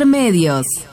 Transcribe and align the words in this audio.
Intermedios. 0.00 0.89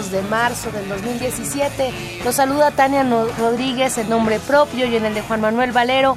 Jueves 0.00 0.10
2 0.10 0.10
de 0.10 0.22
marzo 0.28 0.70
del 0.70 0.88
2017. 0.88 2.20
Los 2.24 2.36
saluda 2.36 2.70
Tania 2.70 3.04
Rodríguez 3.38 3.98
en 3.98 4.08
nombre 4.08 4.38
propio 4.40 4.86
y 4.86 4.96
en 4.96 5.04
el 5.04 5.14
de 5.14 5.22
Juan 5.22 5.40
Manuel 5.40 5.72
Valero, 5.72 6.16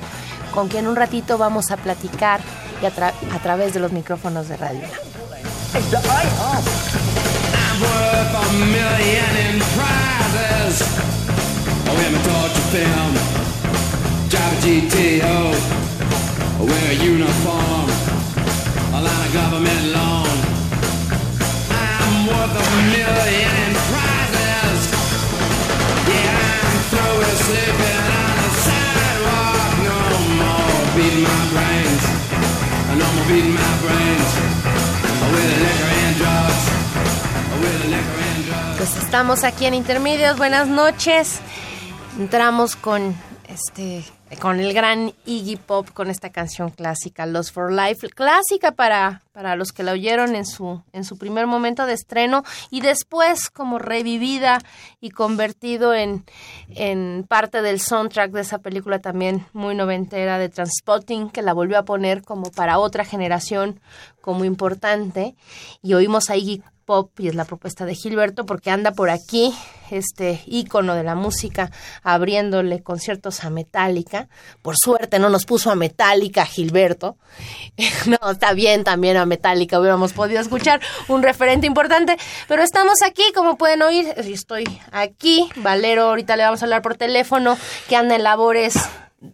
con 0.53 0.67
quien 0.70 0.88
un 0.88 0.95
ratito 0.95 1.38
vamos 1.38 1.72
a 1.72 1.78
platicar 1.78 2.39
y 2.81 2.86
a, 2.86 2.92
tra- 2.94 3.14
a 3.34 3.39
través 3.39 3.73
de 3.73 3.80
los 3.80 3.92
micrófonos 3.92 4.48
de 4.48 4.58
radio. 4.58 4.81
Estamos 39.14 39.44
aquí 39.44 39.68
en 39.68 39.76
Intermedios, 39.76 40.40
buenas 40.40 40.68
noches. 40.68 41.40
Entramos 42.18 42.76
con 42.76 43.16
este 43.48 44.04
con 44.42 44.60
el 44.60 44.74
gran 44.74 45.14
Iggy 45.28 45.58
Pop 45.58 45.92
con 45.94 46.10
esta 46.10 46.32
canción 46.32 46.72
clásica 46.72 47.28
Lost 47.28 47.54
for 47.54 47.72
Life, 47.72 48.10
clásica 48.10 48.72
para, 48.72 49.22
para 49.32 49.56
los 49.56 49.72
que 49.72 49.84
la 49.84 49.92
oyeron 49.92 50.34
en 50.34 50.48
su 50.48 50.82
en 50.94 51.04
su 51.04 51.20
primer 51.20 51.46
momento 51.46 51.86
de 51.86 51.94
estreno 51.94 52.44
y 52.72 52.82
después 52.82 53.52
como 53.52 53.78
revivida 53.78 54.58
y 55.00 55.12
convertido 55.12 55.94
en 55.94 56.26
en 56.70 57.24
parte 57.30 57.62
del 57.62 57.80
soundtrack 57.80 58.32
de 58.32 58.42
esa 58.42 58.58
película 58.58 58.98
también 58.98 59.45
muy 59.54 59.76
noventera 59.76 60.40
de 60.40 60.50
Transpotting 60.50 61.30
que 61.30 61.44
la 61.44 61.54
volvió 61.54 61.78
a 61.78 61.86
poner 61.86 62.24
como 62.24 62.50
para 62.50 62.80
otra 62.80 63.06
generación 63.06 63.80
como 64.22 64.44
importante. 64.45 65.36
Y 65.84 65.94
oímos 65.94 66.32
a 66.32 66.38
Iggy 66.38 66.64
pop 66.86 67.20
y 67.20 67.27
es 67.27 67.36
la 67.36 67.45
propuesta 67.45 67.86
de 67.86 67.95
Gilberto 67.95 68.45
porque 68.45 68.70
anda 68.70 68.92
por 68.92 69.10
aquí 69.10 69.54
este 69.92 70.42
ícono 70.45 70.95
de 70.95 71.04
la 71.04 71.16
música 71.16 71.71
abriéndole 72.04 72.82
conciertos 72.82 73.44
a 73.44 73.49
Metallica. 73.49 74.27
Por 74.61 74.76
suerte 74.77 75.20
no 75.20 75.30
nos 75.30 75.45
puso 75.45 75.71
a 75.71 75.76
Metallica 75.76 76.45
Gilberto. 76.45 77.17
No, 78.05 78.32
está 78.32 78.54
bien 78.54 78.83
también 78.83 79.17
a 79.17 79.26
Metallica 79.26 79.80
hubiéramos 79.80 80.14
podido 80.14 80.42
escuchar 80.42 80.82
un 81.08 81.23
referente 81.23 81.67
importante, 81.67 82.17
pero 82.48 82.61
estamos 82.61 82.95
aquí, 83.05 83.23
como 83.33 83.58
pueden 83.58 83.82
oír, 83.82 84.14
estoy 84.17 84.65
aquí, 84.92 85.50
Valero, 85.55 86.04
ahorita 86.04 86.36
le 86.36 86.44
vamos 86.44 86.61
a 86.61 86.65
hablar 86.65 86.82
por 86.82 86.98
teléfono, 86.98 87.58
que 87.88 87.95
anda 87.95 88.15
en 88.15 88.23
labores 88.23 88.76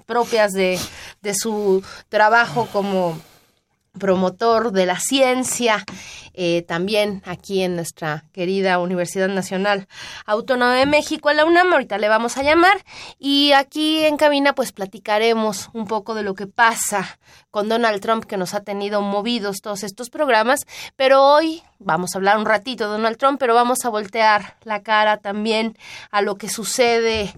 propias 0.06 0.52
de, 0.52 0.80
de 1.22 1.34
su 1.34 1.84
trabajo 2.10 2.68
como 2.72 3.20
promotor 4.00 4.72
de 4.72 4.86
la 4.86 5.00
ciencia, 5.00 5.84
eh, 6.34 6.64
también 6.64 7.22
aquí 7.26 7.62
en 7.62 7.76
nuestra 7.76 8.26
querida 8.32 8.80
Universidad 8.80 9.28
Nacional 9.28 9.88
Autónoma 10.26 10.76
de 10.76 10.86
México, 10.86 11.30
a 11.30 11.34
la 11.34 11.46
UNAM, 11.46 11.72
ahorita 11.72 11.98
le 11.98 12.10
vamos 12.10 12.38
a 12.38 12.44
llamar, 12.44 12.84
y 13.20 13.52
aquí 13.52 14.06
en 14.06 14.18
cabina 14.18 14.54
pues 14.54 14.72
platicaremos 14.72 15.70
un 15.74 15.86
poco 15.86 16.16
de 16.16 16.24
lo 16.24 16.34
que 16.34 16.48
pasa 16.48 17.20
con 17.52 17.70
Donald 17.70 18.02
Trump 18.02 18.26
que 18.26 18.38
nos 18.38 18.54
ha 18.54 18.64
tenido 18.64 19.02
movidos 19.02 19.58
todos 19.62 19.84
estos 19.84 20.10
programas, 20.10 20.62
pero 20.96 21.24
hoy 21.24 21.62
vamos 21.80 22.14
a 22.14 22.18
hablar 22.18 22.38
un 22.38 22.46
ratito 22.46 22.86
de 22.86 22.92
Donald 22.92 23.18
Trump, 23.18 23.40
pero 23.40 23.54
vamos 23.54 23.86
a 23.86 23.90
voltear 23.90 24.58
la 24.64 24.82
cara 24.82 25.18
también 25.18 25.78
a 26.12 26.22
lo 26.22 26.36
que 26.36 26.50
sucede 26.50 27.34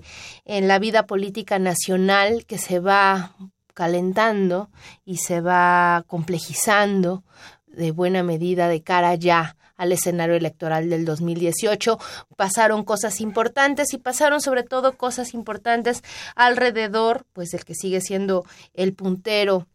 en 0.46 0.68
la 0.68 0.80
vida 0.80 1.06
política 1.06 1.60
nacional 1.60 2.46
que 2.46 2.58
se 2.58 2.80
va 2.80 3.36
calentando 3.74 4.70
y 5.06 5.18
se 5.18 5.42
va 5.42 6.04
complejizando 6.08 7.24
de 7.68 7.92
buena 7.92 8.24
medida 8.24 8.68
de 8.68 8.82
cara 8.82 9.16
ya 9.16 9.56
al 9.78 9.92
escenario 9.92 10.36
electoral 10.36 10.90
del 10.90 11.06
2018. 11.06 11.98
Pasaron 12.36 12.84
cosas 12.84 13.20
importantes 13.20 13.94
y 13.94 13.98
pasaron 13.98 14.40
sobre 14.40 14.64
todo 14.64 14.96
cosas 14.96 15.34
importantes 15.34 16.04
alrededor, 16.36 17.26
pues 17.34 17.54
del 17.54 17.66
que 17.66 17.74
sigue 17.74 18.00
siendo 18.02 18.46
el 18.74 18.94
puntero 18.94 19.68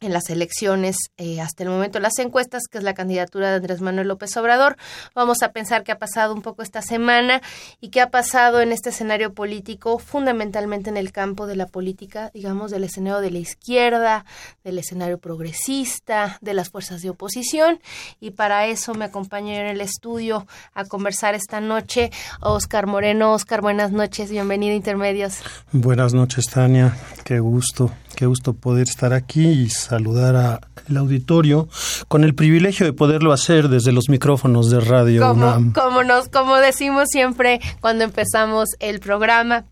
en 0.00 0.12
las 0.12 0.30
elecciones 0.30 0.96
eh, 1.18 1.40
hasta 1.40 1.62
el 1.62 1.68
momento 1.68 2.00
las 2.00 2.18
encuestas, 2.18 2.64
que 2.70 2.78
es 2.78 2.84
la 2.84 2.94
candidatura 2.94 3.50
de 3.50 3.56
Andrés 3.56 3.80
Manuel 3.80 4.08
López 4.08 4.36
Obrador. 4.36 4.76
Vamos 5.14 5.42
a 5.42 5.52
pensar 5.52 5.84
qué 5.84 5.92
ha 5.92 5.98
pasado 5.98 6.34
un 6.34 6.42
poco 6.42 6.62
esta 6.62 6.82
semana 6.82 7.42
y 7.80 7.90
qué 7.90 8.00
ha 8.00 8.10
pasado 8.10 8.60
en 8.60 8.72
este 8.72 8.90
escenario 8.90 9.34
político, 9.34 9.98
fundamentalmente 9.98 10.90
en 10.90 10.96
el 10.96 11.12
campo 11.12 11.46
de 11.46 11.56
la 11.56 11.66
política, 11.66 12.30
digamos, 12.32 12.70
del 12.70 12.84
escenario 12.84 13.20
de 13.20 13.30
la 13.30 13.38
izquierda, 13.38 14.24
del 14.64 14.78
escenario 14.78 15.18
progresista, 15.18 16.38
de 16.40 16.54
las 16.54 16.70
fuerzas 16.70 17.02
de 17.02 17.10
oposición. 17.10 17.80
Y 18.20 18.30
para 18.30 18.66
eso 18.66 18.94
me 18.94 19.04
acompaña 19.04 19.60
en 19.60 19.66
el 19.66 19.80
estudio 19.80 20.46
a 20.72 20.84
conversar 20.84 21.34
esta 21.34 21.60
noche 21.60 22.10
Oscar 22.40 22.86
Moreno. 22.86 23.32
Oscar, 23.32 23.60
buenas 23.60 23.92
noches, 23.92 24.30
bienvenido 24.30 24.72
a 24.72 24.76
Intermedios. 24.76 25.38
Buenas 25.72 26.14
noches, 26.14 26.46
Tania. 26.46 26.96
Qué 27.24 27.40
gusto, 27.40 27.90
qué 28.16 28.26
gusto 28.26 28.54
poder 28.54 28.88
estar 28.88 29.12
aquí 29.12 29.68
saludar 29.90 30.36
al 30.36 30.96
auditorio 30.96 31.68
con 32.08 32.24
el 32.24 32.34
privilegio 32.34 32.86
de 32.86 32.92
poderlo 32.92 33.32
hacer 33.32 33.68
desde 33.68 33.92
los 33.92 34.08
micrófonos 34.08 34.70
de 34.70 34.80
Radio 34.80 35.22
como, 35.22 35.46
UNAM. 35.46 35.72
como 35.72 36.04
nos 36.04 36.28
como 36.28 36.56
decimos 36.56 37.08
siempre 37.10 37.60
cuando 37.80 38.04
empezamos 38.04 38.68
el 38.78 39.00
programa. 39.00 39.64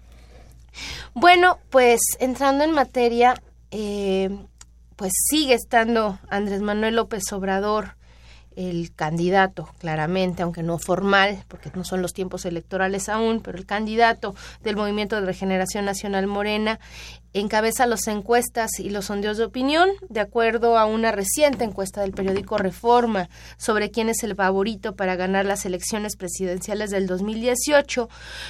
Bueno, 1.15 1.59
pues 1.71 2.01
entrando 2.21 2.65
en 2.65 2.73
materia, 2.73 3.41
eh, 3.71 4.37
pues 4.97 5.13
sigue 5.31 5.55
estando 5.55 6.19
Andrés 6.29 6.63
Manuel 6.63 6.97
López 6.97 7.33
Obrador 7.33 7.98
el 8.59 8.93
candidato, 8.93 9.69
claramente, 9.79 10.43
aunque 10.43 10.65
no 10.65 10.79
formal, 10.79 11.45
porque 11.47 11.71
no 11.77 11.85
son 11.85 12.03
los 12.03 12.13
tiempos 12.13 12.45
electorales 12.45 13.09
aún, 13.09 13.41
pero 13.41 13.57
el 13.57 13.67
candidato 13.67 14.35
del 14.65 14.75
Movimiento 14.75 15.15
de 15.15 15.27
Regeneración 15.27 15.85
Nacional 15.85 16.27
Morena 16.27 16.81
encabeza 17.35 17.87
las 17.87 18.09
encuestas 18.09 18.81
y 18.81 18.91
los 18.91 19.05
sondeos 19.05 19.37
de 19.37 19.45
opinión, 19.45 19.91
de 20.09 20.19
acuerdo 20.19 20.77
a 20.77 20.87
una 20.87 21.13
reciente 21.13 21.63
encuesta 21.63 22.01
del 22.01 22.11
periódico 22.11 22.59
Reforma 22.59 23.29
sobre 23.59 23.93
quién 23.93 24.09
es 24.09 24.25
el 24.25 24.35
favorito 24.35 24.97
para 24.97 25.15
ganar 25.15 25.47
las 25.47 25.65
elecciones 25.65 26.17
presidenciales 26.17 26.91
del 26.91 27.07
2018. 27.07 28.09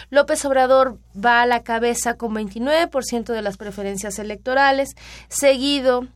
López 0.08 0.42
Obrador 0.46 0.98
va 1.14 1.42
a 1.42 1.46
la 1.46 1.62
cabeza 1.62 2.14
con 2.14 2.34
29% 2.34 3.26
de 3.26 3.42
las 3.42 3.58
preferencias 3.58 4.18
electorales, 4.18 4.94
seguido 5.28 6.08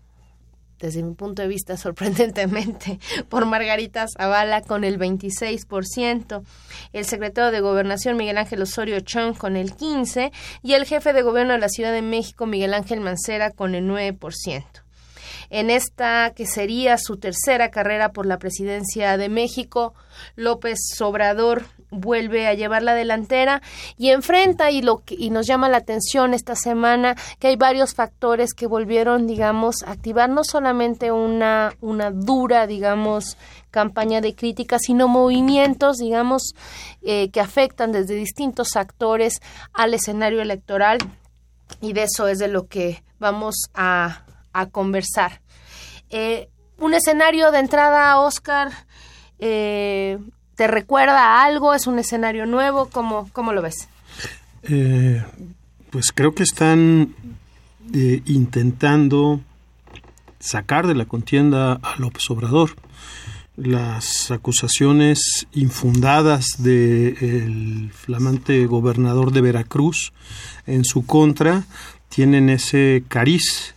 desde 0.82 1.02
mi 1.02 1.14
punto 1.14 1.42
de 1.42 1.48
vista 1.48 1.76
sorprendentemente, 1.78 2.98
por 3.28 3.46
Margarita 3.46 4.06
Zavala 4.08 4.60
con 4.62 4.84
el 4.84 4.98
26%, 4.98 6.42
el 6.92 7.04
secretario 7.04 7.50
de 7.50 7.60
Gobernación 7.60 8.16
Miguel 8.16 8.38
Ángel 8.38 8.62
Osorio 8.62 9.00
Chong 9.00 9.36
con 9.36 9.56
el 9.56 9.74
15% 9.74 10.32
y 10.62 10.74
el 10.74 10.84
jefe 10.84 11.12
de 11.12 11.22
gobierno 11.22 11.52
de 11.54 11.60
la 11.60 11.68
Ciudad 11.68 11.92
de 11.92 12.02
México 12.02 12.46
Miguel 12.46 12.74
Ángel 12.74 13.00
Mancera 13.00 13.50
con 13.50 13.74
el 13.74 13.88
9% 13.88 14.82
en 15.50 15.68
esta 15.68 16.32
que 16.34 16.46
sería 16.46 16.96
su 16.96 17.18
tercera 17.18 17.70
carrera 17.70 18.12
por 18.12 18.24
la 18.24 18.38
presidencia 18.38 19.18
de 19.18 19.28
México. 19.28 19.92
López 20.34 20.78
Obrador 21.00 21.64
vuelve 21.92 22.48
a 22.48 22.54
llevar 22.54 22.82
la 22.82 22.94
delantera 22.94 23.62
y 23.96 24.10
enfrenta 24.10 24.70
y 24.72 24.82
lo 24.82 25.02
y 25.08 25.30
nos 25.30 25.46
llama 25.46 25.68
la 25.68 25.76
atención 25.76 26.34
esta 26.34 26.56
semana 26.56 27.14
que 27.38 27.46
hay 27.46 27.56
varios 27.56 27.94
factores 27.94 28.54
que 28.54 28.66
volvieron 28.66 29.28
digamos 29.28 29.84
a 29.84 29.92
activar 29.92 30.28
no 30.28 30.42
solamente 30.42 31.12
una 31.12 31.74
una 31.80 32.10
dura 32.10 32.66
digamos 32.66 33.36
campaña 33.70 34.20
de 34.20 34.34
crítica 34.34 34.78
sino 34.80 35.06
movimientos 35.06 35.98
digamos 35.98 36.54
eh, 37.02 37.30
que 37.30 37.40
afectan 37.40 37.92
desde 37.92 38.14
distintos 38.14 38.74
actores 38.74 39.40
al 39.72 39.94
escenario 39.94 40.42
electoral 40.42 40.98
y 41.80 41.92
de 41.92 42.04
eso 42.04 42.26
es 42.28 42.38
de 42.38 42.48
lo 42.48 42.66
que 42.66 43.02
vamos 43.18 43.54
a, 43.74 44.24
a 44.52 44.66
conversar. 44.66 45.40
Eh, 46.10 46.48
un 46.78 46.94
escenario 46.94 47.50
de 47.50 47.60
entrada, 47.60 48.18
Oscar, 48.20 48.70
eh, 49.38 50.18
¿te 50.62 50.68
recuerda 50.68 51.18
a 51.18 51.44
algo? 51.44 51.74
¿Es 51.74 51.88
un 51.88 51.98
escenario 51.98 52.46
nuevo? 52.46 52.88
¿Cómo, 52.88 53.28
cómo 53.32 53.52
lo 53.52 53.62
ves? 53.62 53.88
Eh, 54.62 55.20
pues 55.90 56.12
creo 56.14 56.36
que 56.36 56.44
están 56.44 57.16
intentando 57.92 59.40
sacar 60.38 60.86
de 60.86 60.94
la 60.94 61.06
contienda 61.06 61.80
a 61.82 61.96
López 61.98 62.30
Obrador. 62.30 62.76
Las 63.56 64.30
acusaciones 64.30 65.48
infundadas 65.52 66.46
del 66.58 67.90
flamante 67.92 68.64
gobernador 68.66 69.32
de 69.32 69.40
Veracruz 69.40 70.12
en 70.68 70.84
su 70.84 71.04
contra 71.04 71.64
tienen 72.08 72.48
ese 72.50 73.02
cariz 73.08 73.74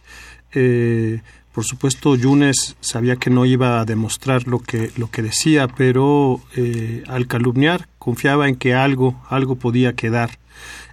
eh, 0.53 1.23
por 1.55 1.63
supuesto, 1.63 2.17
Yunes 2.17 2.75
sabía 2.81 3.15
que 3.15 3.29
no 3.29 3.45
iba 3.45 3.79
a 3.79 3.85
demostrar 3.85 4.45
lo 4.45 4.59
que, 4.59 4.91
lo 4.97 5.09
que 5.09 5.21
decía, 5.21 5.69
pero 5.69 6.41
eh, 6.57 7.01
al 7.07 7.27
calumniar 7.27 7.87
confiaba 7.97 8.49
en 8.49 8.57
que 8.57 8.73
algo, 8.73 9.23
algo 9.29 9.55
podía 9.55 9.95
quedar 9.95 10.31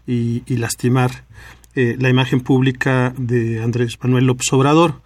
y, 0.07 0.45
lastimar 0.47 1.25
eh, 1.75 1.97
la 1.99 2.11
imagen 2.11 2.41
pública 2.41 3.13
de 3.19 3.61
Andrés 3.61 3.99
Manuel 4.01 4.27
López 4.27 4.53
Obrador. 4.53 5.03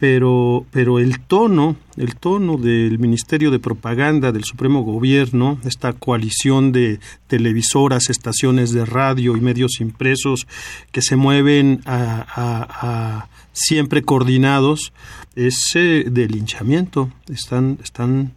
Pero, 0.00 0.64
pero 0.70 0.98
el 0.98 1.20
tono, 1.20 1.76
el 1.96 2.16
tono 2.16 2.56
del 2.56 2.98
Ministerio 2.98 3.50
de 3.50 3.58
Propaganda 3.58 4.32
del 4.32 4.44
Supremo 4.44 4.82
Gobierno, 4.82 5.58
esta 5.64 5.92
coalición 5.92 6.72
de 6.72 6.98
televisoras, 7.28 8.10
estaciones 8.10 8.72
de 8.72 8.86
radio 8.86 9.36
y 9.36 9.40
medios 9.40 9.78
impresos 9.80 10.48
que 10.90 11.02
se 11.02 11.16
mueven 11.16 11.82
a 11.84 13.28
siempre 13.52 14.02
coordinados, 14.02 14.92
ese 15.36 16.04
de 16.04 16.28
linchamiento. 16.28 17.10
Están, 17.28 17.78
están 17.82 18.32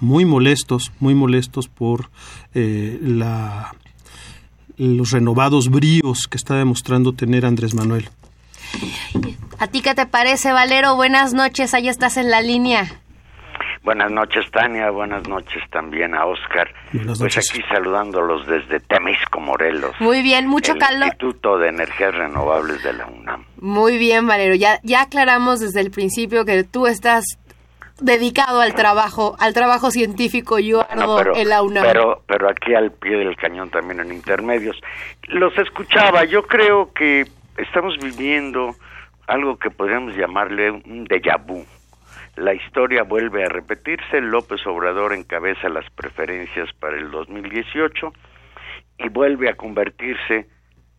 muy 0.00 0.24
molestos, 0.24 0.92
muy 1.00 1.14
molestos 1.14 1.68
por 1.68 2.10
eh, 2.54 2.98
la, 3.02 3.74
los 4.76 5.10
renovados 5.10 5.70
bríos 5.70 6.26
que 6.28 6.36
está 6.36 6.56
demostrando 6.56 7.12
tener 7.12 7.46
Andrés 7.46 7.74
Manuel. 7.74 8.08
¿A 9.58 9.68
ti 9.68 9.80
qué 9.80 9.94
te 9.94 10.06
parece, 10.06 10.52
Valero? 10.52 10.96
Buenas 10.96 11.32
noches, 11.32 11.72
ahí 11.72 11.88
estás 11.88 12.18
en 12.18 12.30
la 12.30 12.42
línea. 12.42 12.84
Buenas 13.82 14.10
noches, 14.10 14.44
Tania. 14.50 14.90
Buenas 14.90 15.26
noches 15.28 15.62
también 15.70 16.14
a 16.14 16.26
Oscar. 16.26 16.68
Buenas 16.92 17.18
pues 17.20 17.38
aquí 17.38 17.62
saludándolos 17.68 18.46
desde 18.46 18.80
Temisco, 18.80 19.40
Morelos. 19.40 19.92
Muy 20.00 20.22
bien, 20.22 20.46
mucho 20.48 20.72
el 20.72 20.78
calor. 20.78 21.06
Instituto 21.06 21.56
de 21.56 21.68
Energías 21.68 22.14
Renovables 22.14 22.82
de 22.82 22.92
la 22.92 23.06
UNAM. 23.06 23.44
Muy 23.60 23.96
bien, 23.96 24.26
Valero. 24.26 24.56
Ya, 24.56 24.80
ya 24.82 25.02
aclaramos 25.02 25.60
desde 25.60 25.80
el 25.80 25.90
principio 25.90 26.44
que 26.44 26.64
tú 26.64 26.86
estás 26.88 27.24
dedicado 28.00 28.60
al 28.60 28.74
trabajo, 28.74 29.36
al 29.38 29.54
trabajo 29.54 29.90
científico 29.90 30.58
y 30.58 30.72
arduo 30.72 31.36
en 31.36 31.48
la 31.48 31.62
UNAM. 31.62 31.84
Pero, 31.86 32.22
pero 32.26 32.50
aquí 32.50 32.74
al 32.74 32.90
pie 32.90 33.16
del 33.16 33.36
cañón 33.36 33.70
también 33.70 34.00
en 34.00 34.12
intermedios. 34.12 34.76
Los 35.28 35.56
escuchaba. 35.56 36.24
Yo 36.24 36.42
creo 36.42 36.92
que 36.92 37.24
estamos 37.56 37.96
viviendo 37.98 38.74
algo 39.26 39.58
que 39.58 39.70
podríamos 39.70 40.16
llamarle 40.16 40.70
un 40.70 41.06
déjà 41.06 41.36
vu 41.36 41.64
la 42.36 42.52
historia 42.52 43.02
vuelve 43.02 43.44
a 43.44 43.48
repetirse, 43.48 44.20
López 44.20 44.66
Obrador 44.66 45.14
encabeza 45.14 45.70
las 45.70 45.88
preferencias 45.88 46.70
para 46.74 46.98
el 46.98 47.10
2018 47.10 48.12
y 48.98 49.08
vuelve 49.08 49.48
a 49.48 49.56
convertirse, 49.56 50.46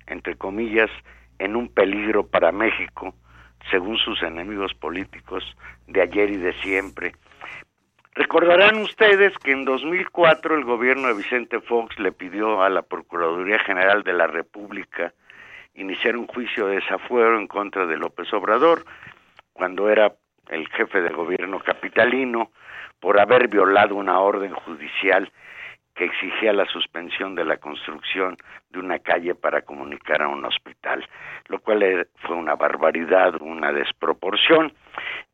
entre 0.07 0.35
comillas, 0.35 0.89
en 1.38 1.56
un 1.56 1.69
peligro 1.71 2.25
para 2.25 2.51
México, 2.51 3.13
según 3.69 3.97
sus 4.00 4.24
enemigos 4.24 4.73
políticos 4.73 5.44
de 5.85 6.01
ayer 6.01 6.31
y 6.31 6.38
de 6.38 6.53
siempre. 6.63 7.13
Recordarán 8.15 8.81
ustedes 8.81 9.38
que 9.38 9.51
en 9.51 9.63
2004 9.63 10.56
el 10.56 10.63
gobierno 10.63 11.09
de 11.09 11.13
Vicente 11.13 11.59
Fox 11.62 12.00
le 12.00 12.12
pidió 12.13 12.63
a 12.63 12.69
la 12.71 12.81
Procuraduría 12.81 13.59
General 13.59 14.01
de 14.01 14.13
la 14.13 14.25
República 14.25 15.13
iniciar 15.77 16.18
un 16.18 16.27
juicio 16.27 16.68
de 16.68 16.75
desafuero 16.75 17.39
en 17.39 17.47
contra 17.47 17.85
de 17.85 17.97
López 17.97 18.31
Obrador 18.33 18.83
cuando 19.53 19.89
era 19.89 20.13
el 20.50 20.68
jefe 20.69 21.01
de 21.01 21.09
gobierno 21.09 21.59
capitalino, 21.59 22.51
por 23.00 23.19
haber 23.19 23.47
violado 23.47 23.95
una 23.95 24.19
orden 24.19 24.53
judicial 24.53 25.31
que 25.94 26.06
exigía 26.06 26.53
la 26.53 26.65
suspensión 26.65 27.35
de 27.35 27.44
la 27.44 27.57
construcción 27.57 28.38
de 28.69 28.79
una 28.79 29.00
calle 29.00 29.35
para 29.35 29.63
comunicar 29.63 30.21
a 30.21 30.27
un 30.27 30.45
hospital, 30.45 31.07
lo 31.47 31.59
cual 31.59 32.07
fue 32.18 32.35
una 32.35 32.56
barbaridad, 32.56 33.41
una 33.41 33.71
desproporción. 33.71 34.73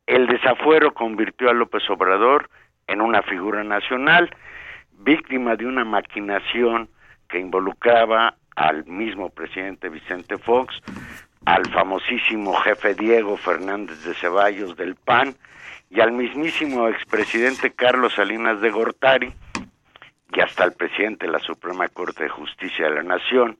El 0.06 0.26
desafuero 0.26 0.92
convirtió 0.94 1.50
a 1.50 1.54
López 1.54 1.88
Obrador 1.90 2.48
en 2.86 3.00
una 3.00 3.22
figura 3.22 3.62
nacional, 3.62 4.30
víctima 4.92 5.56
de 5.56 5.66
una 5.66 5.84
maquinación 5.84 6.88
que 7.28 7.38
involucraba 7.38 8.36
al 8.54 8.84
mismo 8.86 9.30
presidente 9.30 9.88
Vicente 9.88 10.38
Fox, 10.38 10.80
al 11.44 11.66
famosísimo 11.70 12.54
jefe 12.54 12.94
Diego 12.94 13.36
Fernández 13.36 14.02
de 14.04 14.14
Ceballos 14.14 14.76
del 14.76 14.94
PAN 14.94 15.34
y 15.90 16.00
al 16.00 16.12
mismísimo 16.12 16.88
expresidente 16.88 17.72
Carlos 17.72 18.14
Salinas 18.14 18.60
de 18.60 18.70
Gortari 18.70 19.32
y 20.32 20.40
hasta 20.40 20.64
el 20.64 20.72
presidente 20.72 21.26
de 21.26 21.32
la 21.32 21.38
Suprema 21.38 21.88
Corte 21.88 22.24
de 22.24 22.28
Justicia 22.28 22.86
de 22.86 22.94
la 22.96 23.02
Nación, 23.02 23.56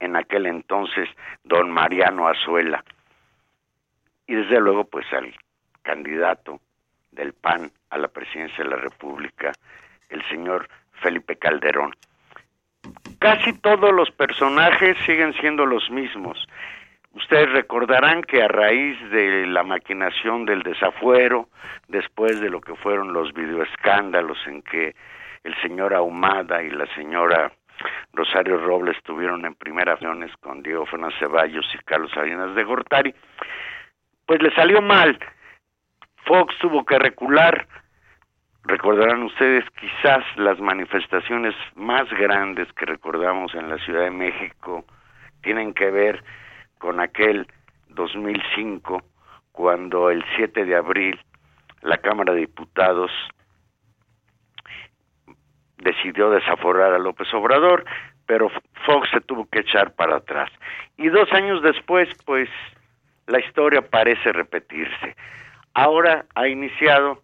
en 0.00 0.16
aquel 0.16 0.46
entonces 0.46 1.08
don 1.42 1.70
Mariano 1.70 2.28
Azuela. 2.28 2.84
Y 4.26 4.34
desde 4.34 4.60
luego 4.60 4.84
pues 4.84 5.06
al 5.12 5.34
candidato 5.82 6.60
del 7.12 7.32
PAN 7.34 7.70
a 7.90 7.98
la 7.98 8.08
presidencia 8.08 8.64
de 8.64 8.70
la 8.70 8.76
República, 8.76 9.52
el 10.08 10.26
señor 10.28 10.68
Felipe 11.02 11.36
Calderón. 11.36 11.94
Casi 13.18 13.52
todos 13.54 13.92
los 13.92 14.10
personajes 14.10 14.96
siguen 15.06 15.32
siendo 15.34 15.64
los 15.66 15.90
mismos. 15.90 16.46
Ustedes 17.14 17.50
recordarán 17.52 18.22
que 18.22 18.42
a 18.42 18.48
raíz 18.48 18.98
de 19.10 19.46
la 19.46 19.62
maquinación 19.62 20.44
del 20.44 20.62
desafuero, 20.62 21.48
después 21.88 22.40
de 22.40 22.50
lo 22.50 22.60
que 22.60 22.74
fueron 22.74 23.12
los 23.12 23.32
videoescándalos 23.32 24.38
en 24.46 24.62
que 24.62 24.94
el 25.44 25.54
señor 25.62 25.94
Ahumada 25.94 26.62
y 26.62 26.70
la 26.70 26.86
señora 26.94 27.52
Rosario 28.12 28.58
Robles 28.58 28.96
tuvieron 29.04 29.44
en 29.44 29.54
primera 29.54 29.92
acciones 29.92 30.32
con 30.38 30.62
Fernández 30.62 31.18
Ceballos 31.18 31.66
y 31.74 31.78
Carlos 31.84 32.10
Salinas 32.12 32.54
de 32.54 32.64
Gortari, 32.64 33.14
pues 34.26 34.42
le 34.42 34.54
salió 34.54 34.80
mal. 34.80 35.18
Fox 36.24 36.56
tuvo 36.58 36.84
que 36.84 36.98
recular. 36.98 37.66
Recordarán 38.64 39.22
ustedes 39.24 39.64
quizás 39.78 40.24
las 40.36 40.58
manifestaciones 40.58 41.54
más 41.74 42.08
grandes 42.10 42.72
que 42.72 42.86
recordamos 42.86 43.54
en 43.54 43.68
la 43.68 43.76
Ciudad 43.78 44.04
de 44.04 44.10
México 44.10 44.84
tienen 45.42 45.74
que 45.74 45.90
ver 45.90 46.24
con 46.78 46.98
aquel 46.98 47.46
2005 47.88 49.02
cuando 49.52 50.10
el 50.10 50.24
7 50.36 50.64
de 50.64 50.76
abril 50.76 51.20
la 51.82 51.98
Cámara 51.98 52.32
de 52.32 52.40
Diputados 52.40 53.10
decidió 55.76 56.30
desaforar 56.30 56.94
a 56.94 56.98
López 56.98 57.32
Obrador, 57.34 57.84
pero 58.24 58.50
Fox 58.86 59.10
se 59.10 59.20
tuvo 59.20 59.46
que 59.46 59.60
echar 59.60 59.94
para 59.94 60.16
atrás. 60.16 60.50
Y 60.96 61.08
dos 61.08 61.30
años 61.32 61.62
después, 61.62 62.08
pues, 62.24 62.48
la 63.26 63.40
historia 63.40 63.82
parece 63.82 64.32
repetirse. 64.32 65.14
Ahora 65.74 66.24
ha 66.34 66.48
iniciado 66.48 67.23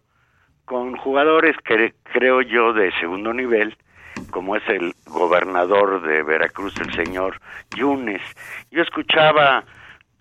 con 0.71 0.95
jugadores 0.95 1.57
que 1.65 1.93
creo 2.13 2.41
yo 2.41 2.71
de 2.71 2.93
segundo 2.93 3.33
nivel, 3.33 3.75
como 4.29 4.55
es 4.55 4.63
el 4.69 4.93
gobernador 5.05 6.01
de 6.01 6.23
Veracruz, 6.23 6.73
el 6.79 6.93
señor 6.93 7.41
Yunes. 7.75 8.21
Yo 8.71 8.81
escuchaba 8.81 9.65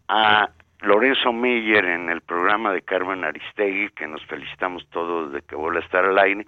a 0.09 0.49
Lorenzo 0.81 1.33
Meyer 1.33 1.85
en 1.85 2.11
el 2.11 2.21
programa 2.21 2.73
de 2.73 2.83
Carmen 2.83 3.23
Aristegui, 3.23 3.91
que 3.91 4.09
nos 4.09 4.27
felicitamos 4.27 4.85
todos 4.91 5.31
de 5.31 5.41
que 5.43 5.55
vuelva 5.55 5.79
a 5.79 5.85
estar 5.85 6.05
al 6.05 6.19
aire, 6.19 6.45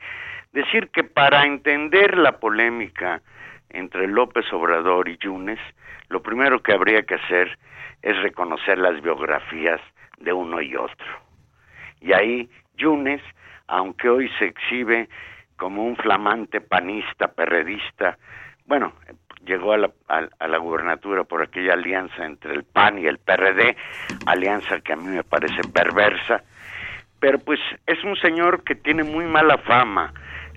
decir 0.52 0.88
que 0.88 1.04
para 1.04 1.44
entender 1.44 2.18
la 2.18 2.40
polémica 2.40 3.22
entre 3.70 4.08
López 4.08 4.52
Obrador 4.52 5.08
y 5.08 5.16
Yunes, 5.18 5.60
lo 6.08 6.20
primero 6.24 6.60
que 6.60 6.72
habría 6.72 7.04
que 7.04 7.14
hacer 7.14 7.56
es 8.02 8.20
reconocer 8.20 8.78
las 8.78 9.00
biografías 9.00 9.80
de 10.18 10.32
uno 10.32 10.60
y 10.60 10.74
otro. 10.74 11.06
Y 12.00 12.12
ahí 12.12 12.50
Yunes, 12.76 13.22
aunque 13.66 14.08
hoy 14.08 14.30
se 14.38 14.46
exhibe 14.46 15.08
como 15.56 15.84
un 15.84 15.96
flamante 15.96 16.60
panista, 16.60 17.28
perredista, 17.28 18.18
bueno, 18.66 18.92
llegó 19.44 19.72
a 19.72 19.78
la, 19.78 20.58
gubernatura 20.58 21.24
por 21.24 21.42
aquella 21.42 21.74
alianza 21.74 22.24
entre 22.24 22.54
el 22.54 22.64
PAN 22.64 22.98
y 22.98 23.06
el 23.06 23.18
PRD, 23.18 23.76
alianza 24.26 24.80
que 24.80 24.92
a 24.92 24.96
mí 24.96 25.08
me 25.08 25.24
parece 25.24 25.62
perversa, 25.72 26.42
pero 27.20 27.38
pues 27.38 27.60
es 27.86 28.02
un 28.04 28.16
señor 28.16 28.64
que 28.64 28.74
tiene 28.74 29.02
muy 29.02 29.26
mala 29.26 29.58
fama, 29.58 30.12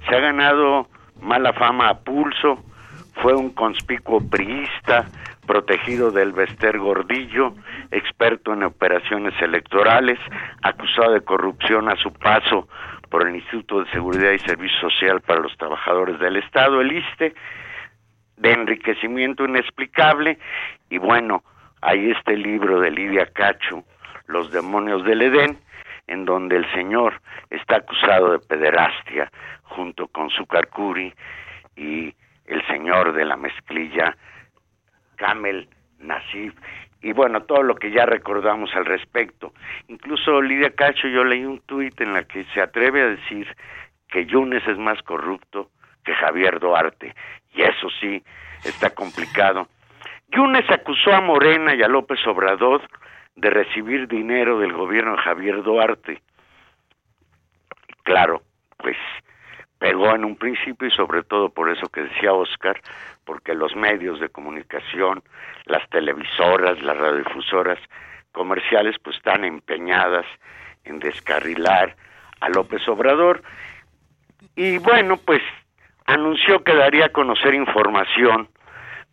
se 0.07 0.15
ha 0.15 0.19
ganado 0.19 0.87
mala 1.19 1.53
fama 1.53 1.89
a 1.89 1.99
pulso, 1.99 2.63
fue 3.21 3.33
un 3.33 3.51
conspicuo 3.51 4.27
priista, 4.29 5.05
protegido 5.45 6.11
del 6.11 6.33
Vester 6.33 6.77
Gordillo, 6.79 7.53
experto 7.91 8.53
en 8.53 8.63
operaciones 8.63 9.33
electorales, 9.41 10.19
acusado 10.63 11.13
de 11.13 11.21
corrupción 11.21 11.89
a 11.89 11.95
su 11.95 12.11
paso 12.11 12.67
por 13.15 13.29
el 13.29 13.35
Instituto 13.37 13.81
de 13.81 13.89
Seguridad 13.91 14.33
y 14.33 14.39
Servicio 14.39 14.77
Social 14.89 15.21
para 15.21 15.39
los 15.39 15.55
Trabajadores 15.55 16.19
del 16.19 16.35
Estado, 16.35 16.81
el 16.81 16.91
ISTE, 16.91 17.33
de 18.35 18.51
enriquecimiento 18.51 19.45
inexplicable, 19.45 20.37
y 20.89 20.97
bueno, 20.97 21.41
hay 21.79 22.11
este 22.11 22.35
libro 22.35 22.81
de 22.81 22.91
Lidia 22.91 23.25
Cacho, 23.27 23.85
Los 24.27 24.51
demonios 24.51 25.05
del 25.05 25.21
Edén, 25.21 25.57
en 26.07 26.25
donde 26.25 26.57
el 26.57 26.69
señor 26.73 27.21
está 27.51 27.77
acusado 27.77 28.33
de 28.33 28.39
pederastia 28.39 29.31
junto 29.63 30.09
con 30.09 30.29
su 30.29 30.45
Curi 30.45 31.13
y 31.77 32.13
el 32.47 32.67
señor 32.67 33.13
de 33.13 33.23
la 33.23 33.37
mezclilla 33.37 34.17
Camel 35.15 35.69
Nasif 35.99 36.53
y 37.05 37.13
bueno, 37.13 37.43
todo 37.43 37.61
lo 37.61 37.75
que 37.75 37.91
ya 37.91 38.07
recordamos 38.07 38.73
al 38.73 38.83
respecto. 38.83 39.53
Incluso 39.89 40.41
Lidia 40.41 40.71
Cacho, 40.71 41.07
yo 41.07 41.23
leí 41.23 41.45
un 41.45 41.59
tuit 41.59 42.01
en 42.01 42.13
la 42.13 42.23
que 42.23 42.45
se 42.45 42.59
atreve 42.59 43.03
a 43.03 43.09
decir 43.09 43.47
que 44.09 44.25
Yunes 44.25 44.67
es 44.67 44.79
más 44.79 45.03
corrupto 45.03 45.69
que 46.03 46.15
Javier 46.15 46.59
Duarte, 46.59 47.13
y 47.53 47.61
eso 47.61 47.89
sí, 48.01 48.23
está 48.63 48.89
complicado. 48.89 49.67
Yunes 50.29 50.67
acusó 50.71 51.13
a 51.13 51.21
Morena 51.21 51.75
y 51.75 51.83
a 51.83 51.87
López 51.87 52.25
Obrador 52.25 52.81
de 53.35 53.51
recibir 53.51 54.07
dinero 54.07 54.57
del 54.57 54.73
gobierno 54.73 55.11
de 55.11 55.21
Javier 55.21 55.61
Duarte. 55.61 56.23
Claro, 58.01 58.41
pues 58.77 58.97
pegó 59.77 60.15
en 60.15 60.25
un 60.25 60.37
principio 60.37 60.87
y 60.87 60.91
sobre 60.91 61.21
todo 61.21 61.49
por 61.49 61.69
eso 61.69 61.87
que 61.87 62.01
decía 62.01 62.33
Oscar, 62.33 62.81
porque 63.25 63.53
los 63.53 63.75
medios 63.75 64.19
de 64.19 64.29
comunicación, 64.29 65.23
las 65.65 65.87
televisoras, 65.89 66.81
las 66.81 66.97
radiodifusoras 66.97 67.79
comerciales, 68.31 68.95
pues 69.03 69.17
están 69.17 69.43
empeñadas 69.43 70.25
en 70.83 70.99
descarrilar 70.99 71.95
a 72.41 72.49
López 72.49 72.87
Obrador. 72.87 73.41
Y 74.55 74.77
bueno, 74.77 75.17
pues 75.17 75.41
anunció 76.05 76.63
que 76.63 76.75
daría 76.75 77.05
a 77.05 77.09
conocer 77.09 77.53
información, 77.53 78.47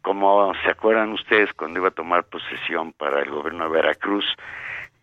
como 0.02 0.52
se 0.62 0.71
acuerdan 0.71 1.12
ustedes 1.12 1.52
cuando 1.54 1.81
iba 1.81 1.88
a 1.88 1.92
tomar 1.92 2.25
posesión 2.25 2.92
para 2.92 3.21
el 3.21 3.31
gobierno 3.31 3.64
de 3.64 3.71
Veracruz, 3.71 4.25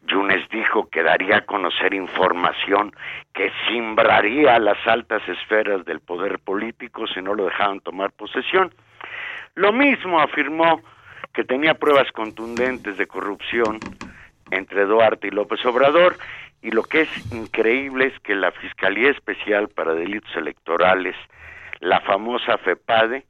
Yunes 0.10 0.48
dijo 0.50 0.90
que 0.90 1.04
daría 1.04 1.38
a 1.38 1.46
conocer 1.46 1.94
información 1.94 2.94
que 3.34 3.52
simbraría 3.68 4.58
las 4.60 4.78
altas 4.88 5.22
esferas 5.28 5.86
del 5.86 6.00
poder 6.00 6.40
político 6.40 7.06
si 7.08 7.22
no 7.22 7.34
lo 7.34 7.46
dejaban 7.46 7.80
tomar 7.82 8.12
posesión. 8.12 8.74
Lo 9.56 9.72
mismo 9.72 10.20
afirmó 10.20 10.82
que 11.34 11.44
tenía 11.44 11.74
pruebas 11.74 12.12
contundentes 12.12 12.98
de 12.98 13.08
corrupción 13.08 13.80
entre 14.52 14.86
Duarte 14.86 15.28
y 15.28 15.32
López 15.32 15.64
Obrador 15.66 16.18
y 16.62 16.72
lo 16.72 16.84
que 16.84 17.02
es 17.02 17.34
increíble 17.34 18.08
es 18.08 18.20
que 18.20 18.36
la 18.36 18.52
Fiscalía 18.52 19.12
Especial 19.12 19.70
para 19.70 19.94
Delitos 19.94 20.36
Electorales, 20.36 21.16
la 21.80 22.02
famosa 22.02 22.58
FEPADE, 22.58 23.26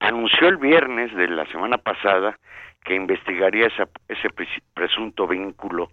anunció 0.00 0.48
el 0.48 0.58
viernes 0.58 1.14
de 1.14 1.28
la 1.28 1.46
semana 1.46 1.78
pasada 1.78 2.38
que 2.84 2.94
investigaría 2.94 3.68
ese 4.08 4.28
presunto 4.74 5.26
vínculo 5.26 5.88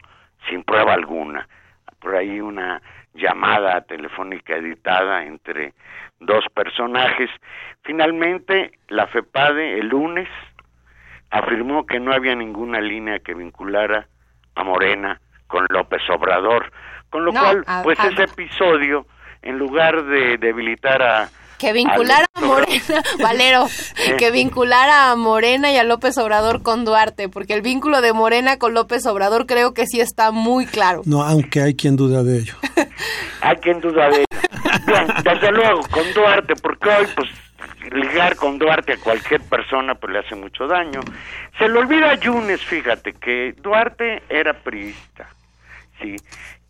sin 0.49 0.63
prueba 0.63 0.93
alguna. 0.93 1.47
Por 1.99 2.15
ahí 2.15 2.41
una 2.41 2.81
llamada 3.13 3.81
telefónica 3.81 4.55
editada 4.55 5.23
entre 5.25 5.73
dos 6.19 6.45
personajes. 6.53 7.29
Finalmente, 7.83 8.79
la 8.87 9.07
FEPADE 9.07 9.79
el 9.79 9.87
lunes 9.87 10.29
afirmó 11.29 11.85
que 11.85 11.99
no 11.99 12.13
había 12.13 12.35
ninguna 12.35 12.79
línea 12.79 13.19
que 13.19 13.33
vinculara 13.33 14.07
a 14.55 14.63
Morena 14.63 15.19
con 15.47 15.65
López 15.69 16.01
Obrador, 16.09 16.71
con 17.09 17.25
lo 17.25 17.31
cual, 17.31 17.63
pues 17.83 17.99
ese 18.03 18.23
episodio, 18.23 19.05
en 19.41 19.57
lugar 19.57 20.03
de 20.05 20.37
debilitar 20.37 21.01
a 21.01 21.29
que 21.57 21.73
vinculara 21.73 22.25
a 22.33 22.41
Morena, 22.41 23.03
Valero, 23.21 23.67
que 24.17 24.31
vinculara 24.31 25.11
a 25.11 25.15
Morena 25.15 25.71
y 25.71 25.77
a 25.77 25.83
López 25.83 26.17
Obrador 26.17 26.61
con 26.61 26.85
Duarte, 26.85 27.29
porque 27.29 27.53
el 27.53 27.61
vínculo 27.61 28.01
de 28.01 28.13
Morena 28.13 28.57
con 28.57 28.73
López 28.73 29.05
Obrador 29.05 29.45
creo 29.45 29.73
que 29.73 29.85
sí 29.85 29.99
está 29.99 30.31
muy 30.31 30.65
claro. 30.65 31.01
No, 31.05 31.23
aunque 31.23 31.61
hay 31.61 31.75
quien 31.75 31.95
duda 31.95 32.23
de 32.23 32.39
ello. 32.39 32.55
hay 33.41 33.55
quien 33.57 33.79
duda 33.79 34.09
de 34.09 34.17
ello. 34.17 34.25
Bien, 34.85 35.07
desde 35.23 35.51
luego, 35.51 35.81
con 35.89 36.13
Duarte, 36.13 36.55
porque 36.55 36.89
hoy, 36.89 37.07
pues, 37.15 37.29
ligar 37.91 38.35
con 38.35 38.57
Duarte 38.57 38.93
a 38.93 38.97
cualquier 38.97 39.41
persona, 39.41 39.95
pues 39.95 40.13
le 40.13 40.19
hace 40.19 40.35
mucho 40.35 40.67
daño. 40.67 40.99
Se 41.57 41.67
le 41.67 41.79
olvida 41.79 42.11
a 42.11 42.15
Yunes, 42.15 42.61
fíjate, 42.61 43.13
que 43.13 43.53
Duarte 43.61 44.23
era 44.29 44.53
priista, 44.53 45.29
sí, 46.01 46.15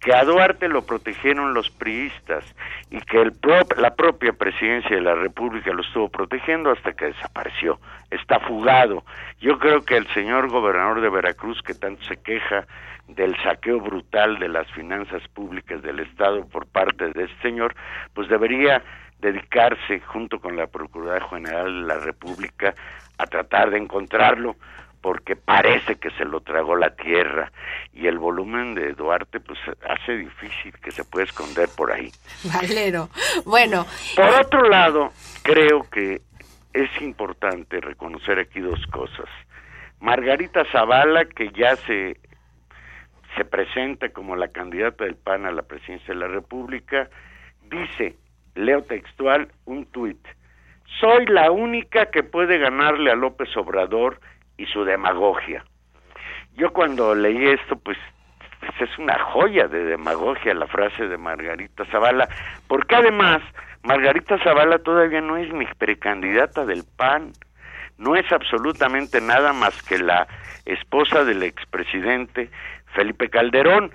que 0.04 0.14
a 0.14 0.26
Duarte 0.26 0.68
lo 0.68 0.86
protegieron 0.86 1.54
los 1.54 1.70
priistas 1.70 2.44
y 2.92 3.00
que 3.00 3.22
el 3.22 3.34
la 3.78 3.96
propia 3.96 4.34
presidencia 4.34 4.96
de 4.96 5.02
la 5.02 5.16
República 5.16 5.72
lo 5.72 5.82
estuvo 5.82 6.10
protegiendo 6.10 6.72
hasta 6.72 6.92
que 6.92 7.06
desapareció. 7.06 7.80
Está 8.12 8.40
fugado. 8.42 9.04
Yo 9.40 9.58
creo 9.60 9.84
que 9.84 9.96
el 9.96 10.08
señor 10.14 10.50
gobernador 10.50 11.00
de 11.00 11.10
Veracruz, 11.10 11.62
que 11.62 11.74
tanto 11.74 12.04
se 12.04 12.18
queja 12.18 12.68
del 13.08 13.36
saqueo 13.44 13.80
brutal 13.80 14.40
de 14.40 14.50
las 14.50 14.70
finanzas 14.72 15.26
públicas 15.30 15.82
del 15.82 16.02
Estado 16.02 16.46
por 16.48 16.66
parte 16.68 17.10
de 17.10 17.24
este 17.24 17.42
señor, 17.42 17.74
pues 18.14 18.28
debería 18.28 18.84
dedicarse, 19.20 20.02
junto 20.02 20.40
con 20.40 20.58
la 20.58 20.68
Procuraduría 20.68 21.28
General 21.30 21.66
de 21.66 21.88
la 21.88 22.00
República, 22.00 22.76
a 23.18 23.26
tratar 23.26 23.72
de 23.72 23.78
encontrarlo 23.78 24.58
porque 25.04 25.36
parece 25.36 25.98
que 25.98 26.10
se 26.12 26.24
lo 26.24 26.40
tragó 26.40 26.78
la 26.78 26.96
tierra 26.96 27.52
y 27.92 28.08
el 28.08 28.18
volumen 28.18 28.74
de 28.74 28.94
Duarte 28.94 29.42
pues 29.42 29.60
hace 29.88 30.14
difícil 30.14 30.74
que 30.82 30.92
se 30.92 31.04
pueda 31.04 31.26
esconder 31.26 31.68
por 31.76 31.92
ahí. 31.92 32.10
Valero. 32.46 33.10
Bueno. 33.46 33.86
Por 34.16 34.30
otro 34.30 34.70
lado, 34.70 35.12
creo 35.44 35.86
que 35.92 36.22
es 36.72 36.90
importante 37.02 37.82
reconocer 37.82 38.40
aquí 38.40 38.62
dos 38.62 38.80
cosas. 38.88 39.28
Margarita 40.00 40.64
Zavala, 40.72 41.26
que 41.26 41.52
ya 41.52 41.76
se, 41.76 42.18
se 43.36 43.44
presenta 43.44 44.08
como 44.10 44.38
la 44.38 44.48
candidata 44.48 45.04
del 45.04 45.16
PAN 45.16 45.46
a 45.46 45.52
la 45.52 45.64
presidencia 45.64 46.14
de 46.14 46.20
la 46.22 46.28
República, 46.28 47.10
dice, 47.70 48.16
leo 48.56 48.84
textual, 48.84 49.50
un 49.66 49.86
tuit, 49.86 50.26
soy 51.00 51.26
la 51.26 51.52
única 51.52 52.06
que 52.08 52.24
puede 52.24 52.58
ganarle 52.58 53.12
a 53.12 53.16
López 53.16 53.56
Obrador 53.58 54.20
y 54.58 54.66
su 54.68 54.84
demagogia. 54.84 55.64
Yo 56.56 56.72
cuando 56.72 57.16
leí 57.16 57.48
esto, 57.48 57.76
pues, 57.78 57.98
pues, 58.60 58.90
es 58.90 58.98
una 58.98 59.18
joya 59.20 59.68
de 59.68 59.84
demagogia 59.86 60.54
la 60.54 60.68
frase 60.68 61.08
de 61.08 61.18
Margarita 61.18 61.86
Zavala, 61.86 62.30
porque 62.68 62.96
además 62.96 63.42
Margarita 63.84 64.38
Zavala 64.44 64.80
todavía 64.80 65.22
no 65.22 65.38
es 65.38 65.52
ni 65.54 65.66
precandidata 65.78 66.66
del 66.66 66.84
PAN, 66.96 67.34
no 67.98 68.16
es 68.16 68.32
absolutamente 68.32 69.20
nada 69.20 69.54
más 69.54 69.82
que 69.84 69.98
la 69.98 70.28
esposa 70.66 71.24
del 71.24 71.44
expresidente 71.44 72.50
Felipe 72.94 73.30
Calderón 73.30 73.92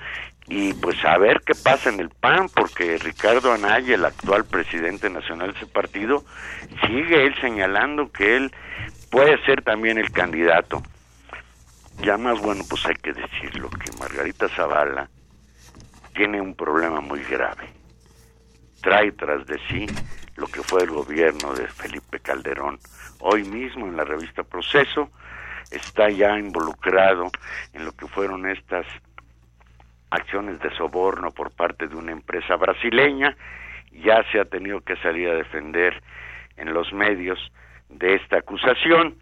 y 0.48 0.72
pues 0.74 1.02
a 1.04 1.18
ver 1.18 1.40
qué 1.44 1.54
pasa 1.54 1.90
en 1.90 2.00
el 2.00 2.10
PAN, 2.10 2.48
porque 2.54 2.98
Ricardo 2.98 3.52
Anaya, 3.52 3.94
el 3.94 4.04
actual 4.04 4.44
presidente 4.44 5.10
nacional 5.10 5.52
de 5.52 5.58
ese 5.58 5.66
partido, 5.66 6.24
sigue 6.86 7.26
él 7.26 7.34
señalando 7.40 8.10
que 8.10 8.36
él 8.36 8.52
puede 9.10 9.42
ser 9.44 9.62
también 9.62 9.98
el 9.98 10.10
candidato. 10.10 10.82
Ya 12.02 12.16
más 12.16 12.40
bueno, 12.40 12.62
pues 12.68 12.86
hay 12.86 12.94
que 12.94 13.12
decirlo, 13.12 13.70
que 13.70 13.90
Margarita 13.98 14.48
Zavala 14.48 15.08
tiene 16.14 16.40
un 16.40 16.54
problema 16.54 17.00
muy 17.00 17.22
grave. 17.24 17.68
Trae 18.80 19.12
tras 19.12 19.46
de 19.46 19.58
sí 19.68 19.86
lo 20.36 20.46
que 20.46 20.62
fue 20.62 20.84
el 20.84 20.90
gobierno 20.90 21.52
de 21.54 21.66
Felipe 21.66 22.20
Calderón. 22.20 22.78
Hoy 23.18 23.42
mismo 23.42 23.86
en 23.86 23.96
la 23.96 24.04
revista 24.04 24.44
Proceso 24.44 25.10
está 25.70 26.08
ya 26.08 26.38
involucrado 26.38 27.30
en 27.72 27.84
lo 27.84 27.92
que 27.92 28.06
fueron 28.06 28.48
estas 28.48 28.86
acciones 30.10 30.60
de 30.60 30.74
soborno 30.76 31.30
por 31.30 31.50
parte 31.50 31.88
de 31.88 31.96
una 31.96 32.12
empresa 32.12 32.56
brasileña, 32.56 33.36
ya 33.92 34.22
se 34.30 34.40
ha 34.40 34.44
tenido 34.44 34.80
que 34.80 34.96
salir 34.96 35.28
a 35.28 35.34
defender 35.34 36.02
en 36.56 36.72
los 36.72 36.92
medios 36.92 37.38
de 37.88 38.14
esta 38.14 38.38
acusación. 38.38 39.16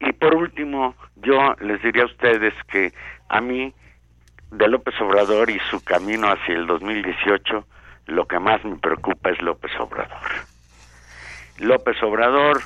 Y 0.00 0.12
por 0.12 0.34
último, 0.34 0.94
yo 1.16 1.54
les 1.60 1.82
diría 1.82 2.04
a 2.04 2.06
ustedes 2.06 2.54
que 2.70 2.92
a 3.28 3.40
mí, 3.40 3.72
de 4.50 4.68
López 4.68 4.94
Obrador 5.00 5.50
y 5.50 5.58
su 5.70 5.82
camino 5.82 6.28
hacia 6.28 6.54
el 6.54 6.66
2018, 6.66 7.66
lo 8.06 8.26
que 8.26 8.38
más 8.38 8.64
me 8.64 8.76
preocupa 8.76 9.30
es 9.30 9.42
López 9.42 9.72
Obrador. 9.78 10.18
López 11.58 12.02
Obrador, 12.02 12.60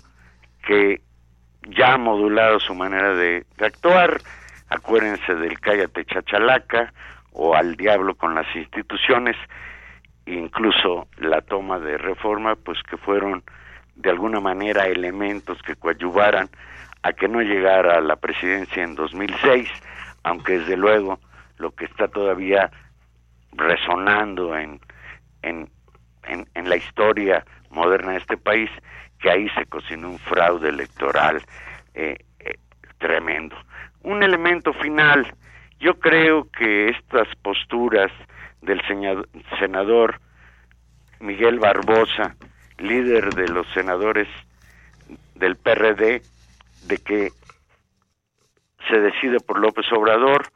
que 0.67 1.01
ya 1.69 1.95
ha 1.95 1.99
modulado 1.99 2.61
su 2.61 2.75
manera 2.75 3.15
de, 3.15 3.45
de 3.57 3.67
actuar, 3.67 4.21
acuérdense 4.69 5.35
del 5.35 5.59
cállate 5.61 6.05
chachalaca 6.05 6.93
o 7.33 7.55
al 7.55 7.77
diablo 7.77 8.15
con 8.15 8.35
las 8.35 8.47
instituciones, 8.55 9.37
incluso 10.27 11.09
la 11.17 11.41
toma 11.41 11.79
de 11.79 11.99
reforma, 11.99 12.55
pues 12.57 12.83
que 12.83 12.97
fueron 12.97 13.43
de 13.95 14.11
alguna 14.11 14.41
manera 14.41 14.87
elementos 14.87 15.61
que 15.63 15.77
coadyuvaran 15.77 16.49
a 17.03 17.13
que 17.13 17.29
no 17.29 17.41
llegara 17.41 17.99
a 17.99 18.01
la 18.01 18.17
presidencia 18.17 18.83
en 18.83 18.95
2006, 18.95 19.69
aunque 20.23 20.59
desde 20.59 20.77
luego 20.77 21.19
lo 21.59 21.73
que 21.73 21.85
está 21.85 22.09
todavía 22.09 22.71
resonando 23.53 24.57
en, 24.57 24.81
en, 25.43 25.69
en, 26.25 26.69
la 26.69 26.77
historia 26.77 27.45
moderna 27.71 28.13
de 28.13 28.19
este 28.19 28.37
país, 28.37 28.71
que 29.19 29.31
ahí 29.31 29.49
se 29.51 29.67
cocinó 29.67 30.11
un 30.11 30.19
fraude 30.19 30.69
electoral 30.69 31.43
eh, 31.95 32.17
eh, 32.39 32.55
tremendo. 32.99 33.57
Un 34.03 34.23
elemento 34.23 34.73
final, 34.73 35.33
yo 35.81 35.99
creo 35.99 36.49
que 36.51 36.89
estas 36.91 37.29
posturas 37.43 38.11
del 38.63 38.81
senador 39.59 40.21
Miguel 41.21 41.59
Barbosa, 41.59 42.37
líder 42.79 43.35
de 43.35 43.49
los 43.49 43.67
senadores 43.73 44.29
del 45.35 45.57
PRD, 45.57 46.23
de 46.87 46.99
que 46.99 47.31
se 48.89 49.01
decide 49.01 49.39
por 49.41 49.59
López 49.59 49.87
Obrador, 49.93 50.49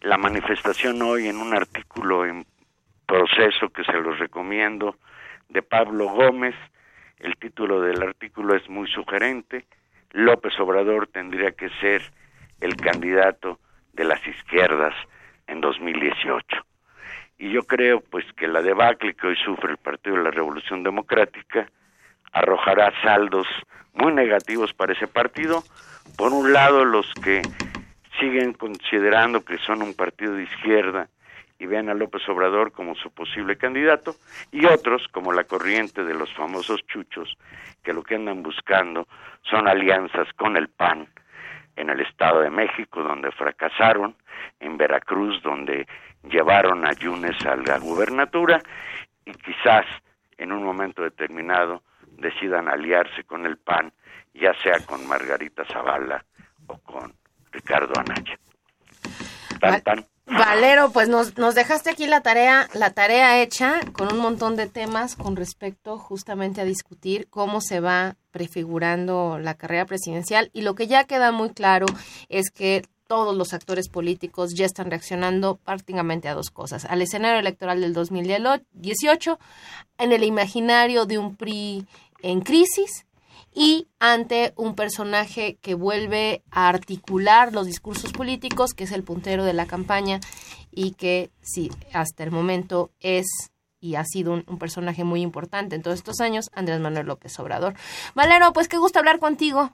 la 0.00 0.18
manifestación 0.18 1.00
hoy 1.02 1.28
en 1.28 1.36
un 1.36 1.54
artículo 1.54 2.26
en 2.26 2.46
proceso 3.06 3.68
que 3.70 3.84
se 3.84 3.92
los 3.92 4.18
recomiendo 4.18 4.96
de 5.48 5.62
Pablo 5.62 6.08
Gómez, 6.08 6.54
el 7.18 7.36
título 7.36 7.80
del 7.80 8.02
artículo 8.02 8.54
es 8.56 8.68
muy 8.68 8.88
sugerente, 8.88 9.66
López 10.10 10.58
Obrador 10.60 11.06
tendría 11.06 11.52
que 11.52 11.70
ser 11.80 12.02
el 12.60 12.76
candidato 12.76 13.58
de 13.92 14.04
las 14.04 14.26
izquierdas 14.26 14.94
en 15.46 15.60
2018. 15.60 16.64
Y 17.38 17.50
yo 17.50 17.64
creo 17.64 18.00
pues 18.00 18.24
que 18.36 18.48
la 18.48 18.62
debacle 18.62 19.14
que 19.14 19.26
hoy 19.26 19.36
sufre 19.44 19.72
el 19.72 19.78
Partido 19.78 20.16
de 20.16 20.22
la 20.22 20.30
Revolución 20.30 20.82
Democrática 20.82 21.68
arrojará 22.32 22.92
saldos 23.02 23.46
muy 23.92 24.12
negativos 24.12 24.72
para 24.72 24.92
ese 24.92 25.06
partido. 25.06 25.62
Por 26.16 26.32
un 26.32 26.52
lado, 26.52 26.84
los 26.84 27.12
que 27.22 27.42
siguen 28.18 28.52
considerando 28.52 29.44
que 29.44 29.58
son 29.58 29.82
un 29.82 29.94
partido 29.94 30.34
de 30.34 30.44
izquierda 30.44 31.08
y 31.58 31.66
ven 31.66 31.88
a 31.88 31.94
López 31.94 32.28
Obrador 32.28 32.72
como 32.72 32.94
su 32.96 33.10
posible 33.12 33.56
candidato, 33.56 34.16
y 34.50 34.66
otros, 34.66 35.06
como 35.08 35.32
la 35.32 35.44
corriente 35.44 36.04
de 36.04 36.14
los 36.14 36.32
famosos 36.34 36.84
chuchos, 36.86 37.38
que 37.82 37.92
lo 37.92 38.02
que 38.02 38.16
andan 38.16 38.42
buscando 38.42 39.06
son 39.42 39.68
alianzas 39.68 40.28
con 40.36 40.56
el 40.56 40.68
PAN 40.68 41.08
en 41.76 41.90
el 41.90 42.00
Estado 42.00 42.40
de 42.40 42.50
México, 42.50 43.02
donde 43.02 43.30
fracasaron, 43.32 44.16
en 44.60 44.76
Veracruz, 44.76 45.42
donde 45.42 45.86
llevaron 46.22 46.86
a 46.86 46.92
Yunes 46.92 47.44
a 47.46 47.56
la 47.56 47.78
gubernatura, 47.78 48.60
y 49.24 49.32
quizás 49.32 49.86
en 50.38 50.52
un 50.52 50.62
momento 50.62 51.02
determinado 51.02 51.82
decidan 52.18 52.68
aliarse 52.68 53.24
con 53.24 53.46
el 53.46 53.56
PAN, 53.58 53.92
ya 54.34 54.54
sea 54.62 54.78
con 54.86 55.06
Margarita 55.06 55.64
Zavala 55.64 56.24
o 56.66 56.78
con 56.78 57.12
Ricardo 57.52 57.92
Anaya. 57.98 58.38
Valero, 60.26 60.90
pues 60.90 61.08
nos, 61.08 61.36
nos 61.36 61.54
dejaste 61.54 61.90
aquí 61.90 62.06
la 62.06 62.22
tarea, 62.22 62.68
la 62.72 62.90
tarea 62.90 63.42
hecha 63.42 63.80
con 63.92 64.10
un 64.10 64.18
montón 64.18 64.56
de 64.56 64.66
temas 64.66 65.16
con 65.16 65.36
respecto 65.36 65.98
justamente 65.98 66.62
a 66.62 66.64
discutir 66.64 67.28
cómo 67.28 67.60
se 67.60 67.80
va 67.80 68.16
prefigurando 68.30 69.38
la 69.38 69.54
carrera 69.54 69.84
presidencial 69.84 70.50
y 70.54 70.62
lo 70.62 70.74
que 70.74 70.86
ya 70.86 71.04
queda 71.04 71.30
muy 71.30 71.50
claro 71.50 71.86
es 72.30 72.50
que 72.50 72.84
todos 73.06 73.36
los 73.36 73.52
actores 73.52 73.88
políticos 73.88 74.54
ya 74.54 74.64
están 74.64 74.90
reaccionando 74.90 75.56
prácticamente 75.56 76.28
a 76.28 76.34
dos 76.34 76.50
cosas. 76.50 76.86
Al 76.86 77.02
escenario 77.02 77.38
electoral 77.38 77.82
del 77.82 77.92
2018, 77.92 79.38
en 79.98 80.12
el 80.12 80.24
imaginario 80.24 81.04
de 81.04 81.18
un 81.18 81.36
PRI 81.36 81.86
en 82.22 82.40
crisis 82.40 83.04
y 83.54 83.88
ante 84.00 84.52
un 84.56 84.74
personaje 84.74 85.56
que 85.62 85.74
vuelve 85.74 86.42
a 86.50 86.68
articular 86.68 87.52
los 87.52 87.66
discursos 87.66 88.12
políticos, 88.12 88.74
que 88.74 88.84
es 88.84 88.92
el 88.92 89.04
puntero 89.04 89.44
de 89.44 89.54
la 89.54 89.66
campaña 89.66 90.20
y 90.72 90.94
que 90.94 91.30
sí, 91.40 91.70
hasta 91.92 92.24
el 92.24 92.32
momento 92.32 92.90
es 93.00 93.26
y 93.80 93.96
ha 93.96 94.04
sido 94.04 94.32
un, 94.32 94.58
personaje 94.58 95.04
muy 95.04 95.20
importante 95.20 95.76
en 95.76 95.82
todos 95.82 95.98
estos 95.98 96.22
años, 96.22 96.50
Andrés 96.54 96.80
Manuel 96.80 97.06
López 97.06 97.38
Obrador. 97.38 97.74
Valero, 98.14 98.50
pues 98.54 98.66
qué 98.66 98.78
gusto 98.78 98.98
hablar 98.98 99.18
contigo. 99.18 99.72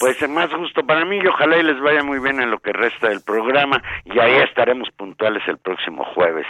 Pues 0.00 0.20
es 0.22 0.30
más 0.30 0.48
gusto 0.50 0.86
para 0.86 1.04
mí 1.04 1.18
y 1.22 1.26
ojalá 1.26 1.58
y 1.58 1.62
les 1.62 1.78
vaya 1.78 2.02
muy 2.02 2.18
bien 2.20 2.40
en 2.40 2.50
lo 2.50 2.58
que 2.58 2.72
resta 2.72 3.10
del 3.10 3.20
programa 3.20 3.82
y 4.06 4.18
ahí 4.18 4.36
estaremos 4.48 4.88
puntuales 4.96 5.42
el 5.46 5.58
próximo 5.58 6.04
jueves 6.14 6.46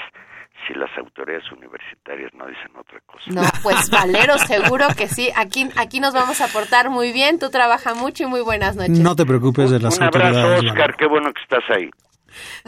si 0.67 0.75
las 0.75 0.91
autoridades 0.99 1.51
universitarias 1.53 2.31
no 2.35 2.47
dicen 2.47 2.77
otra 2.79 3.01
cosa. 3.01 3.25
No, 3.31 3.43
pues 3.63 3.91
Valero, 3.91 4.39
seguro 4.39 4.87
que 4.97 5.09
sí. 5.09 5.31
Aquí, 5.37 5.69
aquí 5.77 6.01
nos 6.01 6.15
vamos 6.15 6.41
a 6.41 6.49
portar 6.49 6.91
muy 6.91 7.13
bien. 7.13 7.39
Tú 7.39 7.51
trabajas 7.51 7.97
mucho 7.97 8.25
y 8.25 8.27
muy 8.27 8.41
buenas 8.41 8.77
noches. 8.77 8.99
No 8.99 9.17
te 9.17 9.27
preocupes 9.27 9.71
de 9.71 9.81
las 9.81 10.01
autoridades. 10.01 10.37
Un 10.37 10.43
abrazo, 10.45 10.67
Oscar. 10.69 10.97
Qué 10.97 11.07
bueno 11.07 11.33
que 11.33 11.43
estás 11.43 11.65
ahí. 11.77 11.91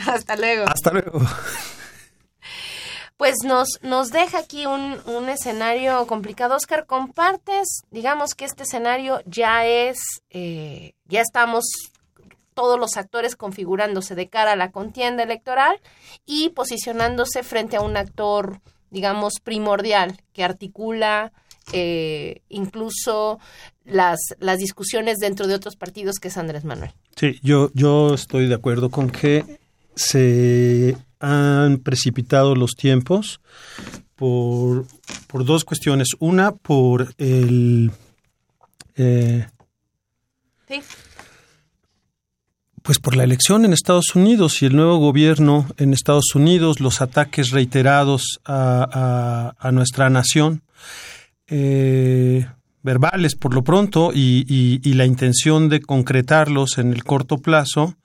Hasta 0.07 0.37
luego. 0.37 0.65
Hasta 0.67 0.93
luego. 0.93 1.21
Pues 3.17 3.37
nos, 3.45 3.79
nos 3.83 4.11
deja 4.11 4.39
aquí 4.39 4.67
un, 4.67 4.99
un 5.07 5.29
escenario 5.29 6.05
complicado. 6.07 6.57
Oscar, 6.57 6.85
compartes, 6.85 7.83
digamos 7.91 8.35
que 8.35 8.45
este 8.45 8.65
escenario 8.65 9.21
ya 9.25 9.65
es, 9.65 9.99
eh, 10.31 10.95
ya 11.05 11.21
estamos 11.21 11.65
todos 12.55 12.79
los 12.79 12.97
actores 12.97 13.37
configurándose 13.37 14.15
de 14.15 14.29
cara 14.29 14.53
a 14.53 14.57
la 14.57 14.71
contienda 14.71 15.23
electoral 15.23 15.81
y 16.25 16.51
posicionándose 16.51 17.43
frente 17.43 17.77
a 17.77 17.81
un 17.81 17.97
actor, 17.97 18.61
digamos, 18.91 19.35
primordial 19.43 20.17
que 20.33 20.45
articula 20.45 21.33
eh, 21.73 22.43
incluso 22.49 23.39
las, 23.85 24.19
las 24.39 24.59
discusiones 24.59 25.19
dentro 25.19 25.47
de 25.47 25.55
otros 25.55 25.77
partidos 25.77 26.17
que 26.21 26.29
es 26.29 26.37
Andrés 26.37 26.65
Manuel. 26.65 26.93
Sí, 27.17 27.39
yo, 27.43 27.71
yo 27.75 28.15
estoy 28.15 28.49
de 28.49 28.55
acuerdo 28.55 28.91
con 28.91 29.11
que 29.11 29.59
se 29.95 30.97
han 31.21 31.79
precipitado 31.79 32.55
los 32.55 32.73
tiempos 32.73 33.41
por, 34.15 34.87
por 35.27 35.45
dos 35.45 35.65
cuestiones. 35.65 36.09
Una, 36.19 36.53
por 36.53 37.15
el... 37.19 37.91
Eh, 38.97 39.47
sí 40.69 40.81
pues 42.85 42.99
por 42.99 43.17
la 43.17 43.25
elección 43.25 43.65
en 43.65 43.73
Estados 43.73 44.15
Unidos 44.15 44.61
y 44.61 44.67
el 44.67 44.77
nuevo 44.77 44.99
gobierno 44.99 45.67
en 45.79 45.95
Estados 45.95 46.35
Unidos, 46.35 46.81
los 46.81 47.01
ataques 47.01 47.51
reiterados 47.51 48.41
a, 48.45 49.71
nuestra 49.73 50.11
nación, 50.11 50.61
eh, 51.47 52.47
verbales 52.83 53.37
por 53.37 53.55
lo 53.55 53.65
pronto, 53.65 54.13
y, 54.15 54.81
la 54.93 55.07
intención 55.07 55.71
de 55.71 55.81
concretarlos 55.81 56.77
en 56.77 56.93
el 56.93 57.05
corto 57.05 57.39
plazo, 57.39 57.97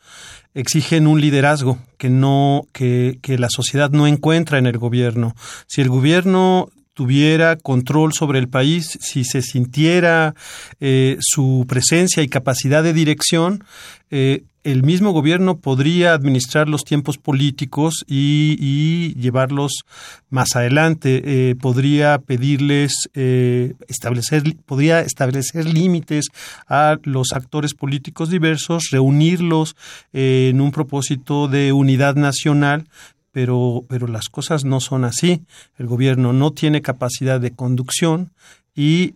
exigen 0.54 1.08
un 1.08 1.20
liderazgo 1.20 1.78
que 1.98 2.10
no 2.10 2.66
que, 2.72 3.20
la 3.38 3.50
sociedad 3.50 3.92
no 3.92 4.08
encuentra 4.08 4.60
en 4.60 4.66
el 4.66 4.78
gobierno. 4.78 5.36
Si 5.68 5.82
el 5.82 5.90
gobierno 5.90 6.70
tuviera 6.94 7.58
control 7.58 8.14
sobre 8.14 8.40
el 8.40 8.48
país, 8.48 8.98
si 9.02 9.26
se 9.26 9.42
sintiera 9.42 10.36
eh, 10.80 11.18
su 11.20 11.66
presencia 11.68 12.24
y 12.24 12.30
capacidad 12.30 12.82
de 12.82 12.94
dirección, 12.94 13.66
eh, 14.10 14.44
el 14.64 14.84
mismo 14.84 15.12
gobierno 15.12 15.58
podría 15.58 16.14
administrar 16.14 16.68
los 16.68 16.84
tiempos 16.84 17.18
políticos 17.18 18.04
y, 18.08 19.14
llevarlos 19.16 19.84
más 20.30 20.56
adelante. 20.56 21.22
Eh, 21.26 21.56
podría 21.56 22.20
pedirles 22.20 23.10
eh, 23.14 23.74
establecer, 23.88 24.44
podría 24.66 25.02
establecer 25.02 25.66
límites 25.66 26.28
a 26.68 26.98
los 27.04 27.32
actores 27.34 27.74
políticos 27.74 28.30
diversos, 28.30 28.90
reunirlos 28.92 29.76
eh, 30.14 30.50
en 30.52 30.62
un 30.62 30.72
propósito 30.72 31.48
de 31.48 31.72
unidad 31.72 32.16
nacional, 32.16 32.88
pero, 33.32 33.86
pero 33.88 34.08
las 34.08 34.30
cosas 34.30 34.66
no 34.66 34.80
son 34.80 35.06
así. 35.06 35.42
El 35.78 35.88
gobierno 35.88 36.34
no 36.34 36.52
tiene 36.52 36.82
capacidad 36.82 37.40
de 37.40 37.52
conducción 37.52 38.32
y 38.76 39.16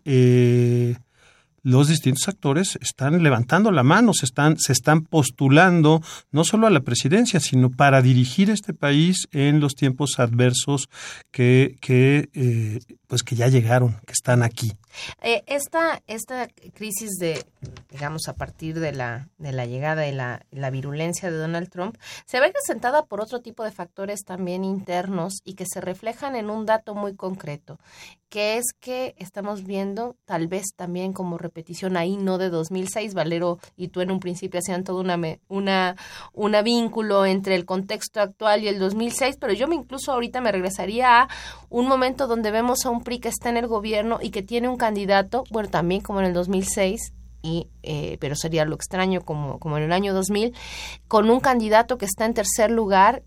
los 1.64 1.88
distintos 1.88 2.28
actores 2.28 2.78
están 2.82 3.24
levantando 3.24 3.72
la 3.72 3.84
mano, 3.84 4.14
se 4.14 4.26
están, 4.26 4.58
se 4.60 4.74
están 4.74 5.04
postulando 5.04 6.02
no 6.32 6.44
solo 6.44 6.68
a 6.68 6.70
la 6.70 6.82
presidencia, 6.82 7.40
sino 7.40 7.70
para 7.70 8.02
dirigir 8.02 8.50
este 8.50 8.74
país 8.74 9.28
en 9.32 9.62
los 9.62 9.76
tiempos 9.76 10.20
adversos 10.20 10.90
que, 11.32 11.78
que 11.80 12.30
eh, 12.34 12.80
pues 13.14 13.22
que 13.22 13.36
ya 13.36 13.48
llegaron, 13.48 13.92
que 14.08 14.14
están 14.14 14.42
aquí. 14.42 14.74
Eh, 15.22 15.44
esta, 15.46 16.02
esta 16.08 16.48
crisis 16.74 17.12
de, 17.20 17.46
digamos, 17.92 18.28
a 18.28 18.34
partir 18.34 18.80
de 18.80 18.92
la, 18.92 19.30
de 19.38 19.52
la 19.52 19.68
llegada 19.68 20.08
y 20.08 20.12
la, 20.12 20.44
la 20.50 20.72
virulencia 20.72 21.30
de 21.30 21.38
Donald 21.38 21.70
Trump, 21.70 21.96
se 22.26 22.40
ve 22.40 22.48
representada 22.48 23.06
por 23.06 23.22
otro 23.22 23.42
tipo 23.42 23.64
de 23.64 23.72
factores 23.72 24.24
también 24.24 24.64
internos 24.64 25.42
y 25.44 25.54
que 25.54 25.66
se 25.72 25.80
reflejan 25.80 26.36
en 26.36 26.50
un 26.50 26.66
dato 26.66 26.96
muy 26.96 27.16
concreto, 27.16 27.78
que 28.30 28.58
es 28.58 28.74
que 28.80 29.14
estamos 29.20 29.64
viendo, 29.64 30.16
tal 30.26 30.48
vez 30.48 30.74
también 30.76 31.14
como 31.14 31.38
repetición 31.38 31.98
ahí, 31.98 32.18
no 32.18 32.40
de 32.40 32.50
2006, 32.50 33.14
Valero 33.14 33.60
y 33.78 33.90
tú 33.90 34.02
en 34.02 34.10
un 34.10 34.20
principio 34.20 34.60
hacían 34.60 34.84
todo 34.84 35.02
una, 35.02 35.20
una, 35.50 35.96
una 36.34 36.62
vínculo 36.64 37.28
entre 37.28 37.54
el 37.54 37.66
contexto 37.66 38.22
actual 38.22 38.64
y 38.64 38.70
el 38.70 38.80
2006, 38.80 39.38
pero 39.40 39.54
yo 39.54 39.68
me 39.68 39.76
incluso 39.76 40.12
ahorita 40.12 40.42
me 40.42 40.52
regresaría 40.52 41.22
a 41.22 41.28
un 41.70 41.88
momento 41.88 42.26
donde 42.26 42.50
vemos 42.50 42.88
a 42.88 42.90
un 42.90 43.03
PRI 43.04 43.20
que 43.20 43.30
está 43.30 43.50
en 43.50 43.58
el 43.58 43.68
gobierno 43.68 44.20
y 44.22 44.32
que 44.32 44.42
tiene 44.42 44.68
un 44.70 44.78
candidato, 44.78 45.44
bueno, 45.52 45.70
también 45.70 46.02
como 46.02 46.20
en 46.20 46.28
el 46.28 46.34
2006, 46.34 47.14
y, 47.42 47.68
eh, 47.84 48.18
pero 48.20 48.36
sería 48.36 48.66
lo 48.66 48.76
extraño 48.76 49.22
como, 49.22 49.60
como 49.60 49.78
en 49.78 49.84
el 49.84 49.92
año 49.92 50.14
2000, 50.14 50.54
con 51.08 51.30
un 51.30 51.40
candidato 51.40 51.98
que 51.98 52.06
está 52.06 52.26
en 52.26 52.34
tercer 52.34 52.72
lugar 52.72 53.24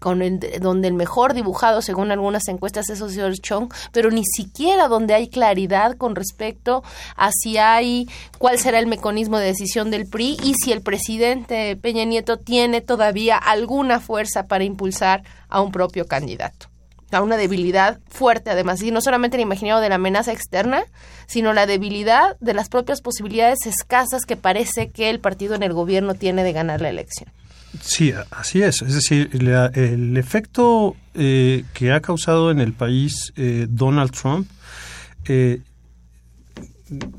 con 0.00 0.22
el, 0.22 0.40
donde 0.60 0.88
el 0.88 0.94
mejor 0.94 1.34
dibujado 1.34 1.82
según 1.82 2.10
algunas 2.10 2.48
encuestas 2.48 2.88
es 2.88 3.00
Oscar 3.00 3.32
Chong, 3.34 3.72
pero 3.92 4.10
ni 4.10 4.24
siquiera 4.24 4.88
donde 4.88 5.14
hay 5.14 5.28
claridad 5.28 5.96
con 5.96 6.16
respecto 6.16 6.82
a 7.16 7.30
si 7.30 7.58
hay 7.58 8.08
cuál 8.38 8.58
será 8.58 8.78
el 8.78 8.86
mecanismo 8.86 9.38
de 9.38 9.46
decisión 9.46 9.90
del 9.90 10.08
PRI 10.08 10.38
y 10.42 10.54
si 10.54 10.72
el 10.72 10.82
presidente 10.82 11.76
Peña 11.76 12.04
Nieto 12.04 12.38
tiene 12.38 12.80
todavía 12.80 13.36
alguna 13.36 14.00
fuerza 14.00 14.46
para 14.46 14.64
impulsar 14.64 15.22
a 15.48 15.60
un 15.60 15.70
propio 15.70 16.06
candidato 16.06 16.69
a 17.12 17.22
una 17.22 17.36
debilidad 17.36 17.98
fuerte, 18.08 18.50
además, 18.50 18.82
y 18.82 18.90
no 18.90 19.00
solamente 19.00 19.36
el 19.36 19.42
imaginado 19.42 19.80
de 19.80 19.88
la 19.88 19.96
amenaza 19.96 20.32
externa, 20.32 20.84
sino 21.26 21.52
la 21.52 21.66
debilidad 21.66 22.36
de 22.40 22.54
las 22.54 22.68
propias 22.68 23.00
posibilidades 23.00 23.66
escasas 23.66 24.26
que 24.26 24.36
parece 24.36 24.90
que 24.90 25.10
el 25.10 25.20
partido 25.20 25.54
en 25.54 25.62
el 25.62 25.72
gobierno 25.72 26.14
tiene 26.14 26.44
de 26.44 26.52
ganar 26.52 26.80
la 26.80 26.88
elección. 26.88 27.30
Sí, 27.80 28.12
así 28.30 28.62
es. 28.62 28.82
Es 28.82 28.94
decir, 28.94 29.30
el 29.32 30.16
efecto 30.16 30.96
eh, 31.14 31.64
que 31.72 31.92
ha 31.92 32.00
causado 32.00 32.50
en 32.50 32.60
el 32.60 32.72
país 32.72 33.32
eh, 33.36 33.66
Donald 33.68 34.10
Trump 34.10 34.48
eh, 35.26 35.60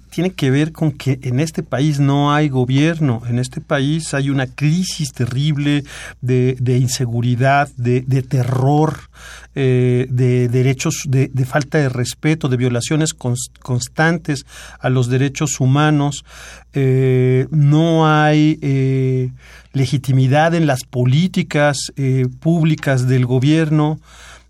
tiene 0.10 0.32
que 0.32 0.52
ver 0.52 0.72
con 0.72 0.92
que 0.92 1.20
en 1.24 1.40
este 1.40 1.64
país 1.64 2.00
no 2.00 2.34
hay 2.34 2.50
gobierno, 2.50 3.22
en 3.28 3.40
este 3.40 3.62
país 3.62 4.14
hay 4.14 4.30
una 4.30 4.48
crisis 4.48 5.12
terrible 5.14 5.84
de, 6.22 6.78
inseguridad, 6.78 7.70
de, 7.78 8.02
terror, 8.22 9.00
eh, 9.56 10.08
de 10.10 10.50
derechos, 10.50 11.04
de, 11.08 11.30
falta 11.46 11.78
de 11.78 11.90
respeto, 11.90 12.50
de 12.50 12.58
violaciones 12.58 13.14
constantes 13.14 14.46
a 14.80 14.90
los 14.90 15.08
derechos 15.08 15.60
humanos. 15.60 16.26
Eh, 16.74 17.48
no 17.52 18.08
hay 18.08 18.60
eh, 18.62 19.32
legitimidad 19.74 20.54
en 20.56 20.68
las 20.68 20.84
políticas 20.84 21.92
públicas 22.40 23.08
del 23.08 23.26
gobierno 23.26 24.00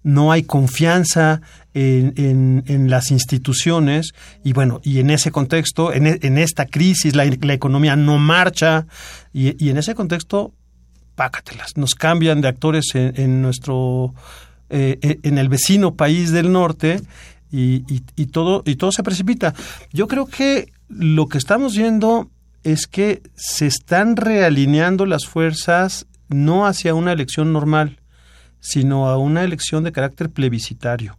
no 0.04 0.32
hay 0.32 0.44
confianza 0.44 1.42
en, 1.74 2.90
las 2.90 3.12
instituciones 3.12 4.12
y 4.44 4.54
bueno, 4.54 4.82
y 4.84 5.00
en 5.00 5.10
ese 5.10 5.32
contexto, 5.32 5.94
en, 5.94 6.06
en 6.08 6.38
esta 6.38 6.66
crisis, 6.66 7.16
la, 7.16 7.26
la, 7.26 7.54
economía 7.54 7.96
no 7.96 8.18
marcha 8.18 8.88
y, 9.34 9.64
y, 9.64 9.70
en 9.70 9.78
ese 9.78 9.96
contexto, 9.96 10.54
pácatelas, 11.16 11.78
nos 11.78 11.96
cambian 11.96 12.42
de 12.42 12.48
actores 12.48 12.86
en, 12.94 13.42
nuestro, 13.42 14.14
eh, 14.70 14.98
eh, 15.02 15.20
en 15.24 15.38
el 15.38 15.50
vecino 15.50 15.96
país 15.96 16.32
del 16.32 16.52
norte 16.52 17.02
y, 17.52 17.84
y, 18.16 18.26
todo, 18.28 18.64
y 18.66 18.76
todo 18.76 18.92
se 18.92 19.04
precipita. 19.04 19.54
Yo 19.92 20.08
creo 20.08 20.26
que 20.26 20.72
lo 20.90 21.28
que 21.28 21.38
estamos 21.38 21.76
viendo 21.76 22.30
es 22.64 22.88
que 22.88 23.22
se 23.36 23.68
están 23.68 24.16
realineando 24.16 25.06
las 25.06 25.26
fuerzas 25.26 26.08
no 26.30 26.66
hacia 26.66 26.94
una 26.96 27.12
elección 27.12 27.52
normal, 27.52 28.00
sino 28.60 29.08
a 29.08 29.18
una 29.18 29.44
elección 29.44 29.84
de 29.84 29.92
carácter 29.92 30.30
plebiscitario. 30.30 31.18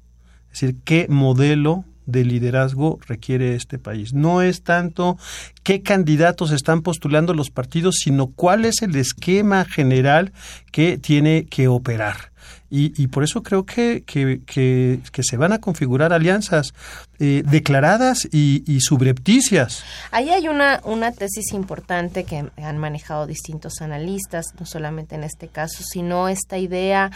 Es 0.52 0.60
decir, 0.60 0.76
qué 0.84 1.06
modelo 1.08 1.84
de 2.06 2.24
liderazgo 2.24 2.98
requiere 3.06 3.54
este 3.54 3.78
país. 3.78 4.12
No 4.12 4.42
es 4.42 4.62
tanto 4.62 5.18
qué 5.62 5.82
candidatos 5.82 6.50
están 6.50 6.82
postulando 6.82 7.34
los 7.34 7.50
partidos, 7.50 7.96
sino 8.02 8.28
cuál 8.28 8.64
es 8.64 8.82
el 8.82 8.96
esquema 8.96 9.64
general 9.64 10.32
que 10.70 10.98
tiene 10.98 11.46
que 11.46 11.68
operar. 11.68 12.32
Y, 12.74 13.08
por 13.08 13.22
eso 13.22 13.42
creo 13.42 13.66
que, 13.66 14.02
que, 14.02 15.22
se 15.22 15.36
van 15.36 15.52
a 15.52 15.58
configurar 15.58 16.14
alianzas 16.14 16.72
eh, 17.18 17.42
declaradas 17.44 18.26
y, 18.32 18.64
y, 18.66 18.80
subrepticias. 18.80 19.84
Ahí 20.10 20.30
hay 20.30 20.48
una, 20.48 20.80
una 20.84 21.12
tesis 21.12 21.52
importante 21.52 22.24
que 22.24 22.46
han 22.56 22.78
manejado 22.78 23.26
distintos 23.26 23.82
analistas, 23.82 24.54
no 24.58 24.64
solamente 24.64 25.16
en 25.16 25.24
este 25.24 25.48
caso, 25.48 25.82
sino 25.86 26.30
esta 26.30 26.56
idea 26.56 27.10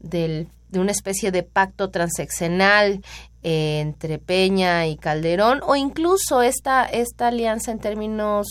del, 0.00 0.48
de 0.68 0.80
una 0.80 0.92
especie 0.92 1.30
de 1.30 1.42
pacto 1.42 1.90
transeccional 1.90 3.02
eh, 3.42 3.80
entre 3.80 4.18
Peña 4.18 4.86
y 4.86 4.96
Calderón 4.96 5.60
o 5.66 5.76
incluso 5.76 6.42
esta, 6.42 6.84
esta 6.84 7.28
alianza 7.28 7.70
en 7.70 7.78
términos 7.78 8.48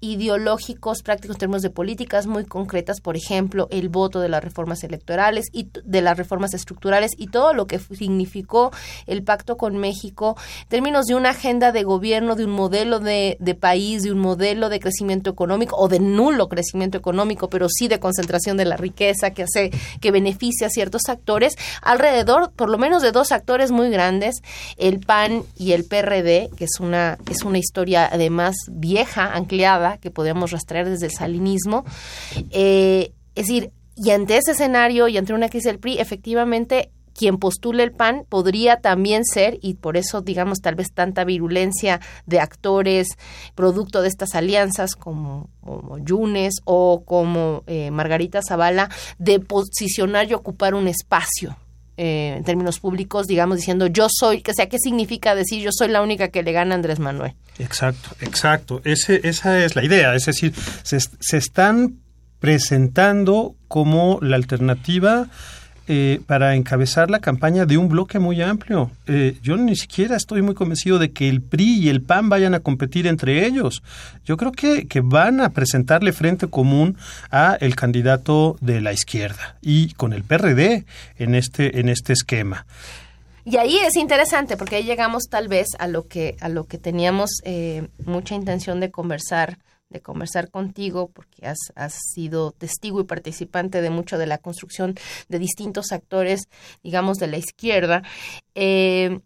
ideológicos 0.00 1.02
prácticos 1.02 1.36
en 1.36 1.40
términos 1.40 1.62
de 1.62 1.70
políticas 1.70 2.26
muy 2.26 2.44
concretas, 2.44 3.00
por 3.00 3.16
ejemplo, 3.16 3.68
el 3.70 3.88
voto 3.88 4.20
de 4.20 4.28
las 4.28 4.42
reformas 4.42 4.82
electorales 4.82 5.46
y 5.52 5.68
de 5.84 6.00
las 6.00 6.16
reformas 6.16 6.54
estructurales 6.54 7.12
y 7.16 7.28
todo 7.28 7.52
lo 7.52 7.66
que 7.66 7.78
significó 7.78 8.70
el 9.06 9.22
pacto 9.22 9.56
con 9.56 9.76
México 9.76 10.36
en 10.62 10.68
términos 10.68 11.06
de 11.06 11.14
una 11.14 11.30
agenda 11.30 11.72
de 11.72 11.82
gobierno, 11.82 12.34
de 12.34 12.44
un 12.44 12.52
modelo 12.52 12.98
de, 12.98 13.36
país, 13.60 14.02
de 14.02 14.12
un 14.12 14.18
modelo 14.18 14.68
de 14.68 14.80
crecimiento 14.80 15.30
económico 15.30 15.76
o 15.76 15.88
de 15.88 16.00
nulo 16.00 16.48
crecimiento 16.48 16.96
económico, 16.96 17.50
pero 17.50 17.68
sí 17.68 17.88
de 17.88 18.00
concentración 18.00 18.56
de 18.56 18.64
la 18.64 18.76
riqueza 18.76 19.32
que 19.32 19.42
hace 19.42 19.70
que 20.00 20.10
beneficia 20.10 20.68
a 20.68 20.70
ciertos 20.70 21.02
actores, 21.08 21.56
alrededor 21.82 22.52
por 22.52 22.70
lo 22.70 22.78
menos 22.78 23.02
de 23.02 23.12
dos 23.12 23.32
actores 23.32 23.70
muy 23.70 23.90
grandes, 23.90 24.36
el 24.76 25.00
PAN 25.00 25.42
y 25.56 25.72
el 25.72 25.84
PRD, 25.84 26.50
que 26.56 26.64
es 26.64 26.80
una, 26.80 27.18
es 27.30 27.42
una 27.42 27.58
historia 27.58 28.08
además 28.10 28.54
vieja, 28.68 29.34
ancleada 29.34 29.89
que 29.98 30.10
podemos 30.10 30.50
rastrear 30.50 30.88
desde 30.88 31.06
el 31.06 31.12
salinismo. 31.12 31.84
Eh, 32.50 33.12
es 33.34 33.46
decir, 33.46 33.72
y 33.96 34.10
ante 34.10 34.36
ese 34.36 34.52
escenario 34.52 35.08
y 35.08 35.18
ante 35.18 35.32
una 35.34 35.48
crisis 35.48 35.66
del 35.66 35.78
PRI, 35.78 35.98
efectivamente 35.98 36.90
quien 37.14 37.38
postule 37.38 37.82
el 37.82 37.92
PAN 37.92 38.24
podría 38.28 38.80
también 38.80 39.24
ser, 39.24 39.58
y 39.60 39.74
por 39.74 39.96
eso 39.96 40.22
digamos 40.22 40.60
tal 40.60 40.74
vez 40.74 40.88
tanta 40.94 41.24
virulencia 41.24 42.00
de 42.24 42.40
actores 42.40 43.08
producto 43.54 44.00
de 44.00 44.08
estas 44.08 44.34
alianzas 44.34 44.94
como, 44.96 45.50
Yunes 46.02 46.54
o 46.64 47.04
como 47.04 47.62
eh, 47.66 47.90
Margarita 47.90 48.40
Zavala, 48.42 48.88
de 49.18 49.38
posicionar 49.40 50.30
y 50.30 50.34
ocupar 50.34 50.74
un 50.74 50.88
espacio 50.88 51.56
eh, 52.02 52.36
en 52.38 52.44
términos 52.44 52.80
públicos, 52.80 53.26
digamos, 53.26 53.58
diciendo 53.58 53.86
yo 53.86 54.08
soy, 54.10 54.40
que 54.40 54.54
sea, 54.54 54.70
¿qué 54.70 54.78
significa 54.78 55.34
decir 55.34 55.62
yo 55.62 55.68
soy 55.70 55.88
la 55.88 56.00
única 56.00 56.28
que 56.28 56.42
le 56.42 56.52
gana 56.52 56.74
a 56.74 56.76
Andrés 56.76 56.98
Manuel? 56.98 57.34
Exacto, 57.58 58.16
exacto. 58.22 58.80
Ese, 58.84 59.20
esa 59.28 59.62
es 59.62 59.76
la 59.76 59.84
idea. 59.84 60.14
Es 60.14 60.24
decir, 60.24 60.54
se, 60.82 60.98
se 60.98 61.36
están 61.36 61.98
presentando 62.38 63.54
como 63.68 64.18
la 64.22 64.36
alternativa 64.36 65.28
eh, 65.92 66.20
para 66.24 66.54
encabezar 66.54 67.10
la 67.10 67.18
campaña 67.18 67.66
de 67.66 67.76
un 67.76 67.88
bloque 67.88 68.20
muy 68.20 68.40
amplio. 68.40 68.92
Eh, 69.08 69.38
yo 69.42 69.56
ni 69.56 69.74
siquiera 69.74 70.14
estoy 70.14 70.40
muy 70.40 70.54
convencido 70.54 71.00
de 71.00 71.10
que 71.10 71.28
el 71.28 71.42
PRI 71.42 71.80
y 71.80 71.88
el 71.88 72.00
PAN 72.00 72.28
vayan 72.28 72.54
a 72.54 72.60
competir 72.60 73.08
entre 73.08 73.44
ellos. 73.44 73.82
Yo 74.24 74.36
creo 74.36 74.52
que, 74.52 74.86
que 74.86 75.00
van 75.00 75.40
a 75.40 75.48
presentarle 75.48 76.12
frente 76.12 76.46
común 76.46 76.96
a 77.32 77.56
el 77.60 77.74
candidato 77.74 78.56
de 78.60 78.80
la 78.80 78.92
izquierda 78.92 79.56
y 79.62 79.92
con 79.94 80.12
el 80.12 80.22
PRD 80.22 80.84
en 81.18 81.34
este, 81.34 81.80
en 81.80 81.88
este 81.88 82.12
esquema. 82.12 82.66
Y 83.44 83.56
ahí 83.56 83.76
es 83.78 83.96
interesante 83.96 84.56
porque 84.56 84.76
ahí 84.76 84.84
llegamos 84.84 85.24
tal 85.28 85.48
vez 85.48 85.66
a 85.80 85.88
lo 85.88 86.06
que 86.06 86.36
a 86.40 86.48
lo 86.48 86.68
que 86.68 86.78
teníamos 86.78 87.30
eh, 87.42 87.88
mucha 88.06 88.36
intención 88.36 88.78
de 88.78 88.92
conversar 88.92 89.58
de 89.90 90.00
conversar 90.00 90.50
contigo 90.50 91.10
porque 91.12 91.46
has, 91.46 91.58
has, 91.74 91.94
sido 92.14 92.52
testigo 92.52 93.00
y 93.00 93.04
participante 93.04 93.82
de 93.82 93.90
mucho 93.90 94.16
de 94.18 94.26
la 94.26 94.38
construcción 94.38 94.94
de 95.28 95.38
distintos 95.38 95.92
actores, 95.92 96.48
digamos, 96.82 97.18
de 97.18 97.26
la 97.26 97.36
izquierda. 97.36 98.02
Eh, 98.54 99.20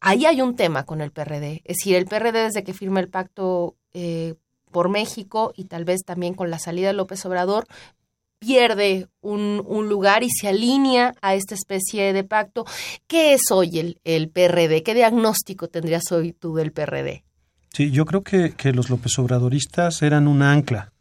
ahí 0.00 0.26
hay 0.26 0.42
un 0.42 0.54
tema 0.54 0.84
con 0.84 1.00
el 1.00 1.10
PRD. 1.10 1.62
Es 1.64 1.78
decir, 1.78 1.96
el 1.96 2.06
PRD 2.06 2.44
desde 2.44 2.62
que 2.62 2.74
firma 2.74 3.00
el 3.00 3.08
pacto 3.08 3.74
eh, 3.94 4.34
por 4.70 4.88
México 4.90 5.52
y 5.56 5.64
tal 5.64 5.84
vez 5.84 6.02
también 6.04 6.34
con 6.34 6.50
la 6.50 6.58
salida 6.58 6.88
de 6.88 6.92
López 6.92 7.24
Obrador, 7.24 7.66
pierde 8.38 9.08
un, 9.22 9.62
un, 9.66 9.88
lugar 9.88 10.22
y 10.22 10.28
se 10.30 10.48
alinea 10.48 11.14
a 11.22 11.34
esta 11.34 11.54
especie 11.54 12.12
de 12.12 12.22
pacto. 12.22 12.66
¿Qué 13.06 13.32
es 13.32 13.50
hoy 13.50 13.78
el, 13.78 14.00
el 14.04 14.28
PRD? 14.28 14.82
¿Qué 14.82 14.94
diagnóstico 14.94 15.68
tendrías 15.68 16.12
hoy 16.12 16.32
tú 16.32 16.54
del 16.54 16.72
PRD? 16.72 17.25
Sí, 17.76 17.90
yo 17.90 18.06
creo 18.06 18.22
que, 18.22 18.52
que 18.52 18.72
los 18.72 18.88
López 18.88 19.18
Obradoristas 19.18 20.00
eran 20.00 20.28
un 20.28 20.40
ancla 20.40 20.92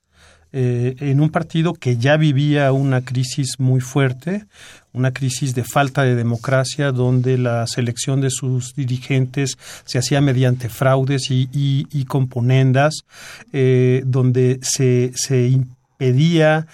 eh, 0.51 0.97
en 0.99 1.21
un 1.21 1.29
partido 1.29 1.73
que 1.73 1.95
ya 1.95 2.17
vivía 2.17 2.69
una 2.73 2.99
crisis 2.99 3.61
muy 3.61 3.79
fuerte, 3.79 4.43
una 4.91 5.13
crisis 5.13 5.55
de 5.55 5.63
falta 5.63 6.03
de 6.03 6.15
democracia, 6.15 6.91
donde 6.91 7.37
la 7.37 7.65
selección 7.67 8.19
de 8.19 8.29
sus 8.29 8.75
dirigentes 8.75 9.57
se 9.85 9.99
hacía 9.99 10.19
mediante 10.19 10.67
fraudes 10.67 11.31
y, 11.31 11.47
y, 11.53 12.03
componendas, 12.03 13.05
eh, 13.53 14.03
donde 14.05 14.59
se, 14.61 15.13
se 15.15 15.47
impedía 15.47 16.67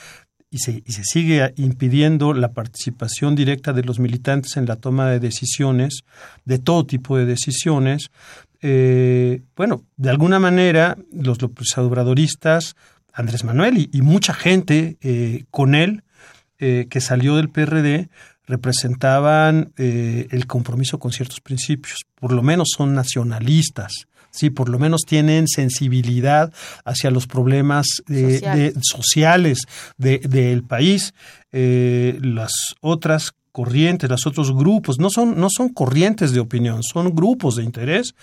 y 0.49 0.57
se, 0.57 0.81
y 0.83 0.93
se, 0.93 1.03
sigue 1.03 1.53
impidiendo 1.57 2.33
la 2.33 2.53
participación 2.53 3.35
directa 3.35 3.71
de 3.71 3.83
los 3.83 3.99
militantes 3.99 4.57
en 4.57 4.65
la 4.65 4.77
toma 4.77 5.11
de 5.11 5.19
decisiones, 5.19 6.01
de 6.45 6.57
todo 6.57 6.87
tipo 6.87 7.19
de 7.19 7.27
decisiones. 7.27 8.09
Eh, 8.61 9.41
bueno, 9.55 9.83
de 9.97 10.09
alguna 10.09 10.39
manera, 10.39 10.97
los 11.11 11.39
obradoristas 11.77 12.75
Andrés 13.13 13.43
Manuel 13.43 13.89
y, 13.91 14.01
mucha 14.01 14.33
gente 14.33 14.97
eh, 15.01 15.45
con 15.49 15.75
él 15.75 16.03
eh, 16.59 16.87
que 16.89 17.01
salió 17.01 17.35
del 17.35 17.49
PRD 17.49 18.09
representaban 18.45 19.71
el 19.77 20.45
compromiso 20.45 20.99
con 20.99 21.13
ciertos 21.13 21.39
principios, 21.39 22.05
por 22.15 22.33
lo 22.33 22.41
menos 22.41 22.69
son 22.75 22.93
nacionalistas, 22.93 24.07
sí, 24.29 24.49
por 24.49 24.67
lo 24.67 24.77
menos 24.77 25.01
tienen 25.07 25.47
sensibilidad 25.47 26.51
hacia 26.83 27.11
los 27.11 27.27
problemas 27.27 27.85
sociales 28.81 29.59
del 29.97 30.63
país. 30.63 31.13
las 31.51 32.51
otras 32.81 33.33
corrientes, 33.51 34.09
los 34.09 34.25
otros 34.25 34.53
grupos, 34.53 34.99
no 34.99 35.09
son, 35.09 35.39
no 35.39 35.47
son 35.49 35.69
corrientes 35.69 36.31
de 36.31 36.39
opinión, 36.39 36.83
son 36.83 37.13
grupos 37.13 37.55
de 37.57 37.63
interés, 37.63 38.15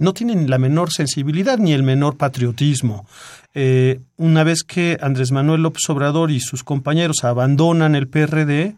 no 0.00 0.12
tienen 0.12 0.50
la 0.50 0.58
menor 0.58 0.92
sensibilidad 0.92 1.58
ni 1.58 1.72
el 1.72 1.82
menor 1.82 2.16
patriotismo. 2.16 3.06
Eh, 3.54 4.00
una 4.16 4.42
vez 4.42 4.64
que 4.64 4.98
Andrés 5.00 5.30
Manuel 5.30 5.62
López 5.62 5.88
Obrador 5.88 6.32
y 6.32 6.40
sus 6.40 6.64
compañeros 6.64 7.22
abandonan 7.22 7.94
el 7.94 8.08
PRD, 8.08 8.74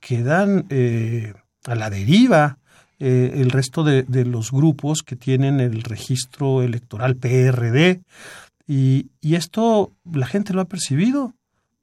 quedan 0.00 0.64
eh, 0.70 1.34
a 1.66 1.74
la 1.74 1.90
deriva 1.90 2.58
eh, 2.98 3.32
el 3.34 3.50
resto 3.50 3.84
de, 3.84 4.04
los 4.24 4.50
grupos 4.50 5.02
que 5.02 5.16
tienen 5.16 5.60
el 5.60 5.82
registro 5.82 6.62
electoral 6.62 7.16
PRD. 7.16 8.00
Y, 8.66 9.10
esto 9.20 9.92
la 10.10 10.26
gente 10.26 10.54
lo 10.54 10.62
ha 10.62 10.68
percibido. 10.68 11.34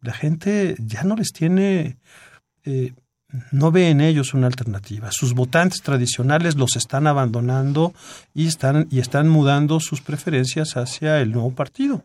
La 0.02 0.14
gente 0.14 0.76
ya 0.80 1.04
no 1.04 1.16
les 1.16 1.32
tiene, 1.32 1.98
no 3.52 3.72
ve 3.72 3.90
en 3.90 4.02
ellos 4.02 4.34
una 4.34 4.48
alternativa. 4.48 5.12
Sus 5.12 5.34
votantes 5.34 5.82
tradicionales 5.82 6.56
los 6.56 6.76
están 6.76 7.08
abandonando 7.08 7.94
y 8.34 8.48
están, 8.48 8.88
y 8.92 9.00
están 9.00 9.30
mudando 9.30 9.80
sus 9.80 10.02
preferencias 10.02 10.78
hacia 10.78 11.20
el 11.20 11.32
nuevo 11.32 11.52
partido. 11.52 12.04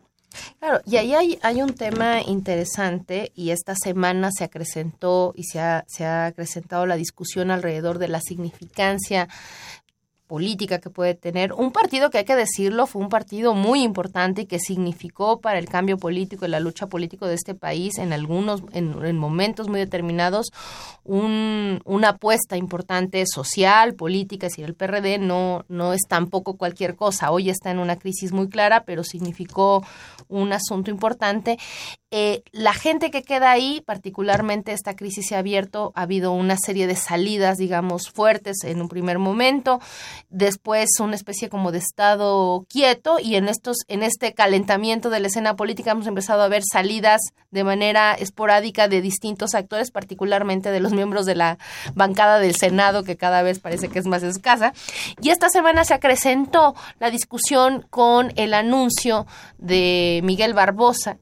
Claro, 0.59 0.81
y 0.85 0.97
ahí 0.97 1.13
hay, 1.13 1.39
hay 1.41 1.61
un 1.61 1.73
tema 1.73 2.21
interesante 2.21 3.31
y 3.35 3.49
esta 3.51 3.75
semana 3.75 4.29
se 4.31 4.43
acrecentó 4.43 5.33
y 5.35 5.43
se 5.43 5.59
ha, 5.59 5.83
se 5.87 6.05
ha 6.05 6.27
acrecentado 6.27 6.85
la 6.85 6.95
discusión 6.95 7.49
alrededor 7.49 7.97
de 7.97 8.07
la 8.07 8.21
significancia 8.21 9.27
política 10.27 10.79
que 10.79 10.89
puede 10.89 11.15
tener. 11.15 11.53
Un 11.53 11.71
partido 11.71 12.09
que 12.09 12.19
hay 12.19 12.25
que 12.25 12.35
decirlo 12.35 12.85
fue 12.85 13.01
un 13.01 13.09
partido 13.09 13.53
muy 13.53 13.81
importante 13.81 14.41
y 14.41 14.45
que 14.45 14.59
significó 14.59 15.39
para 15.39 15.57
el 15.57 15.67
cambio 15.67 15.97
político 15.97 16.45
y 16.45 16.49
la 16.49 16.59
lucha 16.59 16.87
política 16.87 17.25
de 17.25 17.35
este 17.35 17.55
país 17.55 17.97
en 17.97 18.13
algunos, 18.13 18.61
en, 18.73 19.17
momentos 19.17 19.69
muy 19.69 19.79
determinados, 19.79 20.51
un, 21.03 21.81
una 21.85 22.09
apuesta 22.09 22.57
importante 22.57 23.23
social, 23.25 23.95
política. 23.95 24.49
Si 24.49 24.61
el 24.61 24.75
PRD 24.75 25.17
no, 25.17 25.65
no 25.69 25.93
es 25.93 26.01
tampoco 26.07 26.57
cualquier 26.57 26.95
cosa. 26.95 27.31
Hoy 27.31 27.49
está 27.49 27.71
en 27.71 27.79
una 27.79 27.97
crisis 27.97 28.33
muy 28.33 28.49
clara, 28.49 28.83
pero 28.83 29.03
significó 29.03 29.83
un 30.27 30.51
asunto 30.51 30.91
importante. 30.91 31.57
Eh, 32.11 32.43
la 32.53 32.73
gente 32.73 33.11
que 33.11 33.23
queda 33.23 33.51
ahí, 33.51 33.81
particularmente 33.85 34.71
esta 34.71 34.95
crisis 34.95 35.27
se 35.27 35.35
ha 35.35 35.39
abierto, 35.39 35.91
ha 35.93 36.03
habido 36.03 36.31
una 36.31 36.55
serie 36.55 36.87
de 36.87 36.95
salidas, 36.95 37.57
digamos, 37.57 38.09
fuertes 38.09 38.63
en 38.63 38.81
un 38.81 38.87
primer 38.87 39.19
momento 39.19 39.81
después 40.29 40.87
una 40.99 41.15
especie 41.15 41.49
como 41.49 41.71
de 41.71 41.79
estado 41.79 42.65
quieto 42.69 43.19
y 43.19 43.35
en 43.35 43.47
estos 43.47 43.77
en 43.87 44.03
este 44.03 44.33
calentamiento 44.33 45.09
de 45.09 45.19
la 45.19 45.27
escena 45.27 45.55
política 45.55 45.91
hemos 45.91 46.07
empezado 46.07 46.41
a 46.41 46.47
ver 46.47 46.63
salidas 46.63 47.21
de 47.51 47.63
manera 47.63 48.13
esporádica 48.13 48.87
de 48.87 49.01
distintos 49.01 49.55
actores, 49.55 49.91
particularmente 49.91 50.69
de 50.69 50.79
los 50.79 50.93
miembros 50.93 51.25
de 51.25 51.35
la 51.35 51.57
bancada 51.95 52.39
del 52.39 52.55
Senado 52.55 53.03
que 53.03 53.17
cada 53.17 53.41
vez 53.41 53.59
parece 53.59 53.87
que 53.89 53.99
es 53.99 54.05
más 54.05 54.23
escasa. 54.23 54.73
Y 55.21 55.29
esta 55.29 55.49
semana 55.49 55.83
se 55.85 55.93
acrecentó 55.93 56.75
la 56.99 57.09
discusión 57.09 57.85
con 57.89 58.31
el 58.35 58.53
anuncio 58.53 59.25
de 59.57 60.21
Miguel 60.23 60.53
Barbosa 60.53 61.17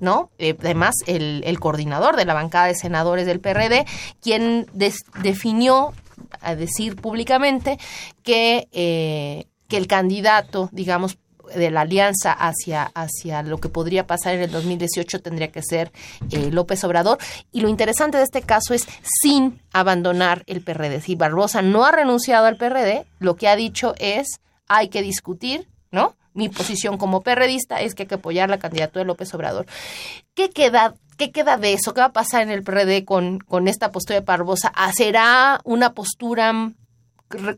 ¿no? 0.00 0.30
Eh, 0.38 0.56
además, 0.58 0.94
el, 1.06 1.42
el, 1.44 1.60
coordinador 1.60 2.16
de 2.16 2.24
la 2.24 2.34
bancada 2.34 2.66
de 2.66 2.74
senadores 2.74 3.26
del 3.26 3.40
PRD, 3.40 3.86
quien 4.20 4.66
definió 4.72 5.92
a 6.40 6.54
decir 6.54 6.96
públicamente 6.96 7.78
que, 8.22 8.68
eh, 8.72 9.46
que 9.68 9.76
el 9.76 9.86
candidato, 9.86 10.68
digamos, 10.72 11.18
de 11.54 11.70
la 11.70 11.82
alianza 11.82 12.32
hacia, 12.32 12.90
hacia 12.94 13.42
lo 13.42 13.58
que 13.58 13.68
podría 13.68 14.06
pasar 14.06 14.34
en 14.34 14.42
el 14.42 14.50
2018 14.50 15.20
tendría 15.22 15.52
que 15.52 15.62
ser 15.62 15.92
eh, 16.30 16.50
López 16.50 16.82
Obrador. 16.84 17.18
Y 17.52 17.60
lo 17.60 17.68
interesante 17.68 18.18
de 18.18 18.24
este 18.24 18.42
caso 18.42 18.74
es 18.74 18.86
sin 19.22 19.60
abandonar 19.72 20.42
el 20.46 20.62
PRD. 20.62 21.00
Si 21.00 21.14
Barbosa 21.14 21.62
no 21.62 21.84
ha 21.84 21.92
renunciado 21.92 22.46
al 22.46 22.56
PRD, 22.56 23.06
lo 23.20 23.36
que 23.36 23.48
ha 23.48 23.56
dicho 23.56 23.94
es 23.98 24.40
hay 24.68 24.88
que 24.88 25.02
discutir, 25.02 25.68
¿no? 25.92 26.16
Mi 26.36 26.48
posición 26.48 26.98
como 26.98 27.22
perredista 27.22 27.80
es 27.80 27.94
que 27.94 28.04
hay 28.04 28.06
que 28.08 28.14
apoyar 28.16 28.48
la 28.48 28.58
candidatura 28.58 29.00
de 29.00 29.06
López 29.06 29.34
Obrador. 29.34 29.66
¿Qué 30.34 30.50
queda 30.50 30.94
¿Qué 31.16 31.32
queda 31.32 31.56
de 31.56 31.72
eso? 31.72 31.94
¿Qué 31.94 32.00
va 32.02 32.08
a 32.08 32.12
pasar 32.12 32.42
en 32.42 32.50
el 32.50 32.62
PRD 32.62 33.06
con, 33.06 33.38
con 33.38 33.68
esta 33.68 33.90
postura 33.90 34.20
de 34.20 34.26
Barbosa? 34.26 34.70
¿Será 34.92 35.60
una 35.64 35.94
postura 35.94 36.52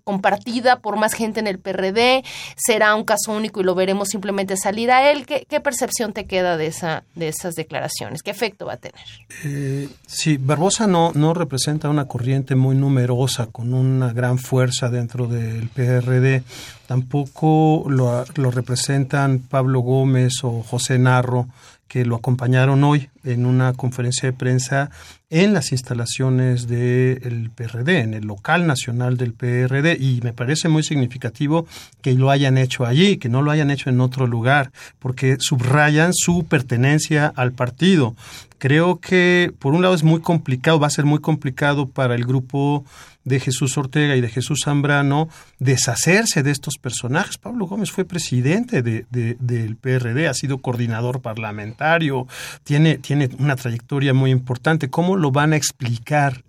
compartida 0.05 0.81
por 0.81 0.97
más 0.97 1.13
gente 1.15 1.41
en 1.41 1.47
el 1.47 1.59
PRD? 1.59 2.25
¿Será 2.57 2.95
un 2.95 3.05
caso 3.05 3.33
único 3.33 3.61
y 3.61 3.65
lo 3.65 3.75
veremos 3.75 4.09
simplemente 4.09 4.57
salir 4.57 4.91
a 4.91 5.11
él? 5.11 5.27
¿Qué, 5.27 5.61
percepción 5.61 6.13
te 6.13 6.27
queda 6.27 6.57
de, 6.57 6.67
esa, 6.67 7.05
de 7.15 7.29
esas 7.29 7.55
declaraciones? 7.55 8.23
¿Qué 8.23 8.31
efecto 8.31 8.67
va 8.67 8.75
a 8.75 8.77
tener? 8.77 9.05
Eh, 9.45 9.89
sí, 10.07 10.37
Barbosa 10.39 10.87
no, 10.87 11.13
no 11.15 11.35
representa 11.35 11.89
una 11.89 12.07
corriente 12.07 12.55
muy 12.55 12.77
numerosa 12.77 13.47
con 13.47 13.75
una 13.75 14.13
gran 14.13 14.39
fuerza 14.39 14.89
dentro 14.89 15.27
del 15.27 15.69
PRD. 15.69 16.43
Tampoco 16.87 17.85
lo, 17.89 18.25
lo 18.37 18.51
representan 18.51 19.41
Pablo 19.41 19.81
Gómez 19.81 20.43
o 20.43 20.63
José 20.63 20.99
Narro 20.99 21.49
que 21.89 22.05
lo 22.05 22.17
acompañaron 22.17 22.85
hoy 22.85 23.09
en 23.25 23.47
una 23.47 23.73
conferencia 23.73 24.31
de 24.31 24.37
prensa 24.37 24.91
en 25.31 25.53
las 25.53 25.73
instalaciones 25.73 26.69
del 26.69 27.51
PRD, 27.55 28.01
en 28.01 28.15
el 28.15 28.27
local 28.27 28.67
nacional 28.67 29.17
del 29.17 29.33
PRD, 29.35 29.97
y 29.99 30.21
me 30.23 30.33
parece 30.33 30.69
muy 30.69 30.83
significativo 30.83 31.67
que 32.01 32.15
lo 32.15 32.31
hayan 32.31 32.57
hecho 32.57 32.87
allí, 32.87 33.17
que 33.17 33.29
no 33.29 33.43
lo 33.43 33.51
hayan 33.51 33.71
hecho 33.71 33.91
en 33.91 34.01
otro 34.01 34.27
lugar, 34.27 34.71
porque 34.99 35.37
subrayan 35.41 36.13
su 36.15 36.47
pertenencia 36.47 37.33
al 37.35 37.53
partido. 37.53 38.15
Creo 38.59 39.01
que, 39.01 39.53
por 39.59 39.75
un 39.75 39.83
lado, 39.83 39.95
es 39.95 40.03
muy 40.03 40.21
complicado, 40.21 40.81
va 40.81 40.87
a 40.89 40.91
ser 40.91 41.05
muy 41.05 41.21
complicado 41.21 41.89
para 41.89 42.15
el 42.15 42.25
grupo 42.25 42.85
de 43.29 43.41
Jesús 43.41 43.77
Ortega 43.79 44.17
y 44.17 44.21
de 44.21 44.29
Jesús 44.29 44.63
Zambrano 44.65 45.29
deshacerse 45.59 46.43
de 46.43 46.51
estos 46.51 46.75
personajes. 46.81 47.39
Pablo 47.39 47.67
Gómez 47.67 47.91
fue 47.91 48.05
presidente 48.05 48.83
de, 48.83 49.07
del 49.11 49.77
PRD, 49.77 50.29
ha 50.29 50.35
sido 50.35 50.59
coordinador 50.59 51.21
parlamentario, 51.21 52.27
tiene, 52.65 52.99
tiene 52.99 53.31
una 53.39 53.57
trayectoria 53.57 54.15
muy 54.15 54.31
importante. 54.31 54.91
¿Cómo 54.91 55.17
lo 55.17 55.31
van 55.31 55.53
a 55.53 55.57
explicar? 55.57 56.43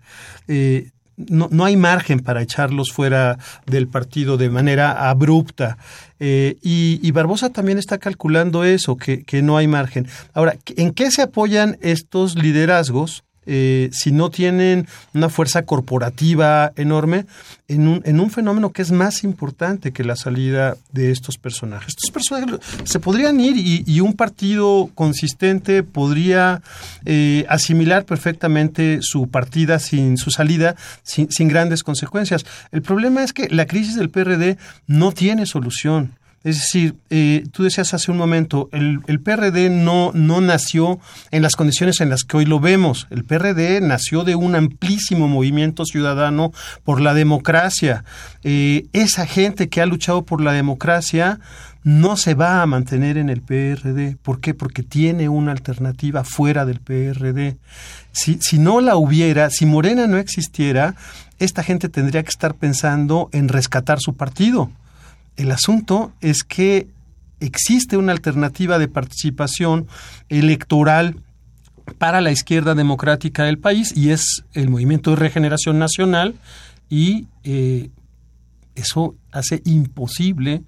Eh, 0.48 0.90
no, 1.16 1.48
no, 1.50 1.64
hay 1.66 1.76
margen 1.76 2.20
para 2.20 2.40
echarlos 2.40 2.92
fuera 2.92 3.38
del 3.66 3.88
partido 3.88 4.36
de 4.38 4.48
manera 4.48 5.10
abrupta. 5.10 5.76
Eh, 6.18 6.56
y, 6.62 6.98
y, 7.02 7.10
Barbosa 7.10 7.50
también 7.50 7.78
está 7.78 7.98
calculando 7.98 8.64
eso, 8.64 8.96
que, 8.96 9.24
que 9.24 9.42
no 9.42 9.56
hay 9.56 9.68
margen. 9.68 10.08
Ahora, 10.32 10.56
¿en 10.76 10.92
qué 10.92 11.10
se 11.10 11.22
apoyan 11.22 11.76
estos 11.82 12.36
liderazgos? 12.36 13.24
Eh, 13.52 13.90
si 13.92 14.12
no 14.12 14.30
tienen 14.30 14.86
una 15.12 15.28
fuerza 15.28 15.62
corporativa 15.64 16.70
enorme, 16.76 17.26
en 17.66 17.88
un, 17.88 18.00
en 18.04 18.20
un 18.20 18.30
fenómeno 18.30 18.70
que 18.70 18.80
es 18.80 18.92
más 18.92 19.24
importante 19.24 19.90
que 19.90 20.04
la 20.04 20.14
salida 20.14 20.76
de 20.92 21.10
estos 21.10 21.36
personajes. 21.36 21.88
Estos 21.88 22.12
personajes 22.12 22.60
se 22.84 23.00
podrían 23.00 23.40
ir 23.40 23.56
y, 23.56 24.00
un 24.00 24.14
partido 24.14 24.88
consistente 24.94 25.82
podría 25.82 26.62
eh, 27.04 27.44
asimilar 27.48 28.04
perfectamente 28.04 29.00
su 29.02 29.28
partida 29.28 29.80
sin 29.80 30.16
su 30.16 30.30
salida, 30.30 30.76
sin, 31.02 31.28
sin 31.32 31.48
grandes 31.48 31.82
consecuencias. 31.82 32.46
El 32.70 32.82
problema 32.82 33.24
es 33.24 33.32
que 33.32 33.48
la 33.50 33.66
crisis 33.66 33.96
del 33.96 34.10
PRD 34.10 34.58
no 34.86 35.10
tiene 35.10 35.44
solución 35.44 36.19
Es 36.42 36.56
decir, 36.56 36.96
eh, 37.10 37.44
tú 37.52 37.64
decías 37.64 37.92
hace 37.92 38.10
un 38.10 38.16
momento, 38.16 38.70
el, 38.72 39.00
el, 39.08 39.20
PRD 39.20 39.68
no, 39.68 40.10
no 40.14 40.40
nació 40.40 40.98
en 41.30 41.42
las 41.42 41.54
condiciones 41.54 42.00
en 42.00 42.08
las 42.08 42.24
que 42.24 42.38
hoy 42.38 42.46
lo 42.46 42.60
vemos. 42.60 43.06
El 43.10 43.24
PRD 43.24 43.82
nació 43.82 44.24
de 44.24 44.36
un 44.36 44.54
amplísimo 44.54 45.28
movimiento 45.28 45.84
ciudadano 45.84 46.50
por 46.82 47.02
la 47.02 47.12
democracia. 47.12 48.04
Eh, 48.42 48.86
esa 48.94 49.26
gente 49.26 49.68
que 49.68 49.82
ha 49.82 49.86
luchado 49.86 50.24
por 50.24 50.40
la 50.40 50.52
democracia 50.52 51.40
no 51.82 52.16
se 52.16 52.32
va 52.32 52.62
a 52.62 52.66
mantener 52.66 53.18
en 53.18 53.28
el 53.28 53.42
PRD. 53.42 54.16
¿Por 54.22 54.40
qué? 54.40 54.54
Porque 54.54 54.82
tiene 54.82 55.28
una 55.28 55.52
alternativa 55.52 56.24
fuera 56.24 56.64
del 56.64 56.80
PRD. 56.80 57.58
Si, 58.12 58.38
si 58.40 58.58
no 58.58 58.80
la 58.80 58.96
hubiera, 58.96 59.50
si 59.50 59.66
Morena 59.66 60.06
no 60.06 60.16
existiera, 60.16 60.94
esta 61.38 61.62
gente 61.62 61.90
tendría 61.90 62.22
que 62.22 62.30
estar 62.30 62.54
pensando 62.54 63.28
en 63.32 63.48
rescatar 63.48 63.98
su 64.00 64.14
partido 64.14 64.70
el 65.40 65.52
asunto 65.52 66.12
es 66.20 66.44
que 66.44 66.88
existe 67.40 67.96
una 67.96 68.12
alternativa 68.12 68.78
de 68.78 68.88
participación 68.88 69.88
electoral 70.28 71.16
para 71.96 72.20
la 72.20 72.30
izquierda 72.30 72.74
democrática 72.74 73.44
del 73.44 73.58
país 73.58 73.96
y 73.96 74.10
es 74.10 74.44
el 74.52 74.68
Movimiento 74.68 75.10
de 75.10 75.16
Regeneración 75.16 75.78
Nacional 75.78 76.34
y 76.90 77.26
eh, 77.44 77.88
eso 78.74 79.14
hace 79.32 79.62
imposible 79.64 80.62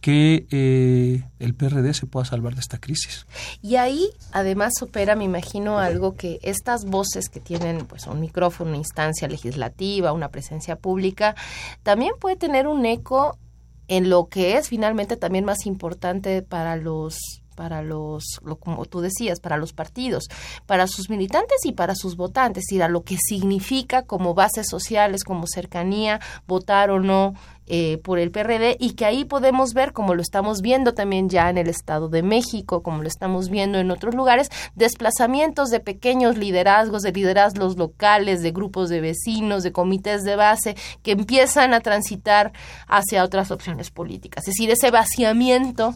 que 0.00 0.46
eh, 0.50 1.24
el 1.38 1.54
PRD 1.54 1.94
se 1.94 2.06
pueda 2.06 2.26
salvar 2.26 2.54
de 2.54 2.60
esta 2.60 2.78
crisis. 2.78 3.26
Y 3.62 3.76
ahí 3.76 4.10
además 4.32 4.74
opera, 4.82 5.16
me 5.16 5.24
imagino, 5.24 5.78
algo 5.78 6.14
que 6.14 6.38
estas 6.42 6.84
voces 6.84 7.28
que 7.28 7.40
tienen 7.40 7.86
pues 7.86 8.06
un 8.06 8.20
micrófono, 8.20 8.70
una 8.70 8.78
instancia 8.78 9.28
legislativa, 9.28 10.12
una 10.12 10.28
presencia 10.28 10.76
pública, 10.76 11.34
también 11.82 12.12
puede 12.20 12.36
tener 12.36 12.66
un 12.66 12.86
eco 12.86 13.38
en 13.88 14.10
lo 14.10 14.28
que 14.28 14.56
es 14.56 14.68
finalmente 14.68 15.16
también 15.16 15.44
más 15.44 15.66
importante 15.66 16.42
para 16.42 16.76
los 16.76 17.18
para 17.56 17.82
los, 17.82 18.38
lo, 18.44 18.56
como 18.56 18.84
tú 18.84 19.00
decías, 19.00 19.40
para 19.40 19.56
los 19.56 19.72
partidos, 19.72 20.28
para 20.66 20.86
sus 20.86 21.08
militantes 21.08 21.64
y 21.64 21.72
para 21.72 21.94
sus 21.94 22.14
votantes, 22.16 22.70
y 22.70 22.80
a 22.80 22.88
lo 22.88 23.02
que 23.02 23.16
significa 23.18 24.02
como 24.02 24.34
bases 24.34 24.68
sociales, 24.68 25.24
como 25.24 25.46
cercanía, 25.46 26.20
votar 26.46 26.90
o 26.90 27.00
no 27.00 27.34
eh, 27.66 27.98
por 27.98 28.18
el 28.18 28.30
PRD 28.30 28.76
y 28.78 28.92
que 28.92 29.04
ahí 29.04 29.24
podemos 29.24 29.74
ver, 29.74 29.92
como 29.92 30.14
lo 30.14 30.22
estamos 30.22 30.60
viendo 30.62 30.94
también 30.94 31.28
ya 31.28 31.50
en 31.50 31.58
el 31.58 31.68
Estado 31.68 32.08
de 32.08 32.22
México, 32.22 32.82
como 32.82 33.02
lo 33.02 33.08
estamos 33.08 33.50
viendo 33.50 33.78
en 33.78 33.90
otros 33.90 34.14
lugares, 34.14 34.50
desplazamientos 34.74 35.70
de 35.70 35.80
pequeños 35.80 36.36
liderazgos, 36.38 37.02
de 37.02 37.12
liderazgos 37.12 37.76
locales, 37.76 38.42
de 38.42 38.52
grupos 38.52 38.88
de 38.88 39.00
vecinos, 39.00 39.62
de 39.62 39.72
comités 39.72 40.22
de 40.22 40.36
base, 40.36 40.76
que 41.02 41.12
empiezan 41.12 41.74
a 41.74 41.80
transitar 41.80 42.52
hacia 42.86 43.24
otras 43.24 43.50
opciones 43.50 43.90
políticas. 43.90 44.44
Es 44.46 44.54
decir, 44.54 44.70
ese 44.70 44.90
vaciamiento 44.90 45.94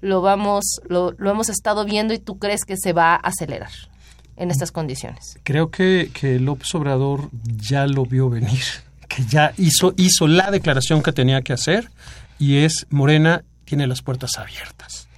lo 0.00 0.22
vamos, 0.22 0.80
lo, 0.88 1.12
lo 1.18 1.30
hemos 1.30 1.48
estado 1.48 1.84
viendo 1.84 2.14
y 2.14 2.18
tú 2.18 2.38
crees 2.38 2.64
que 2.64 2.76
se 2.76 2.92
va 2.92 3.14
a 3.14 3.16
acelerar 3.16 3.70
en 4.36 4.50
estas 4.50 4.72
condiciones. 4.72 5.38
Creo 5.42 5.70
que, 5.70 6.10
que 6.14 6.40
López 6.40 6.74
Obrador 6.74 7.28
ya 7.32 7.86
lo 7.86 8.06
vio 8.06 8.30
venir, 8.30 8.62
que 9.10 9.24
ya 9.26 9.52
hizo, 9.58 9.92
hizo 9.96 10.28
la 10.28 10.50
declaración 10.50 11.02
que 11.02 11.12
tenía 11.12 11.42
que 11.42 11.52
hacer 11.52 11.90
y 12.38 12.58
es 12.58 12.86
Morena 12.90 13.42
tiene 13.64 13.86
las 13.86 14.02
puertas 14.02 14.38
abiertas. 14.38 15.08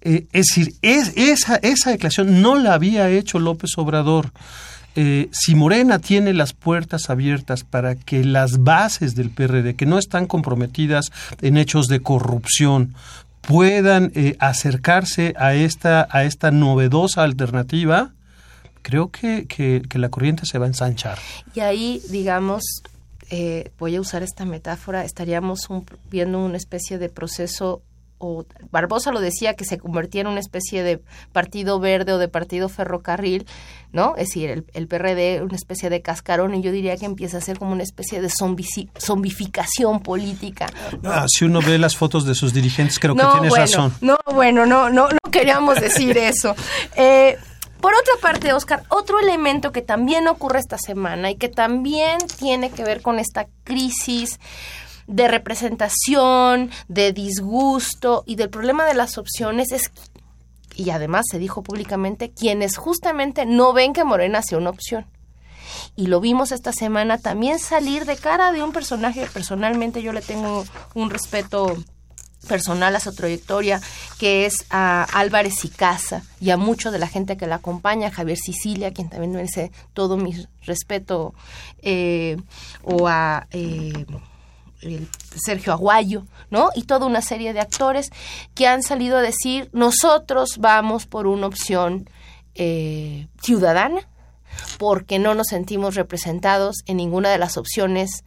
Eh, 0.00 0.26
es 0.32 0.46
decir, 0.46 0.74
es, 0.82 1.12
esa, 1.14 1.56
esa 1.56 1.90
declaración 1.90 2.40
no 2.40 2.56
la 2.56 2.74
había 2.74 3.08
hecho 3.10 3.38
López 3.38 3.70
Obrador. 3.76 4.32
Eh, 4.96 5.28
si 5.32 5.54
Morena 5.54 5.98
tiene 5.98 6.32
las 6.32 6.52
puertas 6.52 7.10
abiertas 7.10 7.64
para 7.64 7.96
que 7.96 8.24
las 8.24 8.62
bases 8.62 9.14
del 9.14 9.30
PRD, 9.30 9.74
que 9.74 9.86
no 9.86 9.98
están 9.98 10.26
comprometidas 10.26 11.10
en 11.42 11.56
hechos 11.58 11.88
de 11.88 12.00
corrupción, 12.00 12.94
puedan 13.42 14.10
eh, 14.14 14.36
acercarse 14.38 15.34
a 15.36 15.54
esta, 15.54 16.08
a 16.10 16.24
esta 16.24 16.50
novedosa 16.50 17.24
alternativa, 17.24 18.12
creo 18.82 19.10
que, 19.10 19.46
que, 19.46 19.98
la 19.98 20.08
corriente 20.08 20.46
se 20.46 20.58
va 20.58 20.66
a 20.66 20.68
ensanchar. 20.68 21.18
Y 21.54 21.60
ahí, 21.60 22.00
digamos, 22.10 22.62
eh, 23.30 23.70
voy 23.78 23.96
a 23.96 24.00
usar 24.00 24.22
esta 24.22 24.44
metáfora, 24.44 25.04
estaríamos 25.04 25.68
viendo 26.10 26.38
una 26.38 26.56
especie 26.56 26.98
de 26.98 27.08
proceso 27.08 27.82
o 28.18 28.44
Barbosa 28.70 29.12
lo 29.12 29.20
decía 29.20 29.54
que 29.54 29.64
se 29.64 29.78
convertía 29.78 30.22
en 30.22 30.28
una 30.28 30.40
especie 30.40 30.82
de 30.82 31.02
partido 31.32 31.78
verde 31.80 32.12
o 32.12 32.18
de 32.18 32.28
partido 32.28 32.68
ferrocarril, 32.68 33.46
¿no? 33.92 34.14
Es 34.16 34.28
decir, 34.28 34.50
el, 34.50 34.64
el 34.72 34.86
PRD, 34.86 35.42
una 35.42 35.56
especie 35.56 35.90
de 35.90 36.00
cascarón, 36.00 36.54
y 36.54 36.62
yo 36.62 36.72
diría 36.72 36.96
que 36.96 37.06
empieza 37.06 37.38
a 37.38 37.40
ser 37.40 37.58
como 37.58 37.72
una 37.72 37.82
especie 37.82 38.22
de 38.22 38.30
zombificación 38.30 40.00
política. 40.00 40.66
Ah, 41.04 41.26
si 41.28 41.44
uno 41.44 41.60
ve 41.60 41.78
las 41.78 41.96
fotos 41.96 42.24
de 42.24 42.34
sus 42.34 42.54
dirigentes, 42.54 42.98
creo 42.98 43.14
que 43.14 43.22
tienes 43.22 43.54
razón. 43.54 43.92
No, 44.00 44.16
bueno, 44.32 44.64
no, 44.64 44.88
no, 44.90 45.08
no 45.08 45.30
queríamos 45.30 45.80
decir 45.80 46.16
eso. 46.16 46.54
Eh, 46.96 47.36
por 47.84 47.92
otra 47.92 48.14
parte, 48.22 48.54
Oscar, 48.54 48.82
otro 48.88 49.20
elemento 49.20 49.70
que 49.70 49.82
también 49.82 50.26
ocurre 50.26 50.58
esta 50.58 50.78
semana 50.78 51.30
y 51.30 51.36
que 51.36 51.50
también 51.50 52.16
tiene 52.38 52.70
que 52.70 52.82
ver 52.82 53.02
con 53.02 53.18
esta 53.18 53.46
crisis 53.62 54.40
de 55.06 55.28
representación, 55.28 56.70
de 56.88 57.12
disgusto 57.12 58.22
y 58.24 58.36
del 58.36 58.48
problema 58.48 58.86
de 58.86 58.94
las 58.94 59.18
opciones 59.18 59.70
es 59.70 59.92
y 60.74 60.88
además 60.88 61.26
se 61.30 61.38
dijo 61.38 61.62
públicamente 61.62 62.30
quienes 62.30 62.78
justamente 62.78 63.44
no 63.44 63.74
ven 63.74 63.92
que 63.92 64.02
Morena 64.02 64.40
sea 64.40 64.56
una 64.56 64.70
opción. 64.70 65.04
Y 65.94 66.06
lo 66.06 66.22
vimos 66.22 66.52
esta 66.52 66.72
semana 66.72 67.18
también 67.18 67.58
salir 67.58 68.06
de 68.06 68.16
cara 68.16 68.52
de 68.52 68.62
un 68.62 68.72
personaje, 68.72 69.28
personalmente 69.30 70.02
yo 70.02 70.14
le 70.14 70.22
tengo 70.22 70.64
un 70.94 71.10
respeto 71.10 71.76
personal 72.44 72.94
a 72.94 73.00
su 73.00 73.14
trayectoria, 73.14 73.80
que 74.18 74.46
es 74.46 74.66
a 74.70 75.04
Álvarez 75.12 75.64
y 75.64 75.68
Casa 75.68 76.22
y 76.40 76.50
a 76.50 76.56
mucho 76.56 76.90
de 76.90 76.98
la 76.98 77.08
gente 77.08 77.36
que 77.36 77.46
la 77.46 77.56
acompaña, 77.56 78.10
Javier 78.10 78.38
Sicilia, 78.38 78.92
quien 78.92 79.10
también 79.10 79.32
merece 79.32 79.72
todo 79.92 80.16
mi 80.16 80.34
respeto, 80.62 81.34
eh, 81.82 82.36
o 82.82 83.08
a... 83.08 83.46
Eh, 83.50 84.06
Sergio 85.34 85.72
Aguayo, 85.72 86.26
¿no? 86.50 86.70
Y 86.74 86.82
toda 86.82 87.06
una 87.06 87.22
serie 87.22 87.52
de 87.52 87.60
actores 87.60 88.10
que 88.54 88.66
han 88.66 88.82
salido 88.82 89.16
a 89.16 89.22
decir, 89.22 89.70
nosotros 89.72 90.58
vamos 90.58 91.06
por 91.06 91.26
una 91.26 91.46
opción 91.46 92.08
eh, 92.54 93.26
ciudadana, 93.42 94.08
porque 94.78 95.18
no 95.18 95.34
nos 95.34 95.48
sentimos 95.48 95.94
representados 95.94 96.76
en 96.86 96.98
ninguna 96.98 97.30
de 97.30 97.38
las 97.38 97.56
opciones, 97.56 98.24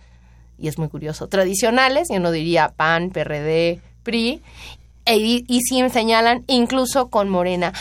y 0.58 0.67
es 0.67 0.77
muy 0.77 0.89
curioso, 0.89 1.27
tradicionales, 1.27 2.08
yo 2.12 2.19
no 2.19 2.32
diría 2.32 2.73
PAN, 2.75 3.12
PRD, 3.12 3.80
PRI, 4.08 4.41
e, 5.06 5.17
y, 5.17 5.46
y 5.48 5.62
sí 5.62 5.82
señalan 5.89 6.46
incluso 6.48 7.10
con 7.10 7.28
Morena 7.28 7.74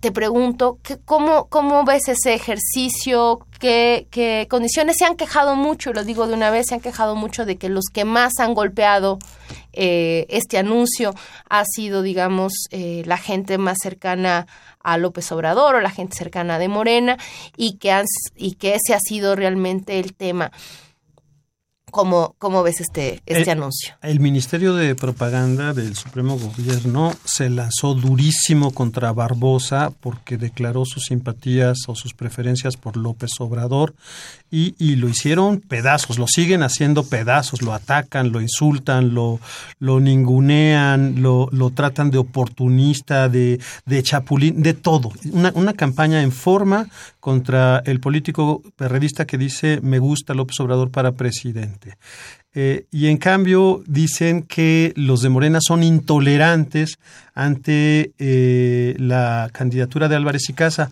te 0.00 0.12
pregunto, 0.12 0.78
cómo, 1.04 1.48
¿cómo 1.48 1.84
ves 1.84 2.08
ese 2.08 2.34
ejercicio? 2.34 3.40
¿Qué, 3.58 4.06
¿Qué, 4.10 4.46
condiciones 4.48 4.96
se 4.96 5.04
han 5.04 5.16
quejado 5.16 5.56
mucho? 5.56 5.92
Lo 5.92 6.04
digo 6.04 6.28
de 6.28 6.34
una 6.34 6.50
vez, 6.50 6.66
se 6.68 6.76
han 6.76 6.80
quejado 6.80 7.16
mucho 7.16 7.44
de 7.44 7.56
que 7.56 7.68
los 7.68 7.86
que 7.92 8.04
más 8.04 8.38
han 8.38 8.54
golpeado 8.54 9.18
eh, 9.72 10.26
este 10.28 10.58
anuncio 10.58 11.14
ha 11.48 11.64
sido, 11.64 12.02
digamos, 12.02 12.52
eh, 12.70 13.02
la 13.06 13.18
gente 13.18 13.58
más 13.58 13.78
cercana 13.82 14.46
a 14.82 14.98
López 14.98 15.30
Obrador 15.32 15.74
o 15.74 15.80
la 15.80 15.90
gente 15.90 16.16
cercana 16.16 16.58
de 16.58 16.68
Morena 16.68 17.18
y 17.56 17.78
que, 17.78 17.90
han, 17.90 18.06
y 18.36 18.52
que 18.52 18.76
ese 18.76 18.94
ha 18.94 19.00
sido 19.00 19.34
realmente 19.34 19.98
el 19.98 20.14
tema. 20.14 20.52
¿Cómo, 21.90 22.34
¿Cómo, 22.38 22.62
ves 22.62 22.80
este, 22.80 23.22
este 23.26 23.50
anuncio? 23.50 23.94
El 24.02 24.20
Ministerio 24.20 24.74
de 24.74 24.94
Propaganda 24.94 25.72
del 25.72 25.96
Supremo 25.96 26.38
Gobierno 26.38 27.12
se 27.24 27.48
lanzó 27.50 27.94
durísimo 27.94 28.72
contra 28.72 29.12
Barbosa 29.12 29.92
porque 30.00 30.36
declaró 30.36 30.84
sus 30.84 31.04
simpatías 31.04 31.78
o 31.86 31.94
sus 31.94 32.14
preferencias 32.14 32.76
por 32.76 32.96
López 32.96 33.30
Obrador 33.38 33.94
y, 34.50 34.74
y 34.78 34.96
lo 34.96 35.08
hicieron 35.08 35.60
pedazos, 35.60 36.18
lo 36.18 36.26
siguen 36.26 36.62
haciendo 36.62 37.04
pedazos, 37.04 37.62
lo 37.62 37.74
atacan, 37.74 38.32
lo 38.32 38.40
insultan, 38.40 39.14
lo, 39.14 39.40
lo 39.78 40.00
ningunean, 40.00 41.22
lo, 41.22 41.48
lo 41.52 41.70
tratan 41.70 42.10
de 42.10 42.18
oportunista, 42.18 43.28
de, 43.28 43.60
de 43.86 44.02
chapulín, 44.02 44.62
de 44.62 44.74
todo. 44.74 45.12
Una, 45.32 45.52
una 45.54 45.72
campaña 45.72 46.22
en 46.22 46.32
forma 46.32 46.88
contra 47.20 47.82
el 47.84 48.00
político 48.00 48.62
perredista 48.76 49.26
que 49.26 49.38
dice 49.38 49.80
me 49.82 49.98
gusta 49.98 50.34
López 50.34 50.58
Obrador 50.60 50.90
para 50.90 51.12
presidente. 51.12 51.96
Eh, 52.54 52.86
y 52.90 53.06
en 53.08 53.18
cambio 53.18 53.82
dicen 53.86 54.42
que 54.42 54.92
los 54.96 55.20
de 55.20 55.28
Morena 55.28 55.58
son 55.60 55.82
intolerantes 55.82 56.98
ante 57.34 58.12
eh, 58.18 58.96
la 58.98 59.50
candidatura 59.52 60.08
de 60.08 60.16
Álvarez 60.16 60.48
y 60.48 60.54
Casa. 60.54 60.90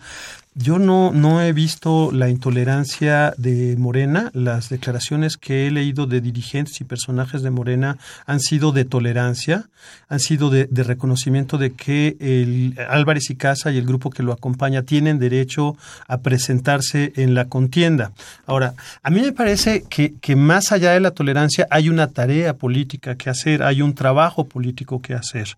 Yo 0.59 0.79
no, 0.79 1.11
no 1.13 1.39
he 1.39 1.53
visto 1.53 2.09
la 2.11 2.29
intolerancia 2.29 3.31
de 3.37 3.75
Morena. 3.77 4.31
Las 4.33 4.69
declaraciones 4.69 5.37
que 5.37 5.67
he 5.67 5.71
leído 5.71 6.07
de 6.07 6.19
dirigentes 6.19 6.81
y 6.81 6.83
personajes 6.83 7.43
de 7.43 7.51
Morena 7.51 7.99
han 8.25 8.39
sido 8.39 8.71
de 8.71 8.83
tolerancia, 8.83 9.69
han 10.09 10.19
sido 10.19 10.49
de, 10.49 10.67
reconocimiento 10.71 11.59
de 11.59 11.73
que 11.73 12.17
el 12.19 12.75
Álvarez 12.89 13.29
y 13.29 13.35
Casa 13.35 13.69
y 13.69 13.77
el 13.77 13.85
grupo 13.85 14.09
que 14.09 14.23
lo 14.23 14.33
acompaña 14.33 14.81
tienen 14.81 15.19
derecho 15.19 15.77
a 16.07 16.21
presentarse 16.21 17.13
en 17.17 17.35
la 17.35 17.45
contienda. 17.45 18.13
Ahora, 18.47 18.73
a 19.03 19.11
mí 19.11 19.21
me 19.21 19.33
parece 19.33 19.83
que, 19.87 20.15
que 20.19 20.35
más 20.35 20.71
allá 20.71 20.93
de 20.93 21.01
la 21.01 21.11
tolerancia, 21.11 21.67
hay 21.69 21.87
una 21.87 22.07
tarea 22.07 22.55
política 22.55 23.13
que 23.13 23.29
hacer, 23.29 23.61
hay 23.61 23.83
un 23.83 23.93
trabajo 23.93 24.45
político 24.45 25.03
que 25.03 25.13
hacer. 25.13 25.49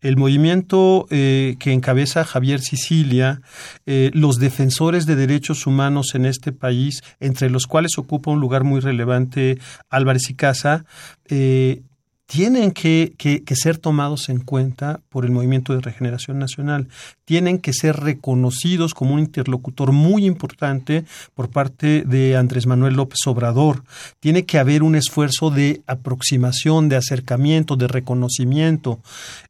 El 0.00 0.16
movimiento 0.16 1.08
eh, 1.10 1.56
que 1.58 1.72
encabeza 1.72 2.22
Javier 2.24 2.60
Sicilia, 2.60 3.40
eh, 3.86 4.12
los 4.14 4.38
defensores 4.44 5.06
de 5.06 5.16
derechos 5.16 5.66
humanos 5.66 6.14
en 6.14 6.26
este 6.26 6.52
país, 6.52 7.02
entre 7.18 7.48
los 7.48 7.66
cuales 7.66 7.96
ocupa 7.96 8.30
un 8.30 8.40
lugar 8.40 8.62
muy 8.62 8.80
relevante 8.80 9.58
Álvarez 9.88 10.28
y 10.28 10.34
Casa, 10.34 10.84
eh, 11.30 11.82
tienen 12.26 12.72
que, 12.72 13.14
ser 13.54 13.78
tomados 13.78 14.28
en 14.28 14.40
cuenta 14.40 15.00
por 15.08 15.24
el 15.24 15.30
Movimiento 15.30 15.74
de 15.74 15.80
Regeneración 15.80 16.38
Nacional, 16.38 16.88
tienen 17.24 17.58
que 17.58 17.72
ser 17.72 17.96
reconocidos 17.96 18.92
como 18.92 19.14
un 19.14 19.20
interlocutor 19.20 19.92
muy 19.92 20.26
importante 20.26 21.04
por 21.34 21.48
parte 21.50 22.02
de 22.02 22.36
Andrés 22.36 22.66
Manuel 22.66 22.94
López 22.94 23.20
Obrador. 23.26 23.84
Tiene 24.20 24.44
que 24.44 24.58
haber 24.58 24.82
un 24.82 24.94
esfuerzo 24.94 25.50
de 25.50 25.82
aproximación, 25.86 26.88
de 26.88 26.96
acercamiento, 26.96 27.76
de 27.76 27.88
reconocimiento. 27.88 29.00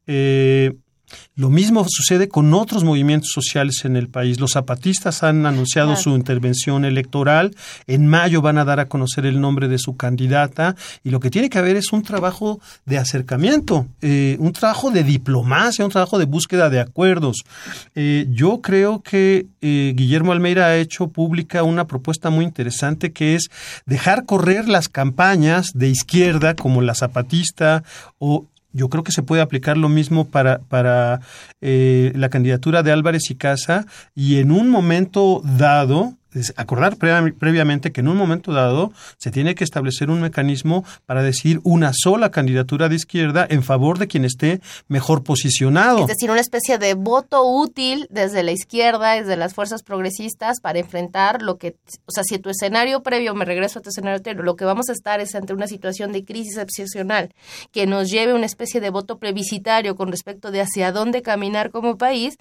Eh, 0.07 0.73
lo 1.35 1.49
mismo 1.49 1.85
sucede 1.87 2.29
con 2.29 2.53
otros 2.53 2.83
movimientos 2.83 3.31
sociales 3.33 3.83
en 3.85 3.95
el 3.95 4.07
país. 4.07 4.39
Los 4.39 4.53
zapatistas 4.53 5.23
han 5.23 5.45
anunciado 5.45 5.95
su 5.95 6.11
intervención 6.11 6.85
electoral. 6.85 7.55
En 7.87 8.07
mayo 8.07 8.41
van 8.41 8.57
a 8.57 8.65
dar 8.65 8.79
a 8.79 8.87
conocer 8.87 9.25
el 9.25 9.41
nombre 9.41 9.67
de 9.67 9.77
su 9.77 9.97
candidata. 9.97 10.75
Y 11.03 11.09
lo 11.09 11.19
que 11.19 11.29
tiene 11.29 11.49
que 11.49 11.59
haber 11.59 11.75
es 11.75 11.91
un 11.91 12.03
trabajo 12.03 12.59
de 12.85 12.97
acercamiento, 12.97 13.87
eh, 14.01 14.37
un 14.39 14.53
trabajo 14.53 14.91
de 14.91 15.03
diplomacia, 15.03 15.85
un 15.85 15.91
trabajo 15.91 16.17
de 16.17 16.25
búsqueda 16.25 16.69
de 16.69 16.79
acuerdos. 16.79 17.43
Eh, 17.95 18.27
yo 18.29 18.61
creo 18.61 19.01
que 19.01 19.47
eh, 19.61 19.93
Guillermo 19.95 20.31
Almeida 20.31 20.67
ha 20.67 20.77
hecho 20.77 21.09
pública 21.09 21.63
una 21.63 21.85
propuesta 21.85 22.29
muy 22.29 22.45
interesante 22.45 23.11
que 23.11 23.35
es 23.35 23.49
dejar 23.85 24.25
correr 24.25 24.67
las 24.67 24.89
campañas 24.89 25.71
de 25.73 25.89
izquierda 25.89 26.55
como 26.55 26.81
la 26.81 26.95
zapatista 26.95 27.83
o 28.19 28.45
yo 28.75 28.89
creo 28.89 29.03
que 29.03 29.13
se 29.13 29.23
puede 29.23 29.41
aplicar 29.41 29.77
lo 29.77 29.87
mismo 29.87 30.25
para, 30.25 30.59
para 30.59 31.21
eh, 31.61 32.11
la 32.15 32.29
candidatura 32.29 32.83
de 32.83 32.91
Álvarez 32.91 33.31
y 33.31 33.35
Casa 33.35 33.85
y 34.13 34.39
en 34.39 34.51
un 34.51 34.69
momento 34.69 35.41
dado 35.43 36.13
acordar 36.57 36.97
previamente 36.97 37.91
que 37.91 38.01
en 38.01 38.07
un 38.07 38.17
momento 38.17 38.51
dado 38.51 38.91
se 39.17 39.31
tiene 39.31 39.55
que 39.55 39.63
establecer 39.63 40.09
un 40.09 40.21
mecanismo 40.21 40.83
para 41.05 41.23
decir 41.23 41.59
una 41.63 41.91
sola 41.93 42.31
candidatura 42.31 42.89
de 42.89 42.95
izquierda 42.95 43.47
en 43.49 43.63
favor 43.63 43.97
de 43.99 44.07
quien 44.07 44.25
esté 44.25 44.61
mejor 44.87 45.23
posicionado. 45.23 45.99
Es 45.99 46.07
decir, 46.07 46.31
una 46.31 46.41
especie 46.41 46.77
de 46.77 46.93
voto 46.93 47.43
útil 47.43 48.07
desde 48.09 48.43
la 48.43 48.51
izquierda, 48.51 49.13
desde 49.13 49.37
las 49.37 49.53
fuerzas 49.53 49.83
progresistas 49.83 50.59
para 50.59 50.79
enfrentar 50.79 51.41
lo 51.41 51.57
que, 51.57 51.75
o 52.05 52.11
sea, 52.11 52.23
si 52.23 52.37
tu 52.39 52.49
escenario 52.49 53.01
previo, 53.01 53.33
me 53.35 53.45
regreso 53.45 53.79
a 53.79 53.81
tu 53.81 53.89
escenario 53.89 54.21
previo, 54.21 54.43
lo 54.43 54.55
que 54.55 54.65
vamos 54.65 54.89
a 54.89 54.93
estar 54.93 55.19
es 55.19 55.35
ante 55.35 55.53
una 55.53 55.67
situación 55.67 56.11
de 56.11 56.25
crisis 56.25 56.57
excepcional 56.57 57.33
que 57.71 57.87
nos 57.87 58.09
lleve 58.09 58.33
a 58.33 58.35
una 58.35 58.45
especie 58.45 58.81
de 58.81 58.89
voto 58.89 59.19
plebiscitario 59.19 59.95
con 59.95 60.11
respecto 60.11 60.51
de 60.51 60.61
hacia 60.61 60.91
dónde 60.91 61.21
caminar 61.21 61.71
como 61.71 61.97
país, 61.97 62.37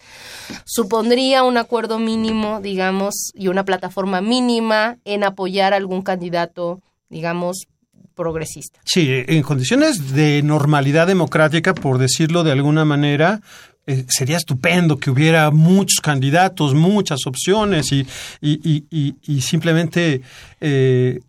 supondría 0.65 1.45
un 1.45 1.57
acuerdo 1.57 1.99
mínimo, 1.99 2.61
digamos, 2.61 3.31
y 3.35 3.49
una 3.49 3.65
plataforma 3.65 3.84
forma 3.91 4.21
mínima 4.21 4.99
en 5.05 5.25
apoyar 5.25 5.73
a 5.73 5.77
algún 5.77 6.03
candidato, 6.03 6.81
digamos, 7.09 7.67
progresista. 8.15 8.81
Sí, 8.85 9.09
en 9.11 9.43
condiciones 9.43 10.13
de 10.15 10.43
normalidad 10.43 11.07
democrática, 11.07 11.75
por 11.75 11.99
decirlo 11.99 12.45
de 12.45 12.53
alguna 12.53 12.85
manera, 12.85 13.41
eh, 13.87 14.05
sería 14.09 14.39
estupendo 14.39 14.99
que 14.99 15.11
hubiera 15.11 15.51
muchos 15.51 16.01
candidatos, 16.01 16.75
muchas 16.75 17.27
opciones 17.27 17.93
y, 17.93 18.07
y, 18.41 18.85
y, 18.91 19.17
y 19.23 19.41
simplemente 19.43 20.23
eh, 20.61 21.21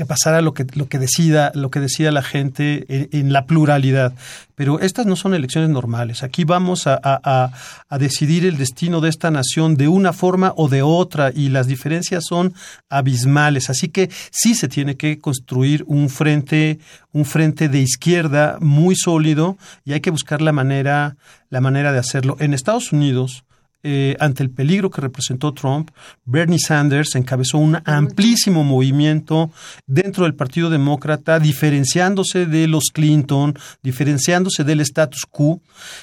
que 0.00 0.06
pasara 0.06 0.40
lo 0.40 0.54
que, 0.54 0.64
lo 0.76 0.88
que 0.88 0.98
decida, 0.98 1.52
lo 1.54 1.70
que 1.70 1.78
decida 1.78 2.10
la 2.10 2.22
gente 2.22 2.86
en, 2.88 3.34
la 3.34 3.44
pluralidad. 3.44 4.14
Pero 4.54 4.80
estas 4.80 5.04
no 5.04 5.14
son 5.14 5.34
elecciones 5.34 5.68
normales. 5.68 6.22
Aquí 6.22 6.44
vamos 6.44 6.86
a, 6.86 6.98
a, 7.02 7.98
decidir 7.98 8.46
el 8.46 8.56
destino 8.56 9.02
de 9.02 9.10
esta 9.10 9.30
nación 9.30 9.76
de 9.76 9.88
una 9.88 10.14
forma 10.14 10.54
o 10.56 10.70
de 10.70 10.80
otra 10.80 11.32
y 11.34 11.50
las 11.50 11.66
diferencias 11.66 12.24
son 12.24 12.54
abismales. 12.88 13.68
Así 13.68 13.90
que 13.90 14.08
sí 14.30 14.54
se 14.54 14.68
tiene 14.68 14.96
que 14.96 15.18
construir 15.18 15.84
un 15.86 16.08
frente, 16.08 16.78
un 17.12 17.26
frente 17.26 17.68
de 17.68 17.80
izquierda 17.80 18.56
muy 18.58 18.96
sólido 18.96 19.58
y 19.84 19.92
hay 19.92 20.00
que 20.00 20.10
buscar 20.10 20.40
la 20.40 20.52
manera, 20.52 21.16
la 21.50 21.60
manera 21.60 21.92
de 21.92 21.98
hacerlo. 21.98 22.38
En 22.40 22.54
Estados 22.54 22.90
Unidos, 22.90 23.44
eh, 23.82 24.16
ante 24.20 24.42
el 24.42 24.50
peligro 24.50 24.90
que 24.90 25.00
representó 25.00 25.52
Trump, 25.52 25.90
Bernie 26.24 26.58
Sanders 26.58 27.14
encabezó 27.14 27.58
un 27.58 27.78
amplísimo 27.84 28.62
movimiento 28.64 29.50
dentro 29.86 30.24
del 30.24 30.34
Partido 30.34 30.70
Demócrata, 30.70 31.38
diferenciándose 31.38 32.46
de 32.46 32.66
los 32.68 32.90
Clinton, 32.92 33.58
diferenciándose 33.82 34.64
del 34.64 34.80
status 34.80 35.26
quo, 35.30 35.60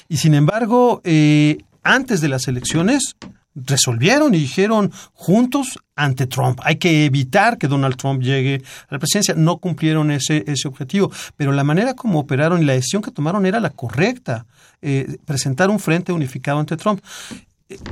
y 0.08 0.16
sin 0.16 0.34
embargo, 0.34 1.00
eh, 1.04 1.58
antes 1.82 2.20
de 2.20 2.28
las 2.28 2.48
elecciones, 2.48 3.14
resolvieron 3.66 4.34
y 4.34 4.38
dijeron 4.38 4.92
juntos 5.12 5.78
ante 5.96 6.26
Trump. 6.26 6.60
Hay 6.62 6.76
que 6.76 7.04
evitar 7.06 7.58
que 7.58 7.66
Donald 7.66 7.96
Trump 7.96 8.22
llegue 8.22 8.62
a 8.88 8.94
la 8.94 8.98
presidencia. 8.98 9.34
No 9.34 9.58
cumplieron 9.58 10.10
ese, 10.10 10.44
ese 10.46 10.68
objetivo, 10.68 11.10
pero 11.36 11.52
la 11.52 11.64
manera 11.64 11.94
como 11.94 12.20
operaron 12.20 12.62
y 12.62 12.64
la 12.64 12.74
decisión 12.74 13.02
que 13.02 13.10
tomaron 13.10 13.46
era 13.46 13.60
la 13.60 13.70
correcta. 13.70 14.46
Eh, 14.80 15.18
presentar 15.24 15.70
un 15.70 15.80
frente 15.80 16.12
unificado 16.12 16.60
ante 16.60 16.76
Trump 16.76 17.00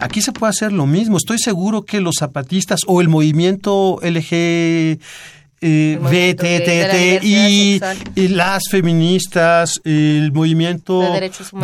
aquí 0.00 0.22
se 0.22 0.32
puede 0.32 0.50
hacer 0.50 0.72
lo 0.72 0.86
mismo. 0.86 1.16
Estoy 1.16 1.38
seguro 1.38 1.84
que 1.84 2.00
los 2.00 2.16
zapatistas 2.18 2.80
o 2.86 3.00
el 3.00 3.08
movimiento 3.08 3.98
LG 4.02 4.98
eh, 5.62 7.18
y, 7.22 8.28
las 8.28 8.64
feministas, 8.70 9.80
el 9.84 10.30
movimiento 10.32 11.00
de 11.00 11.10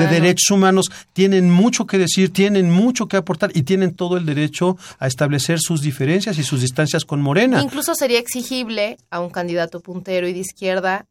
derechos, 0.06 0.50
humanos. 0.50 0.86
tienen 1.12 1.50
mucho 1.50 1.86
que 1.86 1.98
decir, 1.98 2.32
tienen 2.32 2.70
mucho 2.70 3.06
que 3.06 3.18
aportar 3.18 3.50
y 3.54 3.62
tienen 3.62 3.94
todo 3.94 4.16
el 4.16 4.24
derecho 4.24 4.78
a 4.98 5.06
establecer 5.06 5.60
sus 5.60 5.82
diferencias 5.82 6.38
y 6.38 6.42
sus 6.42 6.62
distancias 6.62 7.04
con 7.04 7.20
Morena. 7.20 7.60
Incluso 7.60 7.94
sería 7.94 8.18
exigible 8.18 8.96
a 9.10 9.20
un 9.20 9.28
candidato 9.30 9.80
puntero 9.80 10.26
y 10.26 10.32
de 10.32 10.40
izquierda 10.40 11.06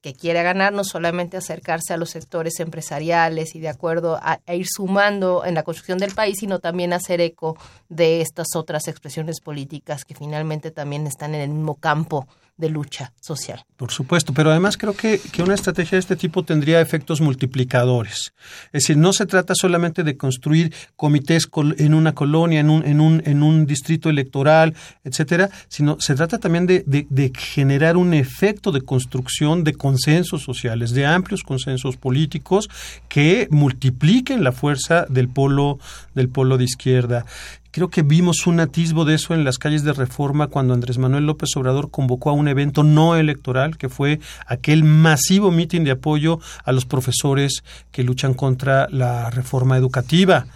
que 0.00 0.14
quiere 0.14 0.42
ganar, 0.42 0.72
no 0.72 0.84
solamente 0.84 1.36
acercarse 1.36 1.92
a 1.92 1.96
los 1.96 2.10
sectores 2.10 2.60
empresariales 2.60 3.54
y 3.54 3.60
de 3.60 3.68
acuerdo 3.68 4.18
a, 4.22 4.40
ir 4.52 4.66
sumando 4.68 5.44
en 5.44 5.54
la 5.54 5.62
construcción 5.62 5.98
del 5.98 6.14
país, 6.14 6.38
sino 6.38 6.58
también 6.58 6.92
hacer 6.92 7.20
eco 7.20 7.56
de 7.88 8.20
estas 8.20 8.48
otras 8.56 8.88
expresiones 8.88 9.40
políticas 9.40 10.04
que 10.04 10.14
finalmente 10.14 10.70
también 10.70 11.06
están 11.06 11.34
en 11.34 11.40
el 11.42 11.50
mismo 11.50 11.74
campo 11.74 12.26
de 12.56 12.68
lucha 12.68 13.12
social. 13.20 13.64
Por 13.76 13.90
supuesto, 13.90 14.32
pero 14.32 14.50
además 14.50 14.76
creo 14.76 14.94
que, 14.94 15.18
que, 15.32 15.42
una 15.42 15.54
estrategia 15.54 15.96
de 15.96 16.00
este 16.00 16.16
tipo 16.16 16.44
tendría 16.44 16.80
efectos 16.80 17.20
multiplicadores. 17.20 18.34
Es 18.66 18.84
decir, 18.84 18.96
no 18.96 19.12
se 19.12 19.26
trata 19.26 19.54
solamente 19.54 20.04
de 20.04 20.16
construir 20.16 20.72
comités 20.96 21.48
en 21.78 21.94
una 21.94 22.14
colonia, 22.14 22.60
en 22.60 22.70
un, 22.70 22.84
en 22.86 23.00
un, 23.00 23.22
en 23.24 23.42
un 23.42 23.66
distrito 23.66 24.10
electoral, 24.10 24.74
etcétera, 25.02 25.50
sino 25.68 25.96
se 25.98 26.14
trata 26.14 26.38
también 26.38 26.66
de, 26.66 26.84
de, 26.86 27.06
de 27.10 27.32
generar 27.36 27.96
un 27.96 28.14
efecto 28.14 28.70
de 28.70 28.82
construcción 28.82 29.64
de 29.64 29.74
consensos 29.74 30.42
sociales, 30.42 30.92
de 30.92 31.06
amplios 31.06 31.42
consensos 31.42 31.96
políticos 31.96 32.68
que 33.08 33.48
multipliquen 33.50 34.44
la 34.44 34.52
fuerza 34.52 35.06
del 35.08 35.28
polo, 35.28 35.78
del 36.14 36.28
polo 36.28 36.58
de 36.58 36.64
izquierda. 36.64 37.24
Creo 37.72 37.88
que 37.88 38.02
vimos 38.02 38.46
un 38.46 38.60
atisbo 38.60 39.06
de 39.06 39.14
eso 39.14 39.32
en 39.32 39.44
las 39.44 39.56
calles 39.56 39.82
de 39.82 39.94
Reforma 39.94 40.48
cuando 40.48 40.74
Andrés 40.74 40.98
Manuel 40.98 41.24
López 41.24 41.48
Obrador 41.56 41.90
convocó 41.90 42.28
a 42.28 42.34
un 42.34 42.46
evento 42.46 42.84
no 42.84 43.16
electoral, 43.16 43.78
que 43.78 43.88
fue 43.88 44.20
aquel 44.46 44.84
masivo 44.84 45.50
mitin 45.50 45.82
de 45.82 45.92
apoyo 45.92 46.38
a 46.64 46.72
los 46.72 46.84
profesores 46.84 47.64
que 47.90 48.02
luchan 48.02 48.34
contra 48.34 48.88
la 48.90 49.30
reforma 49.30 49.78
educativa. 49.78 50.46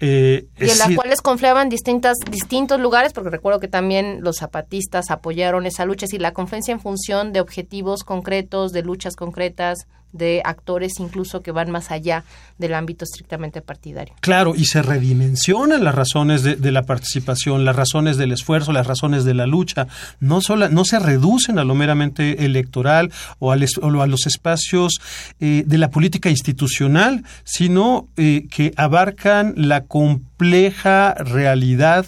Eh, 0.00 0.46
y 0.58 0.70
en 0.70 0.78
las 0.78 0.94
cuales 0.94 1.20
confluían 1.20 1.68
distintas, 1.68 2.16
distintos 2.30 2.80
lugares, 2.80 3.12
porque 3.12 3.28
recuerdo 3.28 3.60
que 3.60 3.68
también 3.68 4.20
los 4.22 4.38
zapatistas 4.38 5.10
apoyaron 5.10 5.66
esa 5.66 5.84
lucha, 5.84 6.06
es 6.06 6.10
decir, 6.10 6.22
la 6.22 6.32
confluencia 6.32 6.72
en 6.72 6.80
función 6.80 7.34
de 7.34 7.42
objetivos 7.42 8.02
concretos, 8.02 8.72
de 8.72 8.82
luchas 8.82 9.14
concretas, 9.14 9.86
de 10.12 10.42
actores 10.44 11.00
incluso 11.00 11.42
que 11.42 11.52
van 11.52 11.70
más 11.70 11.90
allá 11.90 12.24
del 12.58 12.74
ámbito 12.74 13.04
estrictamente 13.04 13.62
partidario. 13.62 14.14
Claro, 14.20 14.54
y 14.54 14.66
se 14.66 14.82
redimensionan 14.82 15.84
las 15.84 15.94
razones 15.94 16.42
de, 16.42 16.72
la 16.72 16.82
participación, 16.82 17.64
las 17.64 17.76
razones 17.76 18.16
del 18.16 18.32
esfuerzo, 18.32 18.72
las 18.72 18.86
razones 18.86 19.24
de 19.24 19.34
la 19.34 19.46
lucha. 19.46 19.86
No, 20.20 20.40
solo, 20.40 20.68
no 20.68 20.84
se 20.84 20.98
reducen 20.98 21.58
a 21.58 21.64
lo 21.64 21.74
meramente 21.74 22.44
electoral 22.44 23.10
o, 23.38 23.52
a 23.52 23.56
los 24.06 24.26
espacios 24.26 25.00
eh, 25.40 25.64
de 25.66 25.78
la 25.78 25.90
política 25.90 26.30
institucional, 26.30 27.24
sino 27.44 28.08
eh, 28.16 28.46
que 28.50 28.72
abarcan 28.76 29.54
la 29.56 29.84
compleja 29.84 31.14
realidad 31.14 32.06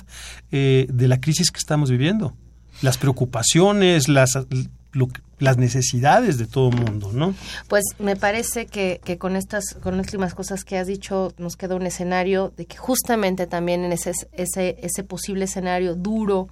eh, 0.53 0.87
de 0.89 1.09
la 1.09 1.21
crisis 1.21 1.51
que 1.51 1.59
estamos 1.59 1.91
viviendo. 1.91 2.35
Las 2.83 2.99
preocupaciones, 2.99 4.09
las, 4.09 4.39
las 5.39 5.57
necesidades 5.59 6.39
de 6.39 6.47
todo 6.47 6.71
mundo, 6.71 7.13
¿no? 7.13 7.35
Pues 7.69 7.85
me 7.99 8.17
parece 8.17 8.67
que, 8.67 9.01
que, 9.05 9.19
con 9.19 9.37
estas 9.37 9.75
con 9.83 9.97
las 9.97 10.07
últimas 10.07 10.35
cosas 10.35 10.65
que 10.65 10.79
has 10.79 10.87
dicho 10.87 11.33
nos 11.39 11.57
queda 11.57 11.75
un 11.75 11.87
escenario 11.87 12.53
de 12.57 12.67
que 12.67 12.77
justamente 12.77 13.47
también 13.47 13.85
en 13.85 13.93
ese 13.93 14.13
ese 14.33 14.77
ese 14.81 15.05
posible 15.05 15.45
escenario 15.45 15.95
duro 15.95 16.49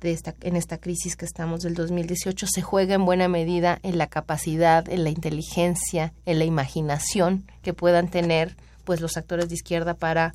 de 0.00 0.12
esta, 0.12 0.34
en 0.42 0.56
esta 0.56 0.78
crisis 0.78 1.16
que 1.16 1.24
estamos 1.24 1.62
del 1.62 1.74
2018 1.74 2.46
se 2.46 2.62
juega 2.62 2.94
en 2.94 3.06
buena 3.06 3.26
medida 3.26 3.78
en 3.82 3.96
la 3.96 4.06
capacidad, 4.06 4.88
en 4.88 5.02
la 5.02 5.10
inteligencia, 5.10 6.12
en 6.26 6.38
la 6.38 6.44
imaginación 6.44 7.44
que 7.62 7.72
puedan 7.72 8.08
tener 8.08 8.56
pues 8.84 9.00
los 9.00 9.16
actores 9.16 9.48
de 9.48 9.54
izquierda 9.54 9.94
para 9.94 10.34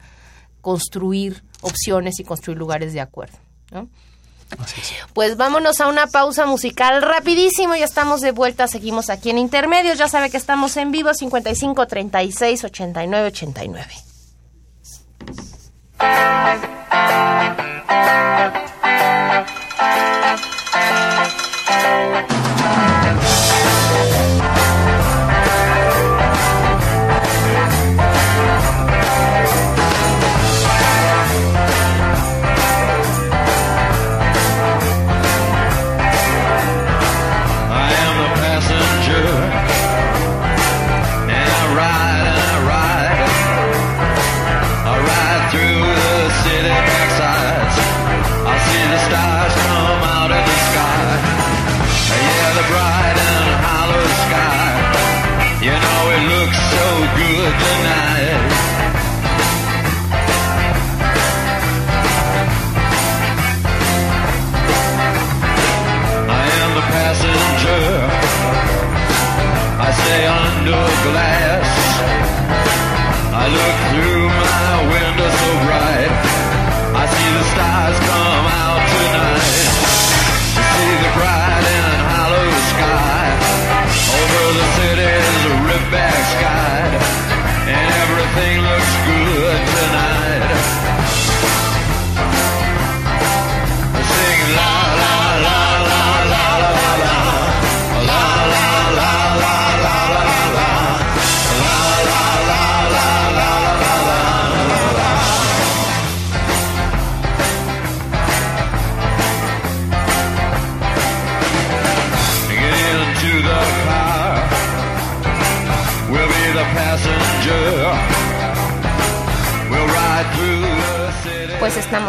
construir 0.61 1.43
opciones 1.61 2.19
y 2.19 2.23
construir 2.23 2.57
lugares 2.57 2.93
de 2.93 3.01
acuerdo. 3.01 3.37
¿no? 3.71 3.89
Pues 5.13 5.37
vámonos 5.37 5.79
a 5.81 5.87
una 5.87 6.07
pausa 6.07 6.45
musical 6.45 7.01
rapidísimo, 7.01 7.75
ya 7.75 7.85
estamos 7.85 8.21
de 8.21 8.31
vuelta, 8.31 8.67
seguimos 8.67 9.09
aquí 9.09 9.29
en 9.29 9.37
Intermedios, 9.37 9.97
ya 9.97 10.07
sabe 10.07 10.29
que 10.29 10.37
estamos 10.37 10.75
en 10.77 10.91
vivo 10.91 11.13
55 11.13 11.87
36 11.87 12.63
89 12.63 13.27
89. 13.27 13.85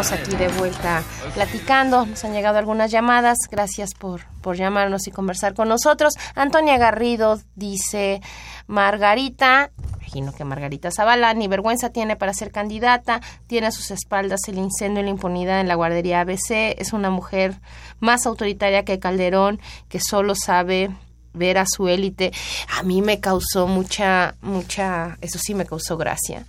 Aquí 0.09 0.35
de 0.35 0.47
vuelta 0.47 1.03
platicando, 1.35 2.07
nos 2.07 2.25
han 2.25 2.33
llegado 2.33 2.57
algunas 2.57 2.89
llamadas, 2.89 3.37
gracias 3.51 3.93
por, 3.93 4.21
por 4.41 4.55
llamarnos 4.55 5.07
y 5.07 5.11
conversar 5.11 5.53
con 5.53 5.69
nosotros. 5.69 6.15
Antonia 6.33 6.79
Garrido 6.79 7.39
dice, 7.55 8.19
Margarita, 8.65 9.69
imagino 9.99 10.33
que 10.33 10.43
Margarita 10.43 10.89
Zavala, 10.89 11.35
ni 11.35 11.47
vergüenza 11.47 11.91
tiene 11.91 12.15
para 12.15 12.33
ser 12.33 12.51
candidata, 12.51 13.21
tiene 13.45 13.67
a 13.67 13.71
sus 13.71 13.91
espaldas 13.91 14.41
el 14.47 14.57
incendio 14.57 15.01
y 15.01 15.05
la 15.05 15.11
impunidad 15.11 15.61
en 15.61 15.67
la 15.67 15.75
guardería 15.75 16.21
ABC, 16.21 16.75
es 16.79 16.93
una 16.93 17.11
mujer 17.11 17.59
más 17.99 18.25
autoritaria 18.25 18.83
que 18.83 18.97
Calderón, 18.97 19.61
que 19.87 19.99
solo 19.99 20.33
sabe 20.33 20.89
ver 21.33 21.57
a 21.57 21.65
su 21.65 21.87
élite, 21.87 22.31
a 22.77 22.83
mí 22.83 23.01
me 23.01 23.19
causó 23.19 23.67
mucha, 23.67 24.35
mucha, 24.41 25.17
eso 25.21 25.39
sí 25.39 25.53
me 25.53 25.65
causó 25.65 25.95
gracia. 25.95 26.45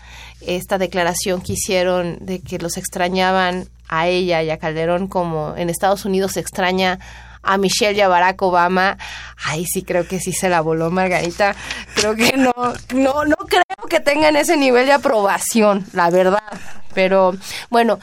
Esta 0.46 0.78
declaración 0.78 1.40
que 1.40 1.54
hicieron 1.54 2.18
de 2.20 2.40
que 2.40 2.58
los 2.58 2.76
extrañaban 2.76 3.68
a 3.88 4.08
ella 4.08 4.42
y 4.42 4.50
a 4.50 4.58
Calderón 4.58 5.06
como 5.06 5.54
en 5.56 5.70
Estados 5.70 6.04
Unidos 6.04 6.32
se 6.32 6.40
extraña 6.40 6.98
a 7.42 7.58
Michelle 7.58 7.98
y 7.98 8.00
a 8.00 8.08
Barack 8.08 8.40
Obama, 8.42 8.96
ay 9.44 9.66
sí 9.66 9.82
creo 9.82 10.06
que 10.06 10.20
sí 10.20 10.32
se 10.32 10.48
la 10.48 10.60
voló 10.60 10.90
Margarita, 10.90 11.56
creo 11.94 12.14
que 12.14 12.36
no, 12.36 12.52
no, 12.94 13.24
no 13.24 13.36
creo 13.48 13.64
que 13.88 14.00
tengan 14.00 14.36
ese 14.36 14.56
nivel 14.56 14.86
de 14.86 14.92
aprobación, 14.92 15.84
la 15.92 16.08
verdad, 16.10 16.52
pero 16.94 17.34
bueno, 17.68 17.98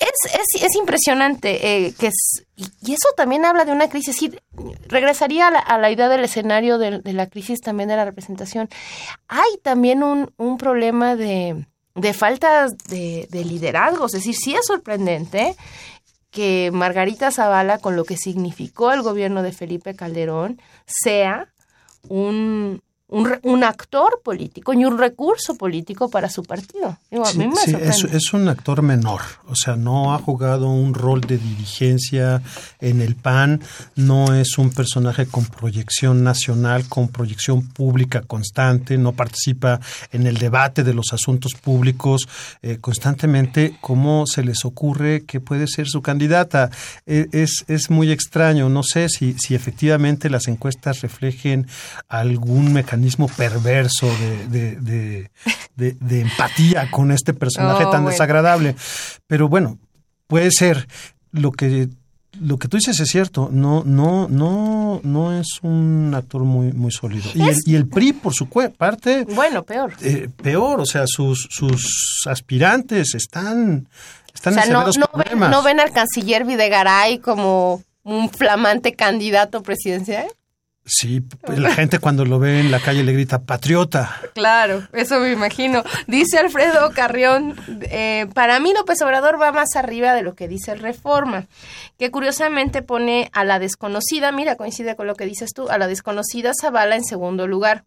es, 0.00 0.34
es, 0.34 0.62
es 0.62 0.74
impresionante 0.76 1.86
eh, 1.86 1.94
que 1.98 2.10
y 2.56 2.92
eso 2.92 3.08
también 3.16 3.44
habla 3.44 3.64
de 3.64 3.72
una 3.72 3.88
crisis. 3.88 4.16
Sí, 4.16 4.32
regresaría 4.88 5.48
a 5.48 5.50
la, 5.50 5.58
a 5.58 5.78
la 5.78 5.90
idea 5.90 6.08
del 6.08 6.24
escenario 6.24 6.78
de, 6.78 7.00
de 7.00 7.12
la 7.12 7.28
crisis 7.28 7.60
también 7.60 7.88
de 7.88 7.96
la 7.96 8.04
representación. 8.04 8.68
Hay 9.28 9.58
también 9.62 10.02
un, 10.02 10.32
un 10.36 10.58
problema 10.58 11.16
de, 11.16 11.66
de 11.94 12.12
falta 12.12 12.66
de, 12.88 13.28
de 13.30 13.44
liderazgo. 13.44 14.06
Es 14.06 14.12
decir, 14.12 14.34
sí 14.34 14.54
es 14.54 14.66
sorprendente 14.66 15.54
que 16.30 16.70
Margarita 16.72 17.30
Zavala, 17.30 17.78
con 17.78 17.96
lo 17.96 18.04
que 18.04 18.16
significó 18.16 18.92
el 18.92 19.02
gobierno 19.02 19.42
de 19.42 19.52
Felipe 19.52 19.94
Calderón, 19.94 20.60
sea 20.86 21.52
un, 22.08 22.82
un, 23.10 23.28
un 23.42 23.64
actor 23.64 24.20
político 24.22 24.72
y 24.72 24.84
un 24.84 24.98
recurso 24.98 25.54
político 25.56 26.08
para 26.08 26.28
su 26.28 26.42
partido. 26.44 26.96
Digo, 27.10 27.24
a 27.24 27.30
Sí, 27.30 27.38
mí 27.38 27.48
me 27.48 27.56
sí, 27.56 27.74
es, 27.80 28.04
es 28.04 28.32
un 28.32 28.48
actor 28.48 28.82
menor, 28.82 29.20
o 29.48 29.56
sea, 29.56 29.76
no 29.76 30.14
ha 30.14 30.18
jugado 30.18 30.68
un 30.70 30.94
rol 30.94 31.20
de 31.22 31.38
dirigencia 31.38 32.42
en 32.80 33.00
el 33.00 33.16
PAN, 33.16 33.60
no 33.96 34.34
es 34.34 34.58
un 34.58 34.70
personaje 34.70 35.26
con 35.26 35.44
proyección 35.46 36.22
nacional, 36.22 36.88
con 36.88 37.08
proyección 37.08 37.66
pública 37.66 38.22
constante, 38.22 38.96
no 38.96 39.12
participa 39.12 39.80
en 40.12 40.26
el 40.26 40.36
debate 40.38 40.84
de 40.84 40.94
los 40.94 41.12
asuntos 41.12 41.54
públicos 41.54 42.28
eh, 42.62 42.78
constantemente. 42.80 43.76
¿Cómo 43.80 44.26
se 44.26 44.44
les 44.44 44.64
ocurre 44.64 45.24
que 45.24 45.40
puede 45.40 45.66
ser 45.66 45.88
su 45.88 46.00
candidata? 46.00 46.70
Eh, 47.06 47.28
es, 47.32 47.64
es 47.66 47.90
muy 47.90 48.12
extraño, 48.12 48.68
no 48.68 48.82
sé 48.82 49.08
si, 49.08 49.34
si 49.38 49.54
efectivamente 49.54 50.30
las 50.30 50.46
encuestas 50.46 51.00
reflejen 51.00 51.66
algún 52.08 52.72
mecanismo 52.72 52.99
perverso 53.36 54.06
de, 54.06 54.46
de, 54.48 54.76
de, 54.76 55.30
de- 55.76 55.96
de 56.00 56.20
empatía 56.20 56.90
con 56.90 57.10
este 57.12 57.32
personaje 57.34 57.84
Oh, 57.86 57.90
tan 57.90 58.02
bueno. 58.02 58.10
desagradable. 58.10 58.76
Pero 59.26 59.48
bueno, 59.48 59.78
puede 60.26 60.50
ser. 60.50 60.86
Lo 61.32 61.52
que 61.52 61.88
lo 62.40 62.58
que 62.58 62.68
tú 62.68 62.76
dices 62.76 62.98
es 63.00 63.08
cierto, 63.10 63.48
no, 63.52 63.82
no, 63.84 64.28
no, 64.28 65.00
no 65.02 65.38
es 65.38 65.58
un 65.62 66.12
actor 66.16 66.42
muy, 66.44 66.72
muy 66.72 66.92
sólido. 66.92 67.28
Y 67.34 67.42
el, 67.48 67.56
y 67.66 67.74
el 67.74 67.88
PRI, 67.88 68.12
por 68.12 68.32
su 68.34 68.46
parte, 68.46 69.24
Bueno, 69.34 69.64
peor. 69.64 69.92
eh, 70.00 70.28
peor, 70.40 70.78
o 70.80 70.86
sea, 70.86 71.04
sus, 71.08 71.48
sus 71.50 72.22
aspirantes 72.26 73.14
están, 73.16 73.88
están 74.32 74.52
O 74.52 74.56
sea, 74.56 74.64
en 74.64 74.72
no, 74.72 74.80
no, 74.80 74.86
ven, 74.86 75.02
problemas. 75.24 75.50
no 75.50 75.62
ven 75.64 75.80
al 75.80 75.90
canciller 75.90 76.44
Videgaray 76.44 77.18
como 77.18 77.82
un 78.04 78.30
flamante 78.30 78.94
candidato 78.94 79.62
presidencial. 79.64 80.28
Sí, 80.92 81.22
la 81.46 81.72
gente 81.72 82.00
cuando 82.00 82.24
lo 82.24 82.40
ve 82.40 82.58
en 82.58 82.72
la 82.72 82.80
calle 82.80 83.04
le 83.04 83.12
grita 83.12 83.42
patriota. 83.42 84.20
Claro, 84.34 84.88
eso 84.92 85.20
me 85.20 85.30
imagino. 85.30 85.84
Dice 86.08 86.38
Alfredo 86.38 86.90
Carrión, 86.90 87.54
eh, 87.82 88.26
para 88.34 88.58
mí 88.58 88.74
López 88.74 89.00
Obrador 89.02 89.40
va 89.40 89.52
más 89.52 89.76
arriba 89.76 90.14
de 90.14 90.22
lo 90.22 90.34
que 90.34 90.48
dice 90.48 90.74
Reforma, 90.74 91.46
que 91.96 92.10
curiosamente 92.10 92.82
pone 92.82 93.30
a 93.32 93.44
la 93.44 93.60
desconocida, 93.60 94.32
mira, 94.32 94.56
coincide 94.56 94.96
con 94.96 95.06
lo 95.06 95.14
que 95.14 95.26
dices 95.26 95.52
tú, 95.54 95.68
a 95.68 95.78
la 95.78 95.86
desconocida 95.86 96.50
Zavala 96.60 96.96
en 96.96 97.04
segundo 97.04 97.46
lugar. 97.46 97.84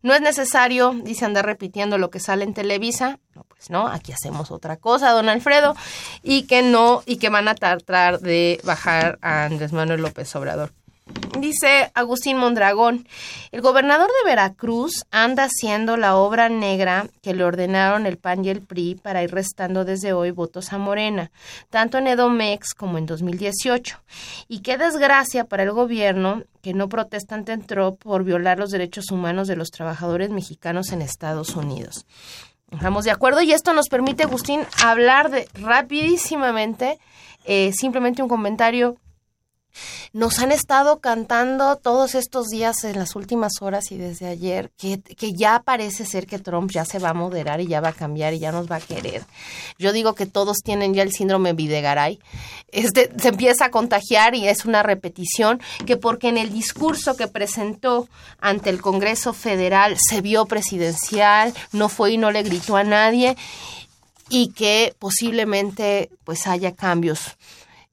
No 0.00 0.14
es 0.14 0.22
necesario, 0.22 0.94
dice, 1.04 1.26
andar 1.26 1.44
repitiendo 1.44 1.98
lo 1.98 2.08
que 2.08 2.20
sale 2.20 2.44
en 2.44 2.54
Televisa. 2.54 3.18
No, 3.34 3.44
pues 3.44 3.68
no, 3.68 3.86
aquí 3.86 4.12
hacemos 4.12 4.50
otra 4.50 4.78
cosa, 4.78 5.10
don 5.10 5.28
Alfredo. 5.28 5.76
Y 6.22 6.44
que 6.44 6.62
no, 6.62 7.02
y 7.04 7.16
que 7.16 7.28
van 7.28 7.48
a 7.48 7.54
tratar 7.54 8.20
de 8.20 8.60
bajar 8.64 9.18
a 9.20 9.44
Andrés 9.44 9.72
Manuel 9.72 10.00
López 10.00 10.34
Obrador. 10.36 10.72
Dice 11.38 11.90
Agustín 11.94 12.36
Mondragón, 12.36 13.08
el 13.52 13.62
gobernador 13.62 14.06
de 14.08 14.30
Veracruz 14.30 15.06
anda 15.10 15.44
haciendo 15.44 15.96
la 15.96 16.14
obra 16.16 16.48
negra 16.48 17.08
que 17.22 17.34
le 17.34 17.42
ordenaron 17.42 18.06
el 18.06 18.18
PAN 18.18 18.44
y 18.44 18.50
el 18.50 18.60
PRI 18.60 18.96
para 18.96 19.22
ir 19.22 19.32
restando 19.32 19.84
desde 19.84 20.12
hoy 20.12 20.30
votos 20.30 20.72
a 20.72 20.78
Morena, 20.78 21.30
tanto 21.70 21.98
en 21.98 22.06
Edomex 22.06 22.74
como 22.74 22.98
en 22.98 23.06
2018. 23.06 23.98
Y 24.46 24.60
qué 24.60 24.76
desgracia 24.76 25.44
para 25.44 25.62
el 25.62 25.72
gobierno 25.72 26.44
que 26.60 26.74
no 26.74 26.88
protesta 26.88 27.34
ante 27.34 27.56
Trump 27.58 27.98
por 27.98 28.24
violar 28.24 28.58
los 28.58 28.70
derechos 28.70 29.10
humanos 29.10 29.48
de 29.48 29.56
los 29.56 29.70
trabajadores 29.70 30.30
mexicanos 30.30 30.92
en 30.92 31.02
Estados 31.02 31.56
Unidos. 31.56 32.06
Estamos 32.70 33.04
de 33.04 33.10
acuerdo 33.10 33.42
y 33.42 33.52
esto 33.52 33.72
nos 33.72 33.88
permite, 33.88 34.22
Agustín, 34.22 34.60
hablar 34.82 35.30
de 35.30 35.48
rapidísimamente, 35.54 36.98
eh, 37.44 37.72
simplemente 37.72 38.22
un 38.22 38.28
comentario 38.28 38.96
nos 40.12 40.38
han 40.38 40.52
estado 40.52 41.00
cantando 41.00 41.76
todos 41.76 42.14
estos 42.14 42.48
días 42.48 42.84
en 42.84 42.98
las 42.98 43.16
últimas 43.16 43.52
horas 43.60 43.90
y 43.90 43.96
desde 43.96 44.26
ayer 44.28 44.70
que, 44.76 45.00
que, 45.00 45.32
ya 45.32 45.62
parece 45.64 46.04
ser 46.04 46.26
que 46.26 46.38
Trump 46.38 46.70
ya 46.70 46.84
se 46.84 46.98
va 46.98 47.10
a 47.10 47.14
moderar 47.14 47.60
y 47.60 47.66
ya 47.66 47.80
va 47.80 47.88
a 47.88 47.92
cambiar 47.92 48.34
y 48.34 48.38
ya 48.38 48.52
nos 48.52 48.70
va 48.70 48.76
a 48.76 48.80
querer. 48.80 49.24
Yo 49.78 49.92
digo 49.92 50.14
que 50.14 50.26
todos 50.26 50.58
tienen 50.58 50.94
ya 50.94 51.02
el 51.02 51.12
síndrome 51.12 51.52
Videgaray. 51.52 52.18
Este, 52.68 53.10
se 53.18 53.28
empieza 53.28 53.66
a 53.66 53.70
contagiar 53.70 54.34
y 54.34 54.48
es 54.48 54.64
una 54.64 54.82
repetición 54.82 55.60
que 55.86 55.96
porque 55.96 56.28
en 56.28 56.38
el 56.38 56.52
discurso 56.52 57.16
que 57.16 57.28
presentó 57.28 58.08
ante 58.40 58.70
el 58.70 58.80
Congreso 58.80 59.32
Federal 59.32 59.96
se 59.98 60.20
vio 60.20 60.46
presidencial, 60.46 61.54
no 61.72 61.88
fue 61.88 62.12
y 62.12 62.18
no 62.18 62.30
le 62.30 62.42
gritó 62.42 62.76
a 62.76 62.84
nadie 62.84 63.36
y 64.28 64.48
que 64.48 64.94
posiblemente 64.98 66.10
pues 66.24 66.46
haya 66.46 66.74
cambios. 66.74 67.36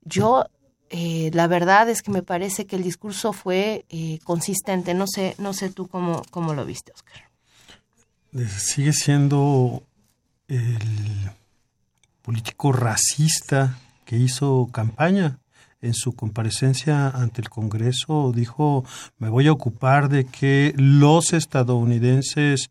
Yo 0.04 0.46
eh, 0.90 1.30
la 1.34 1.48
verdad 1.48 1.88
es 1.90 2.02
que 2.02 2.12
me 2.12 2.24
parece 2.24 2.66
que 2.66 2.76
el 2.76 2.84
discurso 2.84 3.32
fue 3.32 3.86
eh, 3.90 4.20
consistente. 4.24 4.94
No 4.94 5.06
sé, 5.08 5.36
no 5.38 5.54
sé 5.54 5.70
tú 5.70 5.88
cómo, 5.88 6.24
cómo 6.32 6.54
lo 6.54 6.66
viste, 6.66 6.92
Oscar. 6.94 7.30
Sigue 8.50 8.94
siendo 8.94 9.84
el 10.48 11.32
político 12.22 12.72
racista 12.72 13.78
que 14.06 14.18
hizo 14.18 14.70
campaña. 14.72 15.40
En 15.82 15.94
su 15.94 16.12
comparecencia 16.12 17.08
ante 17.08 17.40
el 17.40 17.50
Congreso 17.50 18.34
dijo, 18.36 18.84
me 19.18 19.30
voy 19.30 19.48
a 19.48 19.54
ocupar 19.54 20.10
de 20.10 20.26
que 20.26 20.74
los 20.76 21.32
estadounidenses 21.32 22.70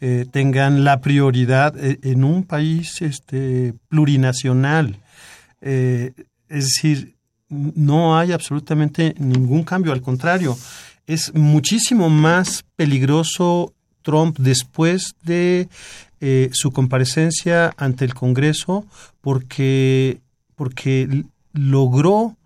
eh, 0.00 0.24
tengan 0.30 0.82
la 0.82 1.02
prioridad 1.02 1.74
en 1.78 2.24
un 2.24 2.44
país 2.44 3.02
este, 3.02 3.74
plurinacional. 3.90 5.02
es 5.60 6.14
decir, 6.48 7.15
no 7.48 8.18
hay 8.18 8.32
absolutamente 8.32 9.14
ningún 9.18 9.62
cambio, 9.62 9.92
al 9.92 10.02
contrario, 10.02 10.56
es 11.06 11.34
muchísimo 11.34 12.10
más 12.10 12.64
peligroso 12.74 13.72
Trump 14.02 14.38
después 14.38 15.14
de 15.22 15.68
eh, 16.20 16.50
su 16.52 16.72
comparecencia 16.72 17.74
ante 17.76 18.04
el 18.04 18.14
Congreso 18.14 18.86
porque, 19.20 20.20
porque 20.54 21.24
logró 21.52 22.36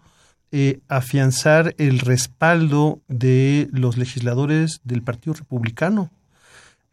eh, 0.52 0.80
afianzar 0.88 1.74
el 1.78 2.00
respaldo 2.00 3.00
de 3.08 3.68
los 3.72 3.96
legisladores 3.96 4.80
del 4.84 5.02
Partido 5.02 5.34
Republicano, 5.34 6.10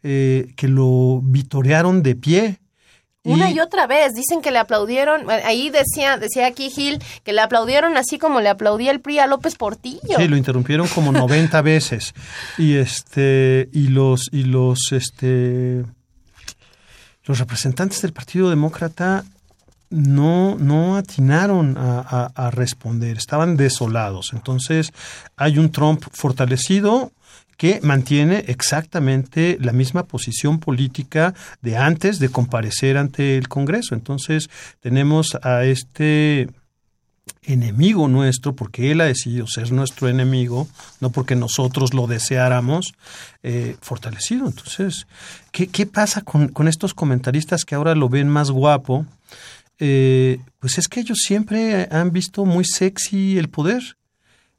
eh, 0.02 0.52
que 0.56 0.68
lo 0.68 1.20
vitorearon 1.24 2.02
de 2.02 2.14
pie 2.14 2.58
una 3.28 3.50
y 3.50 3.60
otra 3.60 3.86
vez, 3.86 4.14
dicen 4.14 4.42
que 4.42 4.50
le 4.50 4.58
aplaudieron, 4.58 5.30
ahí 5.30 5.70
decía, 5.70 6.18
decía 6.18 6.46
aquí 6.46 6.70
Gil, 6.70 7.02
que 7.24 7.32
le 7.32 7.40
aplaudieron 7.40 7.96
así 7.96 8.18
como 8.18 8.40
le 8.40 8.48
aplaudía 8.48 8.90
el 8.90 9.00
PRI 9.00 9.18
a 9.20 9.26
López 9.26 9.56
Portillo. 9.56 10.16
Sí, 10.16 10.28
lo 10.28 10.36
interrumpieron 10.36 10.88
como 10.88 11.12
90 11.12 11.62
veces. 11.62 12.14
Y 12.56 12.76
este, 12.76 13.68
y 13.72 13.88
los, 13.88 14.28
y 14.32 14.44
los, 14.44 14.92
este, 14.92 15.84
los 17.24 17.38
representantes 17.38 18.02
del 18.02 18.12
Partido 18.12 18.50
Demócrata 18.50 19.24
no, 19.90 20.56
no 20.58 20.96
atinaron 20.96 21.76
a, 21.78 22.30
a, 22.34 22.50
responder, 22.50 23.16
estaban 23.16 23.56
desolados. 23.56 24.30
Entonces, 24.32 24.92
hay 25.36 25.58
un 25.58 25.70
Trump 25.70 26.04
fortalecido, 26.12 27.12
que 27.58 27.80
mantiene 27.82 28.44
exactamente 28.46 29.58
la 29.60 29.72
misma 29.72 30.04
posición 30.04 30.60
política 30.60 31.34
de 31.60 31.76
antes 31.76 32.20
de 32.20 32.30
comparecer 32.30 32.96
ante 32.96 33.36
el 33.36 33.48
Congreso. 33.48 33.94
Entonces 33.94 34.48
tenemos 34.80 35.36
a 35.42 35.64
este 35.64 36.48
enemigo 37.42 38.08
nuestro, 38.08 38.54
porque 38.54 38.92
él 38.92 39.00
ha 39.00 39.06
decidido 39.06 39.46
ser 39.48 39.72
nuestro 39.72 40.08
enemigo, 40.08 40.68
no 41.00 41.10
porque 41.10 41.34
nosotros 41.34 41.94
lo 41.94 42.06
deseáramos, 42.06 42.92
eh, 43.42 43.76
fortalecido. 43.80 44.46
Entonces, 44.46 45.06
¿qué, 45.50 45.66
qué 45.66 45.84
pasa 45.84 46.22
con, 46.22 46.48
con, 46.48 46.68
estos 46.68 46.94
comentaristas 46.94 47.64
que 47.64 47.74
ahora 47.74 47.96
lo 47.96 48.08
ven 48.08 48.28
más 48.28 48.52
guapo? 48.52 49.04
Eh, 49.80 50.38
pues 50.60 50.78
es 50.78 50.86
que 50.86 51.00
ellos 51.00 51.18
siempre 51.24 51.88
han 51.90 52.12
visto 52.12 52.44
muy 52.44 52.64
sexy 52.64 53.36
el 53.36 53.48
poder. 53.48 53.82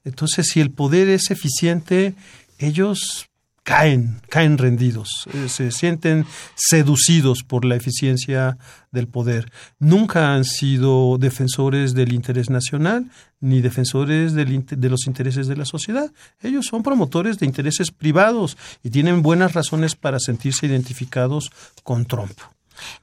Entonces, 0.04 0.48
si 0.48 0.62
el 0.62 0.72
poder 0.72 1.10
es 1.10 1.30
eficiente, 1.30 2.16
ellos 2.60 3.30
caen, 3.64 4.20
caen 4.30 4.58
rendidos, 4.58 5.28
eh, 5.34 5.48
se 5.48 5.72
sienten 5.72 6.26
seducidos 6.56 7.44
por 7.44 7.66
la 7.66 7.76
eficiencia 7.76 8.58
del 8.92 9.08
poder. 9.08 9.52
Nunca 9.78 10.34
han 10.34 10.44
sido 10.44 11.18
defensores 11.20 11.94
del 11.94 12.14
interés 12.14 12.50
nacional 12.50 13.10
ni 13.40 13.62
defensores 13.62 14.34
de 14.34 14.90
los 14.90 15.08
intereses 15.08 15.48
de 15.48 15.56
la 15.56 15.66
sociedad. 15.66 16.12
Ellos 16.42 16.66
son 16.66 16.84
promotores 16.84 17.38
de 17.38 17.46
intereses 17.46 17.92
privados 17.92 18.58
y 18.84 18.90
tienen 18.90 19.22
buenas 19.22 19.54
razones 19.54 19.96
para 19.96 20.20
sentirse 20.20 20.66
identificados 20.66 21.52
con 21.84 22.06
Trump. 22.06 22.38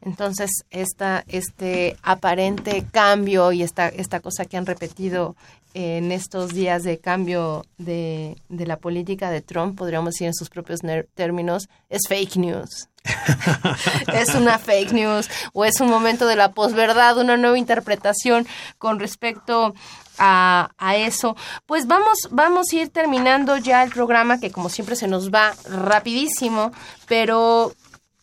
Entonces, 0.00 0.50
esta, 0.70 1.24
este 1.28 1.96
aparente 2.02 2.84
cambio 2.90 3.52
y 3.52 3.62
esta, 3.62 3.88
esta 3.88 4.20
cosa 4.20 4.44
que 4.44 4.56
han 4.56 4.66
repetido 4.66 5.36
en 5.74 6.10
estos 6.10 6.54
días 6.54 6.84
de 6.84 6.98
cambio 6.98 7.66
de, 7.76 8.38
de 8.48 8.66
la 8.66 8.78
política 8.78 9.30
de 9.30 9.42
Trump, 9.42 9.76
podríamos 9.76 10.14
decir 10.14 10.26
en 10.26 10.34
sus 10.34 10.48
propios 10.48 10.80
términos, 11.14 11.68
es 11.90 12.08
fake 12.08 12.36
news. 12.36 12.88
es 14.14 14.34
una 14.34 14.58
fake 14.58 14.92
news 14.92 15.28
o 15.52 15.64
es 15.64 15.80
un 15.80 15.90
momento 15.90 16.26
de 16.26 16.36
la 16.36 16.52
posverdad, 16.52 17.18
una 17.18 17.36
nueva 17.36 17.58
interpretación 17.58 18.46
con 18.78 18.98
respecto 18.98 19.74
a, 20.18 20.70
a, 20.78 20.96
eso. 20.96 21.36
Pues 21.66 21.86
vamos, 21.86 22.28
vamos 22.30 22.68
a 22.72 22.76
ir 22.76 22.88
terminando 22.88 23.58
ya 23.58 23.82
el 23.82 23.90
programa 23.90 24.40
que 24.40 24.50
como 24.50 24.68
siempre 24.68 24.96
se 24.96 25.08
nos 25.08 25.30
va 25.30 25.54
rapidísimo, 25.68 26.72
pero 27.06 27.74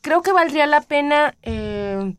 creo 0.04 0.22
que 0.22 0.34
valdría 0.34 0.68
la 0.68 0.82
pena 0.82 1.36
eh, 1.42 2.16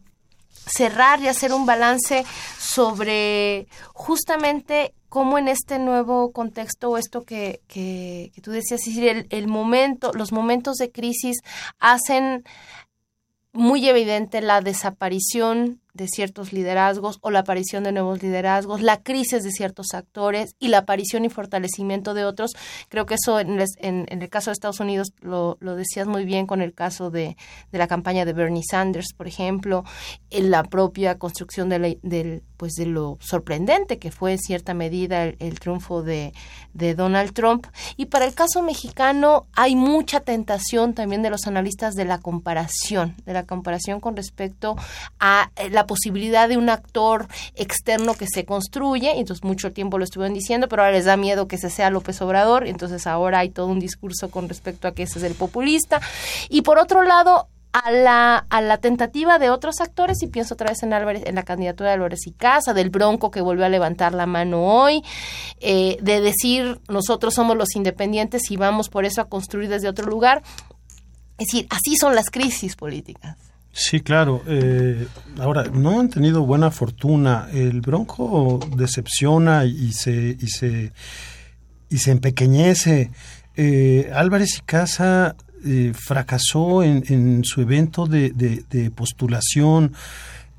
cerrar 0.67 1.21
y 1.21 1.29
hacer 1.29 1.53
un 1.53 1.67
balance 1.67 2.25
sobre 2.59 3.69
justamente 3.93 4.95
cómo 5.09 5.39
en 5.39 5.47
este 5.47 5.79
nuevo 5.79 6.33
contexto 6.33 6.91
o 6.91 6.99
esto 6.99 7.23
que, 7.23 7.61
que, 7.69 8.33
tú 8.43 8.51
decías, 8.51 8.81
el, 8.89 9.29
el 9.31 9.47
momento, 9.47 10.13
los 10.13 10.33
momentos 10.33 10.77
de 10.79 10.91
crisis 10.91 11.37
hacen 11.79 12.43
muy 13.53 13.89
evidente 13.89 14.41
la 14.41 14.61
desaparición 14.61 15.81
de 15.95 16.09
ciertos 16.09 16.53
liderazgos 16.53 17.19
o 17.21 17.31
la 17.31 17.41
aparición 17.41 17.85
de 17.85 17.93
nuevos 17.93 18.21
liderazgos, 18.21 18.83
la 18.83 19.03
crisis 19.03 19.45
de 19.45 19.53
ciertos 19.53 19.95
actores 19.95 20.57
y 20.59 20.69
la 20.69 20.79
aparición 20.79 21.25
y 21.25 21.29
fortalecimiento 21.29 22.15
de 22.15 22.25
otros. 22.25 22.53
Creo 22.89 23.07
que 23.07 23.15
eso 23.15 23.39
en, 23.39 23.59
el 23.61 24.29
caso 24.29 24.51
de 24.51 24.55
Estados 24.55 24.81
Unidos 24.81 25.13
lo, 25.21 25.57
decías 25.61 26.09
muy 26.09 26.25
bien 26.25 26.47
con 26.47 26.61
el 26.63 26.75
caso 26.75 27.11
de, 27.11 27.37
la 27.71 27.87
campaña 27.87 28.25
de 28.25 28.33
Bernie 28.33 28.63
Sanders, 28.69 29.15
por 29.17 29.29
ejemplo, 29.29 29.85
en 30.31 30.51
la 30.51 30.65
propia 30.65 31.17
construcción 31.17 31.69
de, 31.69 31.99
del, 32.03 32.43
pues 32.57 32.73
de 32.73 32.87
lo 32.87 33.17
sorprendente 33.21 33.99
que 33.99 34.11
fue 34.11 34.33
en 34.33 34.39
cierta 34.39 34.75
medida 34.75 35.25
el, 35.25 35.61
triunfo 35.61 36.03
de, 36.03 36.33
de 36.73 36.95
Donald 36.97 37.33
Trump. 37.35 37.69
Y 37.97 38.07
para 38.07 38.25
el 38.25 38.35
caso 38.35 38.63
mexicano 38.63 39.47
hay 39.55 39.77
mucha 39.77 40.21
tentación 40.21 40.95
también 40.95 41.23
de 41.23 41.31
los 41.31 41.47
analistas 41.47 41.95
de 41.95 42.05
la 42.05 42.19
comparación, 42.19 43.15
de 43.25 43.33
la 43.33 43.45
comparación 43.45 44.01
con 44.01 44.17
respecto 44.17 44.75
a 45.21 45.53
la 45.71 45.84
posibilidad 45.87 46.49
de 46.49 46.57
un 46.57 46.71
actor 46.71 47.29
externo 47.55 48.15
que 48.15 48.27
se 48.27 48.45
construye, 48.45 49.15
y 49.15 49.21
entonces 49.21 49.45
mucho 49.45 49.73
tiempo 49.73 49.99
lo 49.99 50.05
estuvieron 50.05 50.35
diciendo, 50.35 50.69
pero 50.69 50.83
ahora 50.83 50.97
les 50.97 51.05
da 51.05 51.17
miedo 51.17 51.49
que 51.49 51.57
ese 51.57 51.71
sea 51.71 51.91
López 51.91 52.21
Obrador, 52.23 52.67
entonces 52.67 53.07
ahora 53.07 53.41
hay 53.41 53.51
todo 53.51 53.67
un 53.67 53.81
discurso 53.81 54.31
con 54.31 54.49
respecto 54.49 54.89
a 54.89 54.93
que 54.93 55.05
ese 55.05 55.19
es 55.19 55.25
el 55.25 55.35
populista. 55.35 56.01
Y 56.49 56.63
por 56.63 56.79
otro 56.79 57.03
lado, 57.03 57.49
a 57.75 57.91
la, 57.91 58.47
a 58.51 58.61
la 58.61 58.79
tentativa 58.79 59.41
de 59.41 59.51
otros 59.51 59.81
actores, 59.81 60.23
y 60.23 60.29
pienso 60.29 60.55
otra 60.55 60.71
vez 60.71 60.85
en 60.85 60.93
Álvarez, 60.93 61.25
en 61.27 61.35
la 61.35 61.43
candidatura 61.43 61.89
de 61.89 61.95
Álvarez 61.95 62.27
y 62.27 62.31
Casa, 62.31 62.73
del 62.73 62.89
Bronco 62.89 63.33
que 63.33 63.41
volvió 63.41 63.65
a 63.65 63.69
levantar 63.69 64.15
la 64.15 64.27
mano 64.27 64.65
hoy, 64.65 65.03
eh, 65.61 65.99
de 66.01 66.21
decir 66.21 66.81
nosotros 66.89 67.35
somos 67.35 67.57
los 67.57 67.75
independientes 67.75 68.49
y 68.53 68.57
vamos 68.57 68.89
por 68.89 69.05
eso 69.05 69.21
a 69.21 69.29
construir 69.29 69.69
desde 69.69 69.89
otro 69.89 70.07
lugar. 70.07 70.43
Es 71.37 71.49
decir, 71.49 71.67
así 71.69 71.97
son 71.97 72.15
las 72.15 72.31
crisis 72.31 72.77
políticas. 72.77 73.37
Sí, 73.77 74.01
claro. 74.01 74.43
Eh, 74.47 75.07
ahora, 75.41 75.65
no 75.65 75.99
han 75.99 76.09
tenido 76.09 76.47
buena 76.47 76.71
fortuna. 76.71 77.49
El 77.53 77.81
Bronco 77.81 78.61
decepciona 78.77 79.65
y 79.65 79.93
se, 79.93 80.37
y 80.41 80.47
se 80.47 80.93
y 81.91 81.99
se 81.99 82.11
empequeñece. 82.13 83.11
Eh, 83.57 84.11
Álvarez 84.15 84.59
y 84.59 84.63
Casa 84.63 85.35
eh, 85.65 85.93
fracasó 85.95 86.83
en, 86.85 87.05
en 87.09 87.43
su 87.45 87.61
evento 87.63 88.07
de, 88.07 88.31
de- 88.31 88.65
de 88.71 88.91
postulación. 88.93 89.93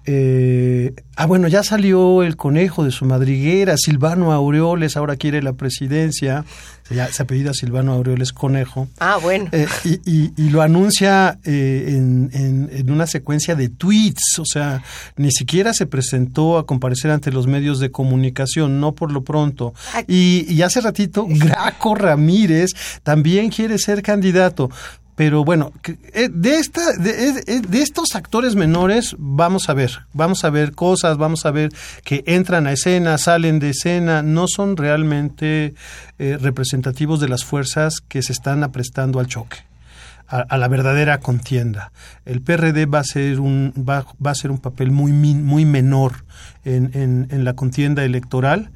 Eh, 0.06 0.94
ah, 1.16 1.26
bueno, 1.26 1.48
ya 1.48 1.64
salió 1.64 2.22
el 2.22 2.36
conejo 2.36 2.84
de 2.84 2.92
su 2.92 3.06
madriguera, 3.06 3.76
Silvano 3.78 4.34
Aureoles, 4.34 4.98
ahora 4.98 5.16
quiere 5.16 5.42
la 5.42 5.54
presidencia, 5.54 6.46
se, 6.88 6.96
ya- 6.96 7.12
se 7.12 7.24
apellida 7.24 7.54
Silvano 7.54 7.94
Aureoles 7.94 8.32
Conejo. 8.34 8.88
Ah, 9.00 9.18
bueno. 9.22 9.50
Eh, 9.52 9.68
y, 9.84 9.94
y- 10.06 10.34
y 10.38 10.50
lo 10.50 10.62
anuncia 10.62 11.40
eh, 11.44 11.86
en, 11.90 12.30
en- 12.34 12.70
en 12.72 12.92
una 12.92 13.08
secuencia 13.08 13.56
de 13.56 13.70
tweets, 13.70 14.40
o 14.40 14.46
sea, 14.46 14.84
ni 15.18 15.32
siquiera 15.32 15.74
se 15.74 15.86
presentó 15.88 16.58
a 16.58 16.66
comparecer 16.66 17.12
ante 17.12 17.32
los 17.32 17.48
medios 17.48 17.80
de 17.80 17.92
comunicación, 17.92 18.80
no 18.80 18.94
por 18.94 19.12
lo 19.12 19.24
pronto. 19.24 19.74
Y, 20.08 20.46
y 20.48 20.62
hace 20.62 20.82
ratito, 20.82 21.26
Graco 21.30 21.96
Ramírez 21.96 22.72
también 23.04 23.50
quiere 23.50 23.78
ser 23.80 24.02
candidato. 24.02 24.70
Pero 25.16 25.46
bueno, 25.46 25.72
eh, 26.14 26.28
de, 26.30 26.58
esta, 26.58 26.92
de, 26.98 27.30
eh, 27.48 27.62
de 27.68 27.82
estos 27.82 28.16
actores 28.16 28.56
menores 28.56 29.16
vamos 29.18 29.70
a 29.70 29.74
ver, 29.74 30.06
vamos 30.12 30.44
a 30.44 30.50
ver 30.50 30.74
cosas, 30.74 31.18
vamos 31.18 31.46
a 31.46 31.52
ver 31.52 31.72
que 32.04 32.24
entran 32.28 32.68
a 32.68 32.74
escena, 32.74 33.18
salen 33.18 33.60
de 33.60 33.70
escena, 33.70 34.22
no 34.22 34.46
son 34.48 34.76
realmente 34.76 35.74
eh, 36.20 36.38
representativos 36.42 37.22
de 37.22 37.30
las 37.30 37.46
fuerzas 37.46 38.02
que 38.02 38.22
se 38.22 38.34
están 38.34 38.64
aprestando 38.64 39.20
al 39.22 39.28
choque 39.28 39.58
a, 40.28 40.58
la 40.58 40.68
verdadera 40.68 41.20
contienda. 41.20 41.92
El 42.26 42.42
PRD 42.42 42.86
va 42.88 43.00
a 43.00 43.04
ser 43.04 43.40
un, 43.40 43.72
va, 43.78 44.06
va 44.26 44.32
a 44.32 44.36
ser 44.36 44.50
un 44.52 44.58
papel 44.58 44.90
muy, 44.92 45.12
muy 45.14 45.66
menor 45.66 46.26
en, 46.66 46.90
en- 46.94 47.28
en 47.30 47.44
la 47.46 47.54
contienda 47.54 48.04
electoral. 48.04 48.72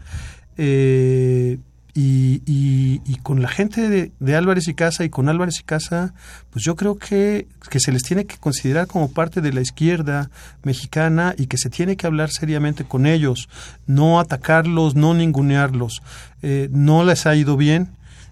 eh, 0.58 1.58
y, 2.02 3.02
y- 3.06 3.16
con 3.24 3.42
la 3.42 3.50
gente 3.50 3.90
de, 3.90 4.12
de 4.20 4.36
Álvarez 4.36 4.68
y 4.68 4.74
Casa 4.74 5.04
y 5.04 5.10
con 5.10 5.28
Álvarez 5.30 5.60
y 5.60 5.64
Casa, 5.64 6.14
pues 6.52 6.64
yo 6.64 6.76
creo 6.76 6.98
que, 6.98 7.48
que 7.70 7.80
se 7.80 7.92
les 7.92 8.04
tiene 8.04 8.26
que 8.26 8.38
considerar 8.38 8.88
como 8.88 9.12
parte 9.12 9.42
de 9.42 9.52
la 9.54 9.62
izquierda 9.62 10.30
mexicana 10.64 11.36
y 11.38 11.48
que 11.48 11.58
se 11.58 11.70
tiene 11.70 11.98
que 11.98 12.08
hablar 12.08 12.30
seriamente 12.32 12.86
con 12.86 13.06
ellos, 13.06 13.50
no 13.88 14.20
atacarlos, 14.20 14.96
no 14.96 15.14
ningunearlos. 15.14 16.02
Eh, 16.42 16.70
no 16.72 17.04
les 17.04 17.26
ha 17.26 17.36
ido 17.36 17.58
bien, 17.58 17.90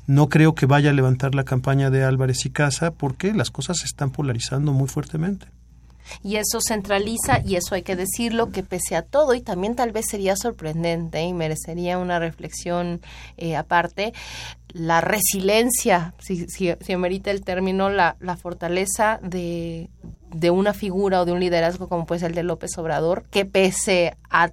no 0.07 0.30
creo 0.30 0.55
que 0.55 0.65
vaya 0.65 0.91
a 0.91 0.93
levantar 0.93 1.36
la 1.36 1.43
campaña 1.43 1.89
de 1.89 2.03
Álvarez 2.03 2.45
y 2.45 2.49
Casa 2.49 2.91
porque 2.91 3.34
las 3.34 3.51
cosas 3.51 3.78
se 3.80 3.86
están 3.86 4.11
polarizando 4.11 4.72
muy 4.72 4.88
fuertemente. 4.88 5.47
Y 6.24 6.36
eso 6.38 6.60
centraliza, 6.66 7.41
y 7.45 7.55
eso 7.55 7.76
hay 7.76 7.84
que 7.84 7.95
decirlo, 7.95 8.51
que 8.51 8.64
pese 8.64 8.95
a 8.95 9.01
todo, 9.01 9.34
y 9.34 9.41
también 9.41 9.76
tal 9.76 9.91
vez 9.91 10.05
sería 10.10 10.36
sorprendente 10.36 11.22
y 11.22 11.34
merecería 11.34 11.97
una 11.97 12.20
reflexión 12.20 13.01
eh, 13.38 13.55
aparte, 13.55 14.14
la 14.74 15.01
resiliencia, 15.01 16.14
si, 16.20 16.45
si, 16.47 16.74
si 16.80 16.93
amerita 16.93 17.32
el 17.32 17.43
término, 17.43 17.89
la, 17.89 18.16
la 18.20 18.38
fortaleza 18.38 19.20
de, 19.24 19.89
de 20.32 20.51
una 20.51 20.74
figura 20.74 21.22
o 21.22 21.26
de 21.26 21.32
un 21.32 21.39
liderazgo 21.39 21.88
como 21.88 22.05
puede 22.05 22.20
ser 22.20 22.32
el 22.32 22.36
de 22.36 22.43
López 22.43 22.78
Obrador, 22.78 23.24
que 23.32 23.45
pese 23.45 24.16
a 24.30 24.51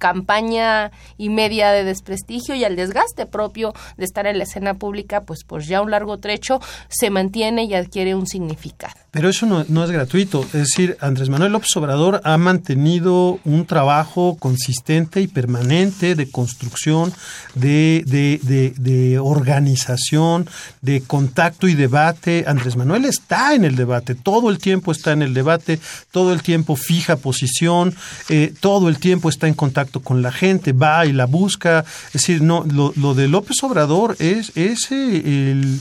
campaña 0.00 0.90
y 1.16 1.28
media 1.28 1.70
de 1.70 1.84
desprestigio 1.84 2.56
y 2.56 2.64
al 2.64 2.74
desgaste 2.74 3.26
propio 3.26 3.72
de 3.96 4.04
estar 4.04 4.26
en 4.26 4.38
la 4.38 4.44
escena 4.44 4.74
pública, 4.74 5.20
pues 5.20 5.44
por 5.44 5.60
ya 5.62 5.82
un 5.82 5.92
largo 5.92 6.18
trecho 6.18 6.58
se 6.88 7.10
mantiene 7.10 7.64
y 7.64 7.74
adquiere 7.74 8.16
un 8.16 8.26
significado. 8.26 8.94
Pero 9.10 9.28
eso 9.28 9.44
no, 9.44 9.64
no 9.68 9.82
es 9.82 9.90
gratuito. 9.90 10.42
Es 10.44 10.52
decir, 10.52 10.96
Andrés 11.00 11.30
Manuel 11.30 11.50
López 11.52 11.76
Obrador 11.76 12.20
ha 12.22 12.38
mantenido 12.38 13.40
un 13.44 13.66
trabajo 13.66 14.36
consistente 14.38 15.20
y 15.20 15.26
permanente 15.26 16.14
de 16.14 16.30
construcción, 16.30 17.12
de, 17.54 18.04
de, 18.06 18.38
de, 18.42 18.72
de 18.78 19.18
organización, 19.18 20.48
de 20.80 21.00
contacto 21.00 21.66
y 21.66 21.74
debate. 21.74 22.44
Andrés 22.46 22.76
Manuel 22.76 23.04
está 23.04 23.54
en 23.54 23.64
el 23.64 23.74
debate, 23.74 24.14
todo 24.14 24.48
el 24.48 24.58
tiempo 24.58 24.92
está 24.92 25.10
en 25.10 25.22
el 25.22 25.34
debate, 25.34 25.80
todo 26.12 26.32
el 26.32 26.42
tiempo 26.42 26.76
fija 26.76 27.16
posición, 27.16 27.94
eh, 28.28 28.54
todo 28.60 28.88
el 28.88 29.00
tiempo 29.00 29.28
está 29.28 29.48
en 29.48 29.54
contacto 29.54 30.00
con 30.00 30.22
la 30.22 30.30
gente, 30.30 30.72
va 30.72 31.04
y 31.04 31.12
la 31.12 31.26
busca. 31.26 31.84
Es 32.06 32.12
decir, 32.12 32.42
no, 32.42 32.64
lo, 32.64 32.92
lo 32.94 33.14
de 33.14 33.26
López 33.26 33.56
Obrador 33.64 34.14
es, 34.20 34.52
es 34.54 34.92
eh, 34.92 35.50
el 35.50 35.80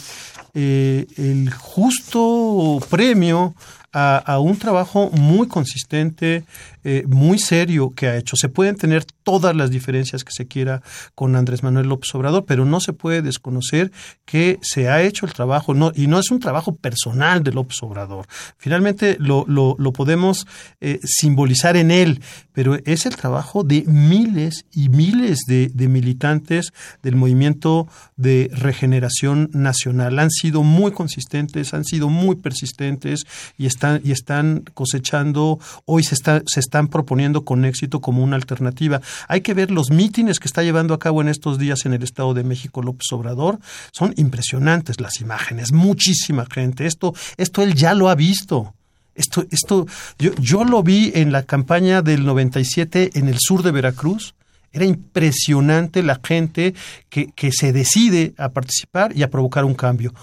eh, 0.53 1.07
el 1.17 1.51
justo 1.51 2.79
premio 2.89 3.55
a, 3.91 4.17
a 4.17 4.39
un 4.39 4.57
trabajo 4.57 5.09
muy 5.11 5.47
consistente, 5.47 6.43
eh, 6.83 7.03
muy 7.07 7.39
serio 7.39 7.91
que 7.95 8.07
ha 8.07 8.17
hecho. 8.17 8.35
Se 8.35 8.49
pueden 8.49 8.75
tener 8.75 9.05
todas 9.23 9.55
las 9.55 9.69
diferencias 9.69 10.23
que 10.23 10.31
se 10.31 10.47
quiera 10.47 10.81
con 11.15 11.35
Andrés 11.35 11.63
Manuel 11.63 11.87
López 11.87 12.13
Obrador, 12.15 12.45
pero 12.45 12.65
no 12.65 12.79
se 12.79 12.93
puede 12.93 13.21
desconocer 13.21 13.91
que 14.25 14.59
se 14.61 14.89
ha 14.89 15.01
hecho 15.01 15.25
el 15.25 15.33
trabajo, 15.33 15.73
no, 15.73 15.91
y 15.95 16.07
no 16.07 16.19
es 16.19 16.31
un 16.31 16.39
trabajo 16.39 16.75
personal 16.75 17.43
de 17.43 17.51
López 17.51 17.77
Obrador. 17.81 18.27
Finalmente 18.57 19.17
lo, 19.19 19.45
lo, 19.47 19.93
podemos 19.93 20.47
eh, 20.81 20.99
simbolizar 21.03 21.75
en 21.75 21.91
él, 21.91 22.21
pero 22.53 22.77
es 22.85 23.05
el 23.05 23.15
trabajo 23.15 23.63
de 23.63 23.83
miles 23.85 24.65
y 24.71 24.89
miles 24.89 25.39
de, 25.47 25.69
de 25.73 25.87
militantes 25.87 26.71
del 27.01 27.15
movimiento 27.15 27.87
de 28.17 28.49
regeneración 28.53 29.49
nacional. 29.53 30.19
Han 30.19 30.29
sido 30.29 30.63
muy 30.63 30.91
consistentes, 30.91 31.73
han 31.73 31.85
sido 31.85 32.09
muy 32.09 32.35
persistentes 32.35 33.25
y 33.57 33.65
están, 33.65 34.01
y 34.03 34.11
están 34.11 34.63
cosechando, 34.73 35.59
hoy 35.85 36.03
se, 36.03 36.15
está, 36.15 36.41
están 36.69 36.87
proponiendo 36.87 37.43
con 37.43 37.65
éxito 37.65 37.99
como 37.99 38.23
una 38.23 38.35
alternativa. 38.35 39.01
Hay 39.27 39.41
que 39.41 39.55
ver 39.55 39.71
los 39.71 39.89
mítines 39.89 40.39
que 40.39 40.47
está 40.47 40.61
llevando 40.61 40.93
a 40.93 40.99
cabo 40.99 41.21
en 41.21 41.27
estos 41.27 41.57
días 41.57 41.85
en 41.85 41.93
el 41.93 42.03
Estado 42.03 42.35
de 42.35 42.43
México 42.43 42.83
López 42.83 43.11
Obrador. 43.11 43.59
Son 43.91 44.13
impresionantes 44.17 45.01
las 45.01 45.19
imágenes, 45.19 45.71
muchísima 45.71 46.45
gente. 46.45 46.85
Esto, 46.85 47.13
esto 47.37 47.63
él 47.63 47.73
ya 47.73 47.95
lo 47.95 48.09
ha 48.09 48.15
visto. 48.15 48.75
Esto, 49.15 49.45
esto, 49.49 49.87
yo, 50.19 50.31
yo 50.35 50.63
lo 50.63 50.83
vi 50.83 51.11
en 51.15 51.31
la 51.31 51.43
campaña 51.43 52.01
del 52.01 52.23
97 52.23 53.11
en 53.15 53.27
el 53.27 53.37
sur 53.39 53.63
de 53.63 53.71
Veracruz. 53.71 54.35
Era 54.71 54.85
impresionante 54.85 56.03
la 56.03 56.21
gente 56.23 56.75
que, 57.09 57.31
que 57.35 57.51
se 57.51 57.73
decide 57.73 58.33
a 58.37 58.49
participar 58.49 59.17
y 59.17 59.23
a 59.23 59.29
provocar 59.31 59.65
un 59.65 59.73
cambio. 59.73 60.13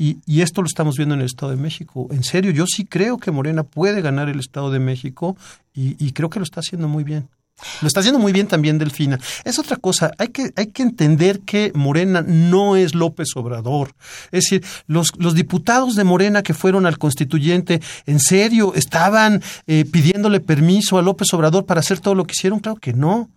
Y, 0.00 0.16
y, 0.24 0.40
esto 0.40 0.62
lo 0.62 0.66
estamos 0.66 0.96
viendo 0.96 1.14
en 1.14 1.20
el 1.20 1.26
Estado 1.26 1.52
de 1.52 1.58
México. 1.58 2.08
En 2.10 2.24
serio, 2.24 2.52
yo 2.52 2.64
sí 2.66 2.86
creo 2.86 3.18
que 3.18 3.30
Morena 3.30 3.64
puede 3.64 4.00
ganar 4.00 4.30
el 4.30 4.40
Estado 4.40 4.70
de 4.70 4.78
México 4.78 5.36
y, 5.74 6.12
creo 6.12 6.30
que 6.30 6.38
lo 6.38 6.44
está 6.44 6.60
haciendo 6.60 6.88
muy 6.88 7.04
bien. 7.04 7.28
Lo 7.82 7.86
está 7.86 8.00
haciendo 8.00 8.18
muy 8.18 8.32
bien 8.32 8.46
también 8.46 8.78
Delfina. 8.78 9.20
Es 9.44 9.58
otra 9.58 9.76
cosa, 9.76 10.12
hay 10.16 10.28
que, 10.28 10.52
hay 10.56 10.68
que 10.68 10.82
entender 10.82 11.40
que 11.40 11.70
Morena 11.74 12.22
no 12.22 12.76
es 12.76 12.94
López 12.94 13.28
Obrador. 13.36 13.94
Es 14.32 14.44
decir, 14.44 14.64
los, 14.86 15.12
los 15.18 15.34
diputados 15.34 15.96
de 15.96 16.04
Morena 16.04 16.42
que 16.42 16.54
fueron 16.54 16.86
al 16.86 16.96
constituyente, 16.96 17.82
¿en 18.06 18.20
serio 18.20 18.72
estaban 18.74 19.42
eh, 19.66 19.84
pidiéndole 19.84 20.40
permiso 20.40 20.96
a 20.96 21.02
López 21.02 21.28
Obrador 21.34 21.66
para 21.66 21.80
hacer 21.80 22.00
todo 22.00 22.14
lo 22.14 22.24
que 22.24 22.32
hicieron? 22.32 22.60
Claro 22.60 22.78
que 22.80 22.94
no. 22.94 23.28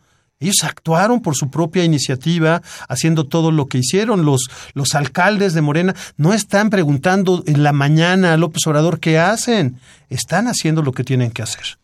Ellos 0.44 0.64
actuaron 0.64 1.22
por 1.22 1.36
su 1.36 1.50
propia 1.50 1.84
iniciativa, 1.84 2.62
haciendo 2.88 3.26
todo 3.26 3.52
lo 3.52 3.68
que 3.68 3.80
hicieron. 3.80 4.26
Los, 4.26 4.50
los 4.74 4.96
alcaldes 4.96 5.54
de 5.54 5.62
Morena 5.62 5.96
no 6.18 6.34
están 6.34 6.70
preguntando 6.70 7.44
en 7.48 7.64
la 7.64 7.74
mañana 7.74 8.34
a 8.34 8.38
López 8.38 8.66
Obrador 8.68 9.00
qué 9.00 9.18
hacen. 9.18 9.80
Están 10.10 10.48
haciendo 10.48 10.82
lo 10.82 10.92
que 10.92 11.04
tienen 11.04 11.32
que 11.32 11.42
hacer 11.42 11.78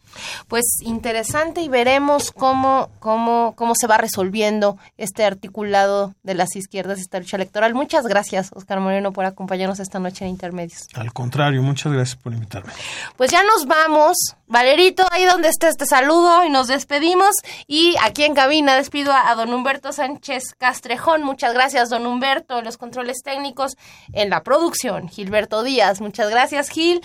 pues 0.47 0.65
interesante 0.81 1.61
y 1.61 1.69
veremos 1.69 2.31
cómo, 2.31 2.89
cómo, 2.99 3.53
cómo 3.55 3.75
se 3.75 3.87
va 3.87 3.97
resolviendo 3.97 4.77
este 4.97 5.25
articulado 5.25 6.13
de 6.23 6.33
las 6.33 6.55
izquierdas, 6.55 6.99
esta 6.99 7.19
lucha 7.19 7.37
electoral. 7.37 7.73
Muchas 7.73 8.05
gracias, 8.05 8.51
Oscar 8.53 8.79
Moreno, 8.79 9.11
por 9.11 9.25
acompañarnos 9.25 9.79
esta 9.79 9.99
noche 9.99 10.25
en 10.25 10.31
Intermedios. 10.31 10.87
Al 10.93 11.13
contrario, 11.13 11.61
muchas 11.61 11.91
gracias 11.91 12.15
por 12.21 12.33
invitarme. 12.33 12.71
Pues 13.17 13.31
ya 13.31 13.43
nos 13.43 13.65
vamos. 13.65 14.17
Valerito, 14.47 15.05
ahí 15.11 15.25
donde 15.25 15.49
estés, 15.49 15.77
te 15.77 15.85
saludo 15.85 16.43
y 16.43 16.49
nos 16.49 16.67
despedimos. 16.67 17.35
Y 17.67 17.95
aquí 18.01 18.23
en 18.23 18.33
cabina 18.33 18.75
despido 18.75 19.11
a, 19.11 19.29
a 19.29 19.35
don 19.35 19.53
Humberto 19.53 19.91
Sánchez 19.93 20.55
Castrejón. 20.57 21.23
Muchas 21.23 21.53
gracias, 21.53 21.89
don 21.89 22.07
Humberto, 22.07 22.61
los 22.61 22.77
controles 22.77 23.21
técnicos 23.23 23.77
en 24.11 24.29
la 24.29 24.41
producción. 24.41 25.07
Gilberto 25.07 25.63
Díaz, 25.63 26.01
muchas 26.01 26.29
gracias, 26.29 26.69
Gil. 26.69 27.01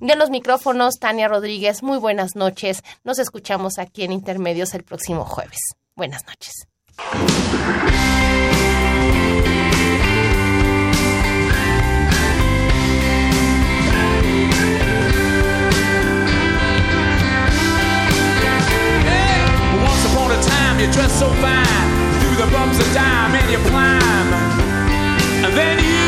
De 0.00 0.16
los 0.16 0.30
micrófonos, 0.30 0.98
Tania 0.98 1.28
Rodríguez, 1.28 1.82
muy 1.82 1.98
buenas 1.98 2.34
noches. 2.34 2.57
Nos 3.04 3.18
escuchamos 3.18 3.78
aquí 3.78 4.02
en 4.02 4.12
Intermedios 4.12 4.74
el 4.74 4.82
próximo 4.82 5.24
jueves. 5.24 5.60
Buenas 5.94 6.24
noches. 6.26 6.66
Once 19.84 20.04
upon 20.06 20.32
a 20.32 20.42
time 20.42 20.80
you 20.80 20.90
dressed 20.90 21.18
so 21.18 21.28
fine 21.34 21.64
through 22.20 22.44
the 22.44 22.50
bumps 22.50 22.80
of 22.80 22.92
dime 22.92 23.34
and 23.34 23.50
you 23.52 23.58
climb, 23.70 24.32
and 25.44 25.56
then 25.56 25.78
you. 25.78 26.07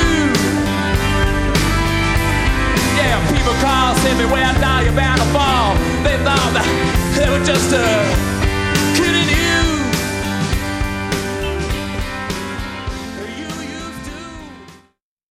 People 3.41 3.55
call, 3.65 3.95
say 3.97 4.13
me 4.19 4.27
where 4.27 4.45
I 4.45 4.53
die, 4.61 4.83
you're 4.83 4.93
bound 4.93 5.19
to 5.21 5.27
fall. 5.33 5.73
They 6.05 6.17
thought 6.25 6.53
that 6.53 6.69
they 7.17 7.29
were 7.33 7.43
just 7.45 7.73
a 7.73 8.50